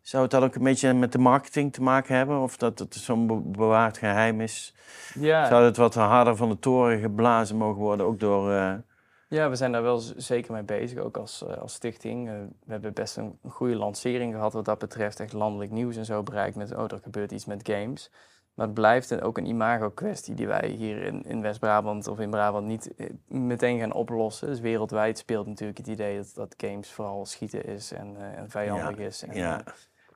Zou 0.00 0.22
het 0.22 0.32
dan 0.32 0.42
ook 0.42 0.54
een 0.54 0.62
beetje 0.62 0.94
met 0.94 1.12
de 1.12 1.18
marketing 1.18 1.72
te 1.72 1.82
maken 1.82 2.16
hebben? 2.16 2.40
Of 2.40 2.56
dat 2.56 2.78
het 2.78 2.94
zo'n 2.94 3.26
be- 3.26 3.58
bewaard 3.58 3.98
geheim 3.98 4.40
is? 4.40 4.74
Ja, 5.14 5.46
Zou 5.46 5.64
het 5.64 5.76
wat 5.76 5.94
harder 5.94 6.36
van 6.36 6.48
de 6.48 6.58
toren 6.58 7.00
geblazen 7.00 7.56
mogen 7.56 7.82
worden? 7.82 8.06
Ook 8.06 8.20
door... 8.20 8.82
Ja, 9.28 9.48
we 9.48 9.56
zijn 9.56 9.72
daar 9.72 9.82
wel 9.82 9.98
zeker 10.16 10.52
mee 10.52 10.62
bezig, 10.62 10.98
ook 10.98 11.16
als, 11.16 11.46
eh, 11.46 11.58
als 11.58 11.72
stichting. 11.72 12.28
Eh, 12.28 12.34
we 12.64 12.72
hebben 12.72 12.92
best 12.92 13.16
een, 13.16 13.38
goede 13.48 13.76
lancering 13.76 14.34
gehad 14.34 14.52
wat 14.52 14.64
dat 14.64 14.78
betreft. 14.78 15.20
Echt 15.20 15.32
landelijk 15.32 15.70
nieuws 15.70 15.96
en 15.96 16.04
zo 16.04 16.22
bereikt 16.22 16.56
met, 16.56 16.76
oh, 16.76 16.84
er 16.92 16.98
gebeurt 17.02 17.32
iets 17.32 17.44
met 17.44 17.68
games. 17.68 18.10
Maar 18.54 18.66
het 18.66 18.74
blijft 18.74 19.20
ook 19.20 19.38
een 19.38 19.46
imago-kwestie 19.46 20.34
die 20.34 20.46
wij 20.46 20.68
hier 20.68 21.02
in, 21.02 21.22
in 21.24 21.42
West-Brabant 21.42 22.06
of 22.06 22.18
in 22.18 22.30
Brabant 22.30 22.66
niet 22.66 22.94
eh, 22.94 23.06
meteen 23.26 23.78
gaan 23.78 23.92
oplossen. 23.92 24.48
Dus 24.48 24.60
wereldwijd 24.60 25.18
speelt 25.18 25.46
natuurlijk 25.46 25.78
het 25.78 25.86
idee 25.86 26.16
dat, 26.16 26.32
dat 26.34 26.54
games 26.56 26.90
vooral 26.90 27.26
schieten 27.26 27.64
is 27.64 27.92
en, 27.92 28.16
en 28.36 28.50
vijandig 28.50 28.96
is. 28.96 29.22
En, 29.22 29.34
ja. 29.34 29.62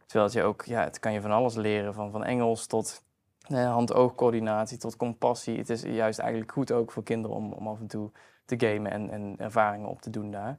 terwijl 0.07 0.31
je 0.33 0.43
ook, 0.43 0.65
ja, 0.65 0.85
het 0.85 0.99
kan 0.99 1.13
je 1.13 1.21
van 1.21 1.31
alles 1.31 1.55
leren, 1.55 1.95
van, 1.95 2.11
van 2.11 2.25
Engels 2.25 2.67
tot 2.67 3.03
hand-oogcoördinatie, 3.49 4.79
tot 4.79 4.97
compassie. 4.97 5.59
Het 5.59 5.71
is 5.71 5.83
juist 5.83 6.19
eigenlijk 6.19 6.53
goed 6.53 6.73
ook 6.73 6.93
voor 6.93 7.03
kinderen 7.03 7.37
om, 7.37 7.53
om 7.53 7.69
af 7.69 7.81
en 7.81 7.87
toe 7.87 8.11
te 8.45 8.67
gamen 8.67 8.93
en, 8.93 9.11
en 9.11 9.35
ervaringen 9.39 9.89
op 9.89 10.01
te 10.01 10.11
doen 10.11 10.31
daar. 10.31 10.59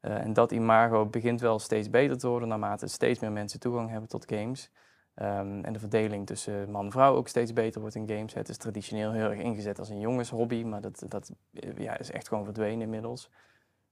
Eh, 0.00 0.24
en 0.24 0.32
dat 0.32 0.52
imago 0.52 1.06
begint 1.06 1.40
wel 1.40 1.58
steeds 1.58 1.90
beter 1.90 2.18
te 2.18 2.28
worden 2.28 2.48
naarmate 2.48 2.86
steeds 2.86 3.20
meer 3.20 3.32
mensen 3.32 3.60
toegang 3.60 3.90
hebben 3.90 4.08
tot 4.08 4.32
games. 4.32 4.70
Ehm, 5.14 5.60
en 5.64 5.72
de 5.72 5.78
verdeling 5.78 6.26
tussen 6.26 6.70
man 6.70 6.84
en 6.84 6.90
vrouw 6.90 7.14
ook 7.14 7.28
steeds 7.28 7.52
beter 7.52 7.80
wordt 7.80 7.96
in 7.96 8.08
games. 8.08 8.34
Het 8.34 8.48
is 8.48 8.56
traditioneel 8.56 9.12
heel 9.12 9.30
erg 9.30 9.40
ingezet 9.40 9.78
als 9.78 9.88
een 9.88 10.00
jongenshobby, 10.00 10.62
maar 10.62 10.80
dat, 10.80 11.04
dat 11.08 11.32
eh, 11.52 11.76
ja, 11.76 11.98
is 11.98 12.10
echt 12.10 12.28
gewoon 12.28 12.44
verdwenen 12.44 12.80
inmiddels. 12.80 13.30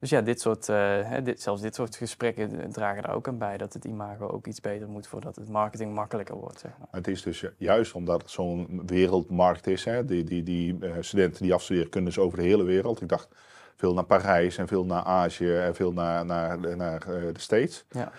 Dus 0.01 0.11
ja, 0.11 0.21
dit 0.21 0.41
soort, 0.41 0.69
eh, 0.69 1.17
dit, 1.23 1.43
zelfs 1.43 1.63
dit 1.63 1.75
soort 1.75 1.97
gesprekken 1.97 2.73
dragen 2.73 3.03
daar 3.03 3.15
ook 3.15 3.29
aan 3.29 3.39
bij 3.39 3.57
dat 3.57 3.73
het 3.73 3.85
imago 3.85 4.27
ook 4.29 4.47
iets 4.47 4.61
beter 4.61 4.89
moet 4.89 5.07
voordat 5.07 5.37
het 5.37 5.49
marketing 5.49 5.95
makkelijker 5.95 6.35
wordt. 6.37 6.61
Zeg 6.61 6.71
maar. 6.79 6.89
Het 6.91 7.09
is 7.09 7.23
dus 7.23 7.41
ju- 7.41 7.55
juist 7.57 7.95
omdat 7.95 8.21
het 8.23 8.31
zo'n 8.31 8.83
wereldmarkt 8.87 9.67
is. 9.67 9.85
Hè, 9.85 10.05
die 10.05 10.25
die, 10.25 10.43
die 10.43 10.79
eh, 10.81 10.93
studenten 11.01 11.43
die 11.43 11.55
afstuderen 11.55 11.91
kunnen 11.91 12.11
dus 12.15 12.23
over 12.23 12.39
de 12.39 12.45
hele 12.45 12.63
wereld. 12.65 13.01
Ik 13.01 13.09
dacht 13.09 13.29
veel 13.77 13.95
naar 13.95 14.05
Parijs 14.05 14.59
en 14.59 14.69
veel 14.69 14.85
naar 14.85 15.03
Azië 15.05 15.55
en 15.57 15.75
veel 15.75 15.93
naar, 15.93 16.25
naar, 16.25 16.77
naar 16.77 17.01
eh, 17.03 17.33
de 17.35 17.41
States. 17.41 17.85
Ja. 17.89 18.13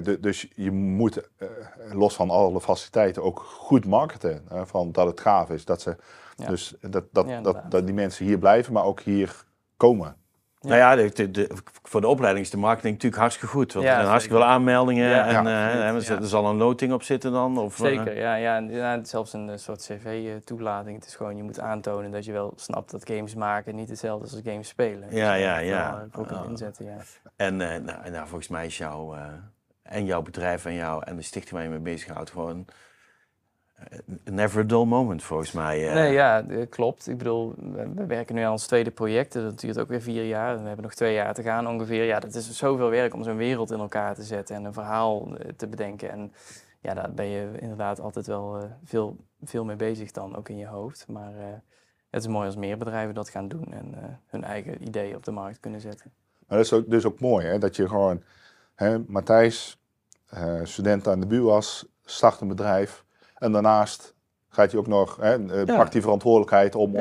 Du- 0.00 0.20
dus 0.20 0.48
je 0.54 0.70
moet, 0.70 1.28
los 1.92 2.14
van 2.14 2.30
alle 2.30 2.60
faciliteiten, 2.60 3.22
ook 3.22 3.38
goed 3.40 3.86
marketen. 3.86 4.42
van 4.64 4.92
dat 4.92 5.06
het 5.06 5.20
gaaf 5.20 5.50
is. 5.50 5.64
Dat, 5.64 5.80
ze, 5.80 5.96
Ja. 6.36 6.46
dus 6.46 6.74
dat, 6.80 6.92
dat, 6.92 7.02
Ja, 7.02 7.12
dat, 7.12 7.26
inderdaad. 7.36 7.70
dat 7.70 7.84
die 7.86 7.94
mensen 7.94 8.24
hier 8.26 8.38
blijven, 8.38 8.72
maar 8.72 8.84
ook 8.84 9.00
hier 9.00 9.44
komen. 9.76 10.16
Nou 10.66 10.78
ja, 10.78 10.96
de, 10.96 11.12
de, 11.12 11.30
de- 11.30 11.48
voor 11.82 12.00
de 12.00 12.06
opleiding 12.06 12.44
is 12.44 12.50
de 12.50 12.56
marketing 12.56 12.92
natuurlijk 12.94 13.20
hartstikke 13.20 13.54
goed. 13.54 13.72
Want 13.72 13.84
Ja, 13.84 13.90
er 13.90 13.96
zijn 13.98 14.08
hartstikke 14.10 14.38
veel 14.38 14.46
aanmeldingen. 14.48 15.08
Ja, 15.08 15.26
en 15.26 15.32
ja, 15.44 15.70
eh, 15.94 16.00
ja. 16.06 16.14
er 16.16 16.26
zal 16.26 16.46
een 16.46 16.56
loting 16.56 16.92
op 16.92 17.02
zitten 17.02 17.32
dan? 17.32 17.58
Of, 17.58 17.80
eh, 17.80 17.86
Zeker, 17.86 18.16
ja, 18.16 18.34
ja, 18.34 18.56
en, 18.56 19.06
zelfs 19.06 19.32
een 19.32 19.50
eh, 19.50 19.56
soort 19.56 19.80
cv-toelating. 19.82 20.96
Het 20.96 21.06
is 21.06 21.14
gewoon, 21.16 21.36
je 21.36 21.42
moet 21.42 21.60
aantonen 21.60 22.10
dat 22.10 22.24
je 22.24 22.32
wel 22.32 22.52
snapt 22.56 22.90
dat 22.90 23.08
games 23.08 23.34
maken 23.34 23.74
niet 23.74 23.88
hetzelfde 23.88 24.26
is 24.26 24.32
als 24.32 24.40
games 24.44 24.68
spelen. 24.68 25.08
Ja, 25.10 25.32
Dus, 25.32 25.42
ja, 25.42 25.58
ja. 25.58 26.06
wel, 26.12 26.24
Oh. 26.24 26.48
inzetten, 26.48 26.84
ja. 26.84 26.96
En 27.36 27.60
eh, 27.60 27.80
nou, 27.82 27.98
en 28.02 28.12
nou, 28.12 28.26
volgens 28.26 28.48
mij 28.48 28.66
is 28.66 28.78
jouw, 28.78 29.14
eh, 29.14 29.22
en 29.82 30.04
jouw 30.04 30.22
bedrijf 30.22 30.64
en, 30.64 30.74
jou, 30.74 31.02
en 31.04 31.16
de 31.16 31.22
stichting 31.22 31.54
waar 31.54 31.62
je 31.62 31.68
mee 31.68 31.78
bezighoudt 31.94 32.30
gewoon 32.30 32.66
never 34.24 34.60
a 34.60 34.66
dull 34.66 34.84
moment 34.84 35.22
volgens 35.22 35.52
mij. 35.52 35.88
eh. 35.88 35.94
Nee, 35.94 36.12
ja, 36.12 36.48
eh, 36.48 36.66
klopt. 36.68 37.08
Ik 37.08 37.18
bedoel, 37.18 37.54
we, 37.56 37.92
we 37.94 38.06
werken 38.06 38.34
nu 38.34 38.40
aan 38.42 38.50
ons 38.52 38.66
tweede 38.66 38.90
project. 38.90 39.32
dus 39.32 39.42
Dat 39.42 39.60
duurt 39.60 39.78
ook 39.78 39.88
weer 39.88 40.00
vier 40.02 40.24
jaar. 40.24 40.50
En 40.54 40.60
we 40.60 40.66
hebben 40.66 40.84
nog 40.84 40.94
twee 40.94 41.14
jaar 41.14 41.34
te 41.34 41.42
gaan 41.42 41.66
ongeveer. 41.68 42.04
Ja, 42.04 42.20
dat 42.20 42.34
is 42.34 42.56
zoveel 42.56 42.90
werk 42.90 43.14
om 43.14 43.22
zo'n 43.22 43.36
wereld 43.36 43.70
in 43.70 43.78
elkaar 43.78 44.14
te 44.14 44.22
zetten 44.22 44.56
en 44.56 44.64
een 44.64 44.72
verhaal 44.72 45.36
eh, 45.36 45.48
te 45.56 45.66
bedenken. 45.68 46.10
En 46.10 46.32
ja, 46.80 46.94
daar 46.94 47.12
ben 47.12 47.26
je 47.26 47.50
inderdaad 47.58 48.00
altijd 48.00 48.26
wel 48.26 48.56
eh, 48.58 48.64
veel, 48.84 49.16
veel 49.42 49.64
mee 49.64 49.76
bezig 49.76 50.10
dan, 50.10 50.36
ook 50.36 50.48
in 50.48 50.56
je 50.58 50.66
hoofd. 50.66 51.04
Maar 51.08 51.32
eh, 51.38 51.44
het 52.10 52.22
is 52.22 52.28
mooi 52.28 52.46
als 52.46 52.56
meer 52.56 52.78
bedrijven 52.78 53.14
dat 53.14 53.28
gaan 53.28 53.48
doen 53.48 53.72
en 53.72 53.94
eh, 53.94 54.02
hun 54.26 54.44
eigen 54.44 54.82
ideeën 54.82 55.16
op 55.16 55.24
de 55.24 55.30
markt 55.30 55.60
kunnen 55.60 55.80
zetten. 55.80 56.12
Maar 56.46 56.56
dat 56.58 56.66
is 56.66 56.72
ook, 56.72 56.90
dus 56.90 57.04
ook 57.04 57.20
mooi, 57.20 57.46
hè, 57.46 57.58
dat 57.58 57.76
je 57.76 57.88
gewoon, 57.88 58.22
hè, 58.74 58.98
Matthijs, 59.06 59.78
eh, 60.28 60.60
student 60.62 61.08
aan 61.08 61.20
de 61.20 61.26
BUAS, 61.26 61.86
start 62.04 62.40
een 62.40 62.48
bedrijf. 62.48 63.04
En 63.38 63.52
daarnaast 63.52 64.14
gaat 64.48 64.70
hij 64.70 64.80
ook 64.80 64.86
nog, 64.86 65.16
hè, 65.20 65.34
eh, 65.46 65.64
Ja. 65.66 65.76
pakt 65.76 65.92
die 65.92 66.00
verantwoordelijkheid 66.02 66.74
om, 66.74 66.92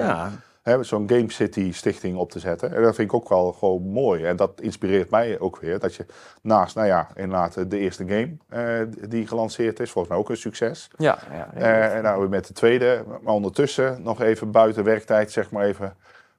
ja, 0.64 0.84
zo'n 0.84 1.10
Game 1.10 1.32
City 1.32 1.72
stichting 1.74 2.18
op 2.18 2.32
te 2.32 2.40
zetten. 2.40 2.76
En 2.76 2.82
dat 2.84 2.96
vind 2.96 3.08
ik 3.10 3.14
ook 3.16 3.30
wel 3.30 3.52
gewoon 3.54 3.82
mooi. 3.90 4.24
En 4.24 4.36
dat 4.36 4.62
inspireert 4.62 5.10
mij 5.10 5.40
ook 5.40 5.60
weer. 5.60 5.80
Dat 5.80 5.96
je 5.96 6.06
naast, 6.42 6.76
nou 6.76 6.88
ja, 6.88 7.08
inderdaad 7.16 7.70
de 7.70 7.78
eerste 7.78 8.06
game 8.08 8.38
eh, 8.50 9.10
die 9.10 9.28
gelanceerd 9.28 9.80
is, 9.80 9.92
volgens 9.92 10.14
mij 10.14 10.24
ook 10.24 10.30
een 10.30 10.38
succes. 10.38 10.88
Ja, 10.98 11.18
ja, 11.32 11.50
Eh, 11.54 11.96
en 11.96 12.04
nou 12.04 12.30
met 12.30 12.48
de 12.48 12.54
tweede, 12.54 13.04
maar 13.22 13.34
ondertussen 13.34 14.02
nog 14.04 14.22
even 14.22 14.52
buiten 14.52 14.84
werktijd, 14.84 15.32
zeg 15.32 15.52
maar 15.52 15.66
even, 15.66 15.96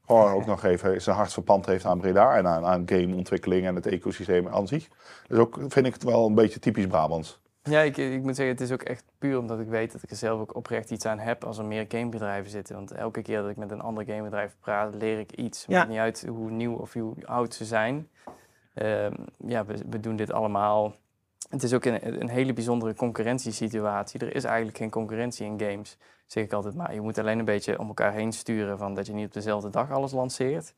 gewoon 0.07 0.33
ook 0.33 0.47
nog 0.47 0.65
even 0.65 1.03
zijn 1.03 1.17
hart 1.17 1.33
verpand 1.33 1.67
heeft 1.67 1.85
aan 1.85 2.01
Breda 2.01 2.37
en 2.37 2.47
aan, 2.47 2.65
aan 2.65 2.83
gameontwikkeling 2.87 3.67
en 3.67 3.75
het 3.75 3.87
ecosysteem 3.87 4.49
aan 4.49 4.67
zich. 4.67 4.89
Dus 5.27 5.39
ook 5.39 5.59
vind 5.69 5.87
ik 5.87 5.93
het 5.93 6.03
wel 6.05 6.27
een 6.27 6.35
beetje 6.35 6.59
typisch 6.59 6.87
Brabants. 6.87 7.41
Ja, 7.69 7.81
ik, 7.81 7.97
ik 7.97 8.23
moet 8.23 8.37
zeggen, 8.37 8.55
het 8.55 8.65
is 8.65 8.73
ook 8.73 8.83
echt 8.83 9.05
puur 9.19 9.39
omdat 9.39 9.61
ik 9.61 9.69
weet 9.69 9.93
dat 9.93 10.03
ik 10.03 10.11
er 10.11 10.17
zelf 10.17 10.41
ook 10.41 10.55
oprecht 10.55 10.91
iets 10.91 11.07
aan 11.07 11.19
heb 11.19 11.45
als 11.45 11.59
er 11.59 11.65
meer 11.65 11.85
gamebedrijven 11.89 12.51
zitten. 12.51 12.75
Want 12.75 12.93
elke 12.93 13.23
keer 13.23 13.41
dat 13.41 13.51
ik 13.51 13.57
met 13.57 13.71
een 13.71 13.81
ander 13.81 14.05
gamebedrijf 14.05 14.57
praat, 14.61 14.95
leer 14.95 15.19
ik 15.19 15.33
iets. 15.33 15.61
Het 15.63 15.71
Ja. 15.71 15.77
maakt 15.79 15.91
niet 15.91 15.99
uit 15.99 16.27
hoe 16.29 16.51
nieuw 16.51 16.75
of 16.75 16.93
hoe 16.93 17.15
oud 17.25 17.55
ze 17.55 17.65
zijn. 17.65 18.09
Ehm, 18.75 19.13
ja, 19.47 19.65
we, 19.65 19.75
we 19.91 20.01
doen 20.01 20.17
dit 20.17 20.33
allemaal. 20.33 20.95
Het 21.51 21.63
is 21.63 21.75
ook 21.75 21.85
een, 21.85 22.21
een 22.21 22.29
hele 22.29 22.53
bijzondere 22.53 22.95
concurrentiesituatie. 22.95 24.21
Er 24.21 24.35
is 24.35 24.45
eigenlijk 24.45 24.77
geen 24.77 24.91
concurrentie 24.91 25.47
in 25.47 25.61
games, 25.61 25.99
zeg 26.27 26.45
ik 26.45 26.53
altijd 26.53 26.75
maar. 26.75 26.95
Je 26.95 27.01
moet 27.01 27.19
alleen 27.19 27.39
een 27.39 27.45
beetje 27.45 27.79
om 27.79 27.89
elkaar 27.89 28.13
heen 28.13 28.33
sturen 28.33 28.79
van 28.79 28.95
dat 28.95 29.07
je 29.07 29.13
niet 29.13 29.27
op 29.27 29.33
dezelfde 29.33 29.71
dag 29.71 29.91
alles 29.91 30.13
lanceert. 30.13 30.75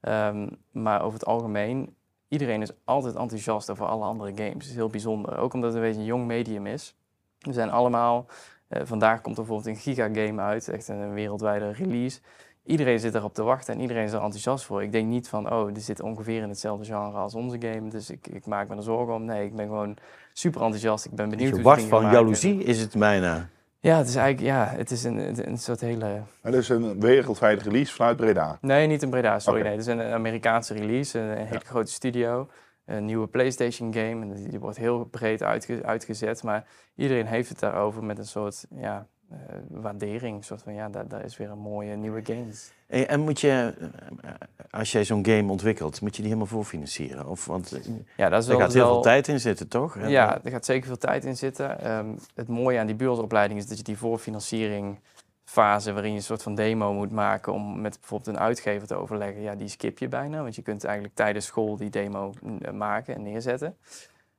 Ehm, 0.00 0.48
maar 0.70 1.02
over 1.02 1.18
het 1.18 1.28
algemeen 1.28 1.95
iedereen 2.28 2.62
is 2.62 2.70
altijd 2.84 3.14
enthousiast 3.14 3.70
over 3.70 3.86
alle 3.86 4.04
andere 4.04 4.32
games. 4.34 4.52
Dat 4.52 4.62
is 4.62 4.74
heel 4.74 4.88
bijzonder. 4.88 5.38
Ook 5.38 5.54
omdat 5.54 5.72
het 5.72 5.82
een 5.82 5.86
beetje 5.88 6.00
een 6.00 6.06
jong 6.06 6.26
medium 6.26 6.66
is. 6.66 6.96
We 7.38 7.52
zijn 7.52 7.70
allemaal... 7.70 8.26
eh, 8.68 8.80
vandaag 8.84 9.20
komt 9.20 9.36
er 9.38 9.44
bijvoorbeeld 9.44 9.76
een 9.76 9.82
gigagame 9.82 10.42
uit. 10.42 10.68
Echt 10.68 10.88
een, 10.88 11.12
wereldwijde 11.12 11.70
release. 11.70 12.20
Iedereen 12.64 12.98
zit 13.00 13.14
erop 13.14 13.34
te 13.34 13.42
wachten 13.42 13.74
en 13.74 13.80
iedereen 13.80 14.04
is 14.04 14.12
er 14.12 14.20
enthousiast 14.20 14.64
voor. 14.64 14.82
Ik 14.82 14.92
denk 14.92 15.08
niet 15.08 15.28
van, 15.28 15.52
oh, 15.52 15.74
dit 15.74 15.82
zit 15.82 16.00
ongeveer 16.00 16.42
in 16.42 16.48
hetzelfde 16.48 16.84
genre 16.84 17.18
als 17.18 17.34
onze 17.34 17.56
game. 17.60 17.90
Dus 17.90 18.10
ik, 18.10 18.26
ik 18.26 18.46
maak 18.46 18.68
me 18.68 18.76
er 18.76 18.82
zorgen 18.82 19.14
om. 19.14 19.24
Nee, 19.24 19.44
ik 19.44 19.56
ben 19.56 19.66
gewoon 19.66 19.96
super 20.32 20.60
enthousiast. 20.60 21.04
Ik 21.04 21.14
ben 21.14 21.28
benieuwd 21.28 21.48
je 21.48 21.54
hoe 21.54 21.64
wacht 21.64 21.82
ze 21.82 21.88
van 21.88 22.10
jaloezie 22.10 22.62
is 22.62 22.80
het 22.80 22.94
bijna. 22.98 23.48
Ja, 23.80 23.98
het 23.98 24.08
is 24.08 24.14
eigenlijk 24.14 24.46
ja, 24.54 24.66
het 24.76 24.90
is 24.90 25.04
een, 25.04 25.48
een, 25.48 25.58
soort 25.58 25.80
hele... 25.80 26.22
En 26.42 26.52
dus 26.52 26.68
een 26.68 27.00
wereldwijde 27.00 27.62
release 27.62 27.94
vanuit 27.94 28.16
Breda. 28.16 28.58
Nee, 28.60 28.86
niet 28.86 29.02
in 29.02 29.10
Breda, 29.10 29.38
sorry. 29.38 29.62
Nee, 29.62 29.70
het 29.70 29.80
is 29.80 29.86
een 29.86 30.02
Amerikaanse 30.02 30.74
release, 30.74 31.18
een, 31.18 31.46
hele 31.46 31.64
grote 31.64 31.92
studio. 31.92 32.48
Een 32.84 33.04
nieuwe 33.04 33.26
PlayStation 33.26 33.92
game. 33.92 34.22
En 34.22 34.32
die, 34.34 34.48
die 34.48 34.58
wordt 34.60 34.76
heel 34.76 35.04
breed 35.04 35.42
uitge- 35.42 35.82
uitgezet. 35.82 36.42
Maar 36.42 36.66
iedereen 36.94 37.26
heeft 37.26 37.48
het 37.48 37.58
daarover 37.58 38.04
met 38.04 38.18
een 38.18 38.26
soort 38.26 38.66
ja, 38.70 39.06
eh, 39.30 39.36
waardering. 39.70 40.36
Een 40.36 40.42
soort 40.44 40.62
van, 40.62 40.74
ja, 40.74 40.88
daar, 40.88 41.08
daar 41.08 41.24
is 41.24 41.36
weer 41.36 41.50
een 41.50 41.58
mooie 41.58 41.96
nieuwe 41.96 42.20
game. 42.24 42.46
En, 42.86 43.08
en 43.08 43.20
moet 43.20 43.40
je, 43.40 43.74
eh, 44.22 44.30
als 44.70 44.92
jij 44.92 45.04
zo'n 45.04 45.26
game 45.26 45.50
ontwikkelt, 45.50 46.00
moet 46.00 46.10
je 46.16 46.22
die 46.22 46.30
helemaal 46.30 46.46
voorfinancieren? 46.52 47.26
Of, 47.28 47.46
want 47.46 47.72
eh, 47.72 47.80
Ja, 48.16 48.28
dat 48.28 48.42
er 48.42 48.48
wel, 48.50 48.58
gaat 48.60 48.72
heel 48.72 48.82
wel- 48.82 48.92
veel 48.92 49.02
tijd 49.02 49.28
in 49.28 49.40
zitten, 49.40 49.68
toch? 49.68 50.08
Ja, 50.08 50.40
er 50.44 50.50
gaat 50.50 50.64
zeker 50.64 50.86
veel 50.86 50.98
tijd 50.98 51.24
in 51.24 51.36
zitten. 51.36 51.80
Ehm, 51.80 52.14
het 52.34 52.48
mooie 52.48 52.78
aan 52.78 52.86
die 52.86 52.96
buursopleiding 52.96 53.60
is 53.60 53.66
dat 53.66 53.76
je 53.78 53.84
die 53.84 53.98
voorfinanciering 53.98 54.98
fase 55.44 55.92
waarin 55.92 56.10
je 56.10 56.16
een 56.16 56.22
soort 56.22 56.42
van 56.42 56.54
demo 56.54 56.92
moet 56.92 57.10
maken 57.12 57.52
om 57.52 57.80
met 57.80 57.98
bijvoorbeeld 58.00 58.36
een 58.36 58.42
uitgever 58.42 58.86
te 58.88 58.94
overleggen, 58.94 59.42
ja, 59.42 59.54
die 59.54 59.68
skip 59.68 59.98
je 59.98 60.08
bijna, 60.08 60.42
want 60.42 60.54
je 60.54 60.62
kunt 60.62 60.84
eigenlijk 60.84 61.14
tijdens 61.14 61.46
school 61.46 61.76
die 61.76 61.90
demo 61.90 62.32
mm, 62.42 62.76
maken 62.76 63.14
en 63.14 63.22
neerzetten. 63.22 63.76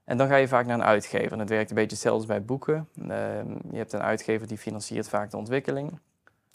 En 0.08 0.18
dan 0.18 0.28
ga 0.28 0.36
je 0.36 0.47
vaak 0.47 0.66
naar 0.66 0.78
een 0.78 0.84
uitgever. 0.84 1.32
En 1.32 1.39
het 1.39 1.49
werkt 1.49 1.70
een 1.70 1.76
beetje 1.76 1.95
hetzelfde 1.95 2.28
bij 2.28 2.45
boeken. 2.45 2.89
Ehm, 2.95 3.51
je 3.72 3.78
hebt 3.78 3.93
een 3.93 4.01
uitgever 4.01 4.47
die 4.47 4.58
financiert 4.58 5.10
vaak 5.10 5.32
de 5.32 5.38
ontwikkeling. 5.38 5.99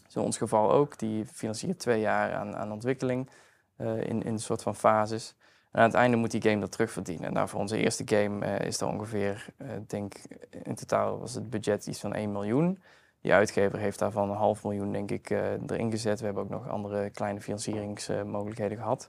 is 0.08 0.14
in 0.14 0.22
ons 0.22 0.36
geval 0.38 0.72
ook. 0.72 0.98
Die 0.98 1.26
financiert 1.26 1.78
twee 1.78 2.00
jaar 2.00 2.34
aan, 2.34 2.56
aan 2.56 2.72
ontwikkeling 2.72 3.30
eh, 3.76 3.96
in, 3.96 4.22
in 4.22 4.32
een 4.32 4.38
soort 4.38 4.62
van 4.62 4.76
fases. 4.76 5.34
En 5.70 5.80
aan 5.80 5.86
het 5.86 5.94
einde 5.94 6.16
moet 6.16 6.30
die 6.30 6.42
game 6.42 6.60
dat 6.60 6.72
terugverdienen. 6.72 7.32
Nou, 7.32 7.48
voor 7.48 7.60
onze 7.60 7.76
eerste 7.76 8.02
game 8.06 8.46
eh, 8.46 8.66
is 8.66 8.80
er 8.80 8.86
ongeveer, 8.86 9.46
eh, 9.56 9.68
denk 9.86 10.14
in 10.62 10.74
totaal 10.74 11.18
was 11.18 11.34
het 11.34 11.50
budget 11.50 11.86
iets 11.86 12.00
van 12.00 12.14
1 12.14 12.32
miljoen. 12.32 12.82
Die 13.20 13.32
uitgever 13.32 13.78
heeft 13.78 13.98
daarvan 13.98 14.30
een 14.30 14.36
half 14.36 14.64
miljoen, 14.64 14.92
denk 14.92 15.10
ik, 15.10 15.30
erin 15.30 15.90
gezet. 15.90 16.18
We 16.18 16.24
hebben 16.24 16.42
ook 16.42 16.50
nog 16.50 16.68
andere 16.68 17.10
kleine 17.10 17.40
financieringsmogelijkheden 17.40 18.76
gehad. 18.76 19.08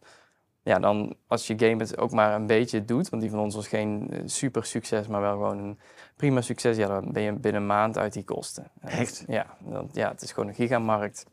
Ja, 0.64 0.80
dan 0.80 1.16
als 1.28 1.48
je 1.48 1.60
game 1.60 1.78
het 1.78 1.98
ook 1.98 2.12
maar 2.12 2.36
een 2.36 2.48
beetje 2.48 2.86
doet, 2.86 3.10
want 3.10 3.22
die 3.22 3.32
van 3.32 3.40
ons 3.40 3.56
was 3.56 3.68
geen 3.68 4.08
eh, 4.10 4.20
super 4.26 4.66
succes, 4.66 5.08
maar 5.08 5.22
wel 5.22 5.32
gewoon 5.32 5.58
een 5.58 5.80
prima 6.16 6.42
succes, 6.42 6.78
ja, 6.78 6.88
dan 6.88 7.12
ben 7.12 7.24
je 7.24 7.34
binnen 7.34 7.62
een 7.62 7.68
maand 7.68 7.98
uit 7.98 8.14
die 8.14 8.24
kosten. 8.24 8.72
Echt? 8.82 9.24
Ja, 9.28 9.58
dan, 9.60 9.90
ja, 9.92 10.10
het 10.12 10.22
is 10.22 10.32
gewoon 10.32 10.50
een 10.50 10.56
gigamarkt. 10.56 11.26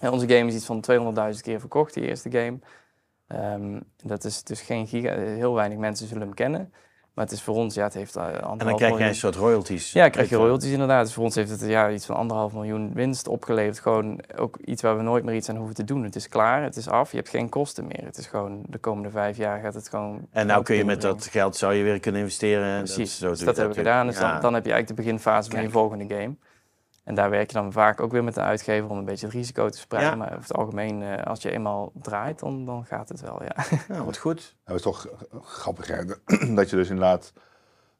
En 0.00 0.10
onze 0.10 0.28
game 0.28 0.46
is 0.46 0.54
iets 0.54 0.64
van 0.64 0.84
200.000 1.34 1.40
keer 1.40 1.60
verkocht, 1.60 1.94
die 1.94 2.06
eerste 2.06 2.30
game. 2.30 2.58
Ehm, 3.26 3.80
dat 4.04 4.24
is 4.24 4.42
dus 4.42 4.60
geen 4.60 4.86
giga, 4.86 5.14
heel 5.14 5.54
weinig 5.54 5.78
mensen 5.78 6.06
zullen 6.06 6.22
hem 6.22 6.34
kennen. 6.34 6.72
Maar 7.20 7.28
het 7.28 7.38
is 7.38 7.44
voor 7.44 7.54
ons, 7.54 7.74
ja, 7.74 7.84
het 7.84 7.94
heeft 7.94 8.16
anderhalf 8.16 8.42
En 8.42 8.48
dan 8.48 8.58
krijg 8.58 8.78
jij 8.78 8.88
miljoen- 8.88 9.08
een 9.08 9.14
soort 9.14 9.34
royalties. 9.36 9.92
ja, 9.92 10.08
krijg 10.08 10.28
je 10.28 10.36
royalties 10.36 10.70
inderdaad. 10.72 11.04
Dus 11.04 11.14
voor 11.14 11.24
ons 11.24 11.34
heeft 11.34 11.50
het 11.50 11.60
ja, 11.60 11.90
iets 11.90 12.06
van 12.06 12.16
anderhalf 12.16 12.52
miljoen 12.52 12.90
winst 12.94 13.28
opgeleverd. 13.28 13.78
Gewoon 13.80 14.20
ook 14.36 14.56
iets 14.64 14.82
waar 14.82 14.96
we 14.96 15.02
nooit 15.02 15.24
meer 15.24 15.34
iets 15.34 15.48
aan 15.48 15.56
hoeven 15.56 15.74
te 15.74 15.84
doen. 15.84 16.02
Het 16.04 16.16
is 16.16 16.28
klaar, 16.28 16.62
het 16.62 16.76
is 16.76 16.88
af, 16.88 17.10
je 17.10 17.16
hebt 17.16 17.28
geen 17.28 17.48
kosten 17.48 17.86
meer. 17.86 18.04
Het 18.04 18.18
is 18.18 18.26
gewoon 18.26 18.62
de 18.68 18.78
komende 18.78 19.10
vijf 19.10 19.36
jaar 19.36 19.60
gaat 19.60 19.74
het 19.74 19.88
gewoon... 19.88 20.20
En 20.30 20.46
nou 20.46 20.62
kun 20.62 20.76
je 20.76 20.84
met 20.84 21.00
dat 21.00 21.26
geld 21.30 21.56
zou 21.56 21.74
je 21.74 21.82
weer 21.82 22.00
kunnen 22.00 22.20
investeren. 22.20 22.76
Precies, 22.82 23.18
zo 23.18 23.28
dus 23.28 23.38
dat 23.38 23.54
je 23.54 23.60
hebben 23.60 23.78
we 23.78 23.82
gedaan. 23.84 24.06
Dus 24.06 24.18
Ja. 24.18 24.32
dan, 24.32 24.40
dan 24.40 24.54
heb 24.54 24.64
je 24.64 24.72
eigenlijk 24.72 25.00
de 25.00 25.06
beginfase 25.06 25.50
van 25.50 25.62
je 25.62 25.70
volgende 25.70 26.14
game. 26.14 26.34
En 27.10 27.16
daar 27.16 27.30
werk 27.30 27.50
je 27.50 27.56
dan 27.56 27.72
vaak 27.72 28.00
ook 28.00 28.12
weer 28.12 28.24
met 28.24 28.34
de 28.34 28.40
uitgever 28.40 28.90
om 28.90 28.98
een 28.98 29.04
beetje 29.04 29.26
het 29.26 29.34
risico 29.34 29.68
te 29.68 29.78
spreiden. 29.78 30.12
Ja. 30.12 30.18
Maar 30.18 30.28
over 30.28 30.42
het 30.42 30.56
algemeen, 30.56 31.02
eh, 31.02 31.24
als 31.26 31.42
je 31.42 31.50
eenmaal 31.50 31.92
draait, 31.94 32.38
dan, 32.38 32.64
dan 32.64 32.84
gaat 32.84 33.08
het 33.08 33.20
wel, 33.20 33.42
ja. 33.42 33.64
Nou, 33.94 34.04
wat 34.04 34.16
goed. 34.18 34.56
Dat 34.64 34.76
is 34.76 34.82
toch 34.82 35.06
grappig, 35.42 35.86
hè? 35.86 36.04
dat 36.54 36.70
je 36.70 36.76
dus 36.76 36.88
inderdaad 36.88 37.32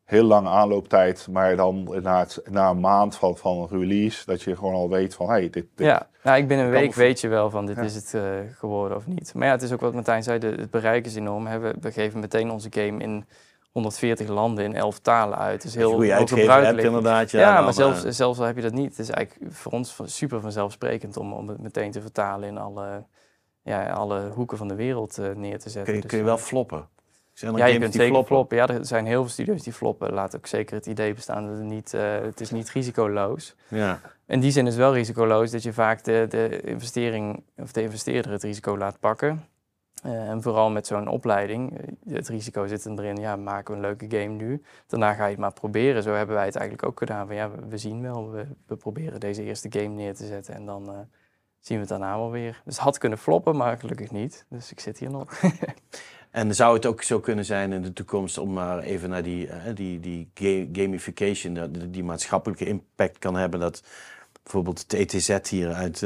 heel 0.04 0.24
lange 0.24 0.48
aanlooptijd, 0.48 1.28
maar 1.30 1.56
dan 1.56 1.76
inderdaad 1.76 2.42
na 2.50 2.70
een 2.70 2.80
maand 2.80 3.16
van, 3.16 3.36
van 3.36 3.66
release, 3.70 4.26
dat 4.26 4.42
je 4.42 4.56
gewoon 4.56 4.74
al 4.74 4.88
weet 4.88 5.14
van, 5.14 5.28
hey, 5.28 5.40
dit, 5.50 5.66
dit 5.74 5.86
Ja, 5.86 6.08
nou, 6.22 6.38
ik 6.38 6.48
binnen 6.48 6.66
een 6.66 6.72
week 6.72 6.94
weet 6.94 7.20
je 7.20 7.28
wel 7.28 7.50
van 7.50 7.66
dit 7.66 7.76
Ja. 7.76 7.82
is 7.82 7.94
het 7.94 8.14
eh, 8.14 8.22
geworden 8.58 8.96
of 8.96 9.06
niet. 9.06 9.34
Maar 9.34 9.46
ja, 9.46 9.52
het 9.52 9.62
is 9.62 9.72
ook 9.72 9.80
wat 9.80 9.94
Martijn 9.94 10.22
zei, 10.22 10.38
de, 10.38 10.46
het 10.46 10.70
bereik 10.70 11.06
is 11.06 11.14
enorm. 11.14 11.46
hè. 11.46 11.58
We, 11.58 11.74
we 11.80 11.92
geven 11.92 12.20
meteen 12.20 12.50
onze 12.50 12.68
game 12.70 13.02
in 13.02 13.24
140 13.70 14.28
landen 14.28 14.64
in 14.64 14.74
11 14.74 14.98
talen 14.98 15.38
uit. 15.38 15.62
Dus 15.62 15.74
heel 15.74 16.00
uitgever 16.00 16.16
hebt 16.16 16.30
gebruikelijk. 16.30 16.86
inderdaad. 16.86 17.30
Ja, 17.30 17.60
maar 17.60 17.72
zelfs, 17.72 18.04
eh, 18.04 18.12
zelfs 18.12 18.38
al 18.38 18.44
heb 18.44 18.56
je 18.56 18.62
dat 18.62 18.72
niet. 18.72 18.90
Het 18.90 18.98
is 18.98 19.10
eigenlijk 19.10 19.54
voor 19.54 19.72
ons 19.72 19.96
super 20.04 20.40
vanzelfsprekend 20.40 21.16
om, 21.16 21.32
om 21.32 21.48
het 21.48 21.60
meteen 21.60 21.90
te 21.90 22.00
vertalen 22.00 22.48
in 22.48 22.58
alle, 22.58 23.04
ja, 23.62 23.90
alle 23.90 24.30
hoeken 24.34 24.56
van 24.58 24.68
de 24.68 24.74
wereld 24.74 25.18
eh, 25.18 25.30
neer 25.34 25.58
te 25.58 25.70
zetten. 25.70 25.84
kun, 25.84 25.94
je, 25.94 26.00
Dus, 26.00 26.10
kun 26.10 26.18
je 26.18 26.24
eh, 26.24 26.30
wel 26.30 26.38
floppen. 26.38 26.88
Zijn 27.32 27.52
er 27.52 27.58
ja, 27.58 27.64
je 27.64 27.78
kunt 27.78 27.92
die 27.92 28.00
zeker 28.00 28.14
floppen? 28.14 28.34
floppen. 28.34 28.56
Ja, 28.56 28.68
er 28.68 28.86
zijn 28.86 29.06
heel 29.06 29.20
veel 29.22 29.30
studio's 29.30 29.62
die 29.62 29.72
floppen. 29.72 30.12
Laat 30.12 30.36
ook 30.36 30.46
zeker 30.46 30.76
het 30.76 30.86
idee 30.86 31.14
bestaan 31.14 31.46
dat 31.46 31.56
het 31.56 31.66
niet, 31.66 31.94
eh, 31.94 32.20
het 32.20 32.40
is 32.40 32.50
niet 32.50 32.70
risicoloos. 32.70 33.54
Ja. 33.68 34.00
In 34.26 34.40
die 34.40 34.50
zin 34.50 34.66
is 34.66 34.72
het 34.72 34.82
wel 34.82 34.94
risicoloos 34.94 35.50
dat 35.50 35.62
je 35.62 35.72
vaak 35.72 36.04
de, 36.04 36.26
de 36.28 36.60
investering 36.60 37.42
of 37.56 37.72
de 37.72 37.82
investeerder 37.82 38.32
het 38.32 38.42
risico 38.42 38.76
laat 38.76 39.00
pakken. 39.00 39.44
Eh, 40.02 40.28
en 40.28 40.42
vooral 40.42 40.70
met 40.70 40.86
zo'n 40.86 41.08
opleiding, 41.08 41.78
eh, 41.78 42.14
het 42.14 42.28
risico 42.28 42.66
zit 42.66 42.84
er 42.84 42.98
erin, 42.98 43.16
ja, 43.16 43.36
maken 43.36 43.70
we 43.70 43.80
een 43.80 43.86
leuke 43.86 44.18
game 44.18 44.34
nu. 44.34 44.62
Daarna 44.86 45.14
ga 45.14 45.24
je 45.24 45.30
het 45.30 45.40
maar 45.40 45.52
proberen. 45.52 46.02
Zo 46.02 46.12
hebben 46.12 46.34
wij 46.34 46.44
het 46.44 46.56
eigenlijk 46.56 46.88
ook 46.88 46.98
gedaan. 46.98 47.26
Van, 47.26 47.36
ja, 47.36 47.50
we, 47.68 47.78
zien 47.78 48.02
wel, 48.02 48.30
we, 48.66 48.76
proberen 48.76 49.20
deze 49.20 49.42
eerste 49.42 49.68
game 49.70 49.94
neer 49.94 50.14
te 50.14 50.26
zetten 50.26 50.54
en 50.54 50.64
dan 50.66 50.88
eh, 50.88 50.98
zien 51.58 51.76
we 51.76 51.80
het 51.80 51.88
daarna 51.88 52.16
wel 52.16 52.30
weer. 52.30 52.60
Dus 52.64 52.74
het 52.74 52.84
had 52.84 52.98
kunnen 52.98 53.18
floppen, 53.18 53.56
maar 53.56 53.78
gelukkig 53.78 54.10
niet. 54.10 54.46
Dus 54.48 54.70
ik 54.70 54.80
zit 54.80 54.98
hier 54.98 55.10
nog. 55.10 55.32
En 56.30 56.54
zou 56.54 56.74
het 56.74 56.86
ook 56.86 57.02
zo 57.02 57.20
kunnen 57.20 57.44
zijn 57.44 57.72
in 57.72 57.82
de 57.82 57.92
toekomst 57.92 58.38
om 58.38 58.52
maar 58.52 58.78
even 58.78 59.08
naar 59.10 59.22
die, 59.22 59.48
die, 59.74 60.00
die 60.00 60.30
ga- 60.34 60.68
gamification, 60.72 61.72
die, 61.72 61.90
die 61.90 62.04
maatschappelijke 62.04 62.64
impact 62.64 63.18
kan 63.18 63.36
hebben, 63.36 63.60
dat 63.60 63.82
bijvoorbeeld 64.42 64.78
het 64.78 64.92
ETZ 64.92 65.50
hier 65.50 65.72
uit 65.72 66.02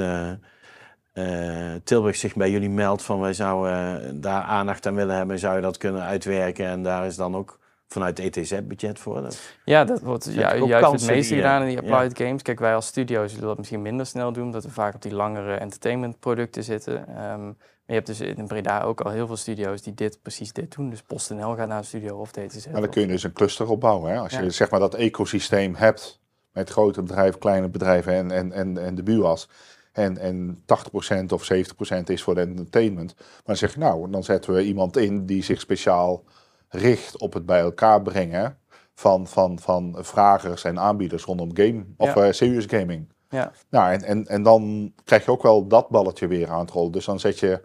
eh, 1.15 1.75
eh, 1.75 1.81
Tilburg 1.85 2.17
zich 2.17 2.35
bij 2.35 2.51
jullie 2.51 2.71
meldt 2.71 3.03
van 3.03 3.21
wij 3.21 3.33
zouden 3.33 4.21
daar 4.21 4.43
aandacht 4.43 4.87
aan 4.87 4.95
willen 4.95 5.17
hebben, 5.17 5.39
zou 5.39 5.57
je 5.57 5.63
dat 5.63 5.77
kunnen 5.77 6.03
uitwerken 6.03 6.67
en 6.67 6.83
daar 6.83 7.07
is 7.07 7.17
dan 7.17 7.37
ook 7.37 7.59
vanuit 7.89 8.19
ETZ-budget 8.19 8.99
voor? 8.99 9.23
Dat- 9.23 9.41
Ja, 9.65 9.85
dat 9.85 10.01
wordt 10.01 10.25
juist 10.35 10.93
het 10.93 11.07
meeste 11.07 11.35
die, 11.35 11.43
eh, 11.43 11.49
gedaan 11.49 11.63
in 11.63 11.77
die 11.77 11.87
ja. 11.87 11.95
applied 11.97 12.19
games. 12.19 12.43
Kijk, 12.43 12.59
wij 12.59 12.75
als 12.75 12.87
studio 12.87 13.27
zullen 13.27 13.47
dat 13.47 13.59
misschien 13.59 13.83
minder 13.83 14.07
snel 14.07 14.33
doen, 14.33 14.45
omdat 14.45 14.65
we 14.65 14.71
vaak 14.71 14.95
op 14.95 15.03
die 15.03 15.15
langere 15.15 15.55
entertainmentproducten 15.55 16.65
zitten. 16.65 17.09
Ehm, 17.09 17.45
maar 17.45 17.97
je 17.97 18.03
hebt 18.03 18.07
dus 18.07 18.21
in 18.21 18.47
Breda 18.47 18.83
ook 18.83 19.01
al 19.01 19.11
heel 19.11 19.27
veel 19.27 19.37
studio's 19.37 19.83
die 19.83 19.95
dit, 19.95 20.19
precies 20.23 20.53
dit 20.53 20.77
doen. 20.77 20.91
Dus 20.91 21.03
PostNL 21.03 21.55
gaat 21.55 21.69
naar 21.69 21.79
een 21.79 21.85
studio 21.85 22.17
of 22.17 22.31
DTZ. 22.31 22.67
Maar 22.67 22.81
dan 22.81 22.91
kun 22.91 23.03
je 23.03 23.09
dus 23.09 23.23
een 23.23 23.33
cluster 23.33 23.69
opbouwen. 23.69 24.13
Hè? 24.13 24.19
Als 24.19 24.33
je 24.33 24.51
zeg 24.51 24.71
maar 24.71 24.81
dat 24.81 24.95
ecosysteem 24.95 25.75
hebt 25.75 26.21
met 26.53 26.71
grote 26.71 27.03
bedrijven, 27.03 27.41
kleine 27.41 27.69
bedrijven 27.69 28.15
en, 28.15 28.31
en, 28.31 28.53
en, 28.53 28.79
en 28.79 28.95
de 28.95 29.03
BUA's. 29.03 29.49
En, 29.95 30.19
en 30.19 30.59
80% 30.59 31.27
of 31.29 31.49
70% 31.53 31.57
is 32.05 32.23
voor 32.23 32.35
de 32.35 32.41
entertainment. 32.41 33.15
Maar 33.17 33.43
dan 33.45 33.57
zeg 33.57 33.73
je 33.73 33.79
nou, 33.79 34.11
dan 34.11 34.25
zetten 34.25 34.55
we 34.55 34.65
iemand 34.65 34.97
in 34.97 35.27
die 35.27 35.43
zich 35.43 35.61
speciaal 35.61 36.25
richt 36.69 37.19
op 37.19 37.33
het 37.33 37.47
bij 37.47 37.61
elkaar 37.61 38.03
brengen 38.03 38.59
van, 38.95 39.27
van, 39.27 39.59
van 39.59 39.97
vragers 39.99 40.65
en 40.65 40.79
aanbieders 40.79 41.25
rondom 41.25 41.57
game 41.57 41.85
of 41.97 42.15
Ja. 42.15 42.23
eh, 42.25 42.33
serious 42.33 42.65
gaming. 42.67 43.13
Ja. 43.29 43.53
Nou, 43.71 43.93
en, 43.93 44.03
en, 44.03 44.27
en 44.27 44.43
dan 44.43 44.93
krijg 45.05 45.25
je 45.25 45.31
ook 45.31 45.43
wel 45.43 45.67
dat 45.67 45.89
balletje 45.89 46.27
weer 46.27 46.51
aan 46.51 46.61
het 46.61 46.71
rollen. 46.71 46.93
Dus 46.93 47.05
dan 47.05 47.21
zet 47.21 47.39
je 47.39 47.63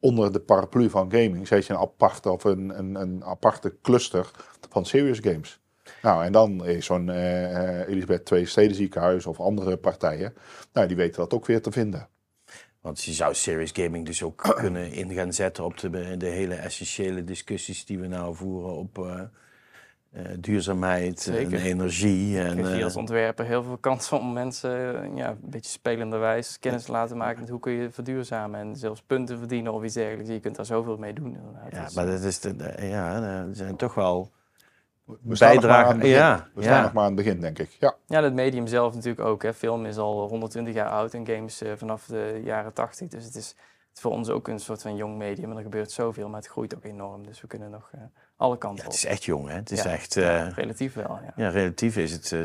onder 0.00 0.32
de 0.32 0.40
paraplu 0.40 0.90
van 0.90 1.10
gaming 1.12 1.46
zet 1.48 1.66
je 1.66 1.72
een 1.72 1.78
aparte 1.78 2.30
of 2.30 2.44
een, 2.44 2.78
een, 2.78 2.94
een 2.94 3.24
aparte 3.24 3.76
cluster 3.82 4.30
van 4.70 4.84
serious 4.86 5.18
games. 5.18 5.60
Nou, 6.02 6.24
en 6.24 6.32
dan 6.32 6.66
is 6.66 6.86
zo'n 6.86 7.10
eh, 7.10 7.80
eh, 7.80 7.88
Elisabeth 7.88 8.30
II 8.30 8.46
Steden 8.46 8.76
ziekenhuis 8.76 9.26
of 9.26 9.40
andere 9.40 9.76
partijen, 9.76 10.34
nou, 10.72 10.86
die 10.86 10.96
weten 10.96 11.20
dat 11.20 11.34
ook 11.34 11.46
weer 11.46 11.62
te 11.62 11.72
vinden. 11.72 12.08
Want 12.84 13.02
je 13.04 13.12
zou 13.12 13.34
serious 13.34 13.70
gaming 13.72 14.06
dus 14.06 14.22
ook 14.22 14.40
kunnen 14.60 14.92
in 14.92 15.12
gaan 15.12 15.32
zetten 15.32 15.64
op 15.64 15.78
de, 15.78 16.16
de 16.16 16.26
hele 16.26 16.54
essentiële 16.54 17.24
discussies 17.24 17.84
die 17.84 17.98
we 17.98 18.06
nou 18.06 18.34
voeren 18.34 18.72
op 18.74 18.98
eh, 18.98 19.20
eh, 20.10 20.24
duurzaamheid 20.38 21.26
en 21.26 21.52
energie. 21.52 22.38
En, 22.38 22.56
je 22.56 22.76
eh, 22.78 22.84
als 22.84 22.96
ontwerper 22.96 23.44
heel 23.44 23.62
veel 23.62 23.76
kansen 23.76 24.18
om 24.18 24.32
mensen 24.32 24.70
ja, 25.16 25.28
een 25.28 25.38
beetje 25.40 25.70
spelenderwijs 25.70 26.58
kennis 26.58 26.84
te 26.84 26.92
laten 26.92 27.16
maken 27.16 27.40
met 27.40 27.48
hoe 27.48 27.60
kun 27.60 27.72
je 27.72 27.90
verduurzamen 27.90 28.60
en 28.60 28.76
zelfs 28.76 29.02
punten 29.02 29.38
verdienen 29.38 29.72
of 29.72 29.84
iets 29.84 29.94
dergelijks. 29.94 30.30
Je 30.30 30.40
kunt 30.40 30.56
daar 30.56 30.66
zoveel 30.66 30.96
mee 30.96 31.12
doen. 31.12 31.36
Inderdaad. 31.36 31.72
ja, 31.72 31.84
Dus, 31.84 31.94
maar 31.94 32.06
dat 32.06 32.20
is 32.20 32.40
de, 32.40 32.56
de- 32.56 32.86
ja, 32.86 33.22
er 33.22 33.56
zijn 33.56 33.76
toch 33.76 33.94
wel 33.94 34.30
We 35.04 35.36
staan 35.36 35.54
nog 35.54 35.62
maar 35.62 35.70
bijdragen. 35.70 35.84
aan 35.84 35.90
het 35.92 36.00
begin. 36.00 36.16
Ja, 36.16 36.48
We 36.54 36.62
staan 36.62 36.76
ja. 36.76 36.82
nog 36.82 36.92
maar 36.92 37.02
aan 37.02 37.16
het 37.16 37.24
begin, 37.24 37.40
denk 37.40 37.58
ik. 37.58 37.76
Ja. 37.80 37.94
Ja, 38.06 38.20
dat 38.20 38.32
medium 38.32 38.66
zelf 38.66 38.94
natuurlijk 38.94 39.26
ook. 39.26 39.42
Hè. 39.42 39.54
Film 39.54 39.86
is 39.86 39.96
al 39.96 40.28
120 40.28 40.74
jaar 40.74 40.88
oud 40.88 41.14
en 41.14 41.26
games 41.26 41.62
eh, 41.62 41.72
vanaf 41.76 42.06
de 42.06 42.40
jaren 42.44 42.72
80. 42.72 43.08
Dus 43.08 43.24
het 43.24 43.34
is, 43.34 43.48
het 43.48 43.96
is 43.96 44.00
voor 44.00 44.10
ons 44.12 44.30
ook 44.30 44.48
een 44.48 44.60
soort 44.60 44.82
van 44.82 44.96
jong 44.96 45.16
medium. 45.16 45.50
En 45.50 45.56
er 45.56 45.62
gebeurt 45.62 45.90
zoveel, 45.90 46.28
maar 46.28 46.40
het 46.40 46.48
groeit 46.48 46.74
ook 46.74 46.84
enorm. 46.84 47.26
Dus 47.26 47.40
we 47.40 47.46
kunnen 47.46 47.70
nog 47.70 47.90
eh, 47.92 48.00
alle 48.36 48.58
kanten 48.58 48.78
Ja, 48.84 48.84
het 48.90 48.94
is 48.98 49.04
echt 49.04 49.24
jong, 49.24 49.48
hè? 49.48 49.54
Het 49.54 49.70
is 49.70 49.82
Ja. 49.82 49.90
echt. 49.90 50.16
eh, 50.16 50.48
Relatief 50.54 50.94
wel, 50.94 51.18
ja. 51.24 51.32
ja, 51.44 51.48
relatief 51.48 51.96
is 51.96 52.12
het. 52.12 52.32
eh, 52.32 52.40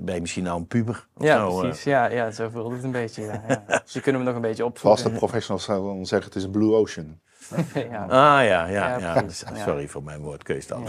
ben 0.00 0.14
je 0.14 0.20
misschien 0.20 0.46
al 0.48 0.56
een 0.56 0.66
puber? 0.66 1.06
Of 1.16 1.24
Ja, 1.24 1.36
zo, 1.36 1.48
eh. 1.54 1.58
precies. 1.58 1.84
Ja, 1.84 2.06
ja, 2.06 2.30
zo 2.30 2.48
voelt 2.48 2.72
het 2.72 2.82
een 2.84 2.90
beetje. 2.90 3.22
Ja, 3.22 3.42
ja. 3.48 3.64
Dus 3.84 3.92
je 3.92 4.00
kunnen 4.00 4.20
we 4.20 4.26
nog 4.26 4.36
een 4.36 4.42
beetje 4.42 4.64
opvoeden. 4.64 5.04
de 5.04 5.10
professionals 5.18 5.64
zouden 5.64 6.06
zeggen, 6.06 6.28
het 6.28 6.36
is 6.38 6.44
een 6.44 6.50
blue 6.50 6.74
ocean. 6.74 7.20
ja. 7.90 8.02
Ah 8.02 8.08
ja, 8.08 8.66
ja, 8.66 8.66
Ja, 8.68 8.98
ja. 8.98 9.24
Sorry 9.64 9.88
voor 9.88 10.02
mijn 10.02 10.20
woordkeus 10.20 10.66
dan. 10.66 10.82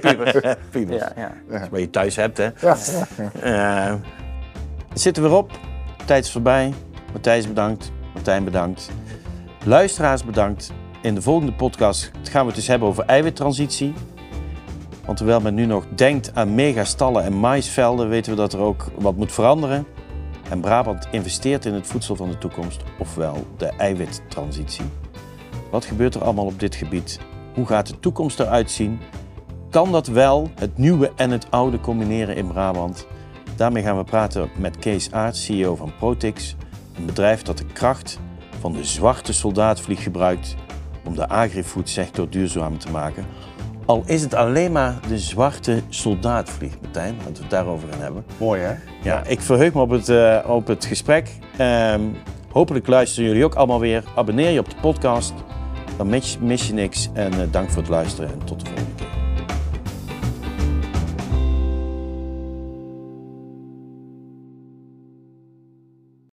Pubers. 0.00 0.34
Pubers. 0.70 1.02
Ja, 1.16 1.32
ja. 1.50 1.68
Waar 1.70 1.80
je 1.80 1.90
thuis 1.90 2.16
hebt, 2.16 2.36
hè? 2.36 2.48
Ja. 2.60 2.76
Eh, 3.40 3.94
het 4.88 5.00
zit 5.00 5.16
er 5.16 5.22
weer 5.22 5.32
op. 5.32 5.50
Tijd 6.06 6.24
is 6.24 6.32
voorbij. 6.32 6.72
Matthijs 7.12 7.48
bedankt. 7.48 7.92
Martijn 8.14 8.44
bedankt. 8.44 8.90
Luisteraars 9.64 10.24
bedankt. 10.24 10.72
In 11.02 11.14
de 11.14 11.22
volgende 11.22 11.52
podcast 11.52 12.10
gaan 12.22 12.40
we 12.40 12.46
het 12.46 12.54
dus 12.54 12.66
hebben 12.66 12.88
over 12.88 13.04
eiwittransitie. 13.04 13.92
Want 15.04 15.16
terwijl 15.16 15.40
men 15.40 15.54
nu 15.54 15.66
nog 15.66 15.86
denkt 15.94 16.34
aan 16.34 16.54
megastallen 16.54 17.24
en 17.24 17.40
maïsvelden, 17.40 18.08
weten 18.08 18.30
we 18.30 18.36
dat 18.36 18.52
er 18.52 18.58
ook 18.58 18.86
wat 18.98 19.16
moet 19.16 19.32
veranderen. 19.32 19.86
En 20.50 20.60
Brabant 20.60 21.08
investeert 21.10 21.64
in 21.64 21.74
het 21.74 21.86
voedsel 21.86 22.16
van 22.16 22.28
de 22.28 22.38
toekomst, 22.38 22.82
ofwel 22.98 23.46
de 23.56 23.66
eiwittransitie. 23.66 24.84
Wat 25.70 25.84
gebeurt 25.84 26.14
er 26.14 26.24
allemaal 26.24 26.44
op 26.44 26.60
dit 26.60 26.74
gebied? 26.74 27.20
Hoe 27.54 27.66
gaat 27.66 27.86
de 27.86 28.00
toekomst 28.00 28.40
eruit 28.40 28.70
zien? 28.70 29.00
Kan 29.70 29.92
dat 29.92 30.06
wel, 30.06 30.50
het 30.54 30.78
nieuwe 30.78 31.12
en 31.16 31.30
het 31.30 31.46
oude 31.50 31.80
combineren 31.80 32.36
in 32.36 32.46
Brabant? 32.46 33.06
Daarmee 33.56 33.82
gaan 33.82 33.96
we 33.96 34.04
praten 34.04 34.50
met 34.56 34.78
Kees 34.78 35.12
Aert, 35.12 35.36
CEO 35.36 35.76
van 35.76 35.92
Protix, 35.98 36.56
een 36.96 37.06
bedrijf 37.06 37.42
dat 37.42 37.58
de 37.58 37.66
kracht 37.66 38.18
van 38.58 38.72
de 38.72 38.84
zwarte 38.84 39.32
soldaatvlieg 39.32 40.02
gebruikt 40.02 40.56
om 41.10 41.16
de 41.16 41.28
agrifood 41.28 41.88
sector 41.88 42.28
duurzaam 42.28 42.78
te 42.78 42.90
maken. 42.90 43.26
Al 43.86 44.02
is 44.06 44.22
het 44.22 44.34
alleen 44.34 44.72
maar 44.72 44.94
de 45.08 45.18
zwarte 45.18 45.82
soldaatvlieg, 45.88 46.72
Martijn, 46.82 47.14
laten 47.16 47.34
we 47.34 47.40
het 47.40 47.50
daarover 47.50 47.88
gaan 47.90 48.00
hebben. 48.00 48.24
Mooi 48.38 48.60
hè? 48.60 48.74
Ja, 49.02 49.24
ik 49.26 49.40
verheug 49.40 49.74
me 49.74 49.80
op 49.80 49.90
het, 49.90 50.08
eh, 50.08 50.38
op 50.46 50.66
het 50.66 50.84
gesprek. 50.84 51.28
Ehm, 51.56 52.00
hopelijk 52.52 52.86
luisteren 52.86 53.28
jullie 53.28 53.44
ook 53.44 53.54
allemaal 53.54 53.80
weer. 53.80 54.04
Abonneer 54.14 54.50
je 54.50 54.58
op 54.58 54.70
de 54.70 54.76
podcast, 54.80 55.34
dan 55.96 56.08
mis, 56.08 56.38
mis 56.40 56.66
je 56.66 56.72
niks. 56.72 57.08
En 57.12 57.32
eh, 57.32 57.38
dank 57.50 57.70
voor 57.70 57.82
het 57.82 57.90
luisteren 57.90 58.32
en 58.32 58.38
tot 58.44 58.60
de 58.60 58.66
volgende 58.66 58.94
keer. 58.94 59.19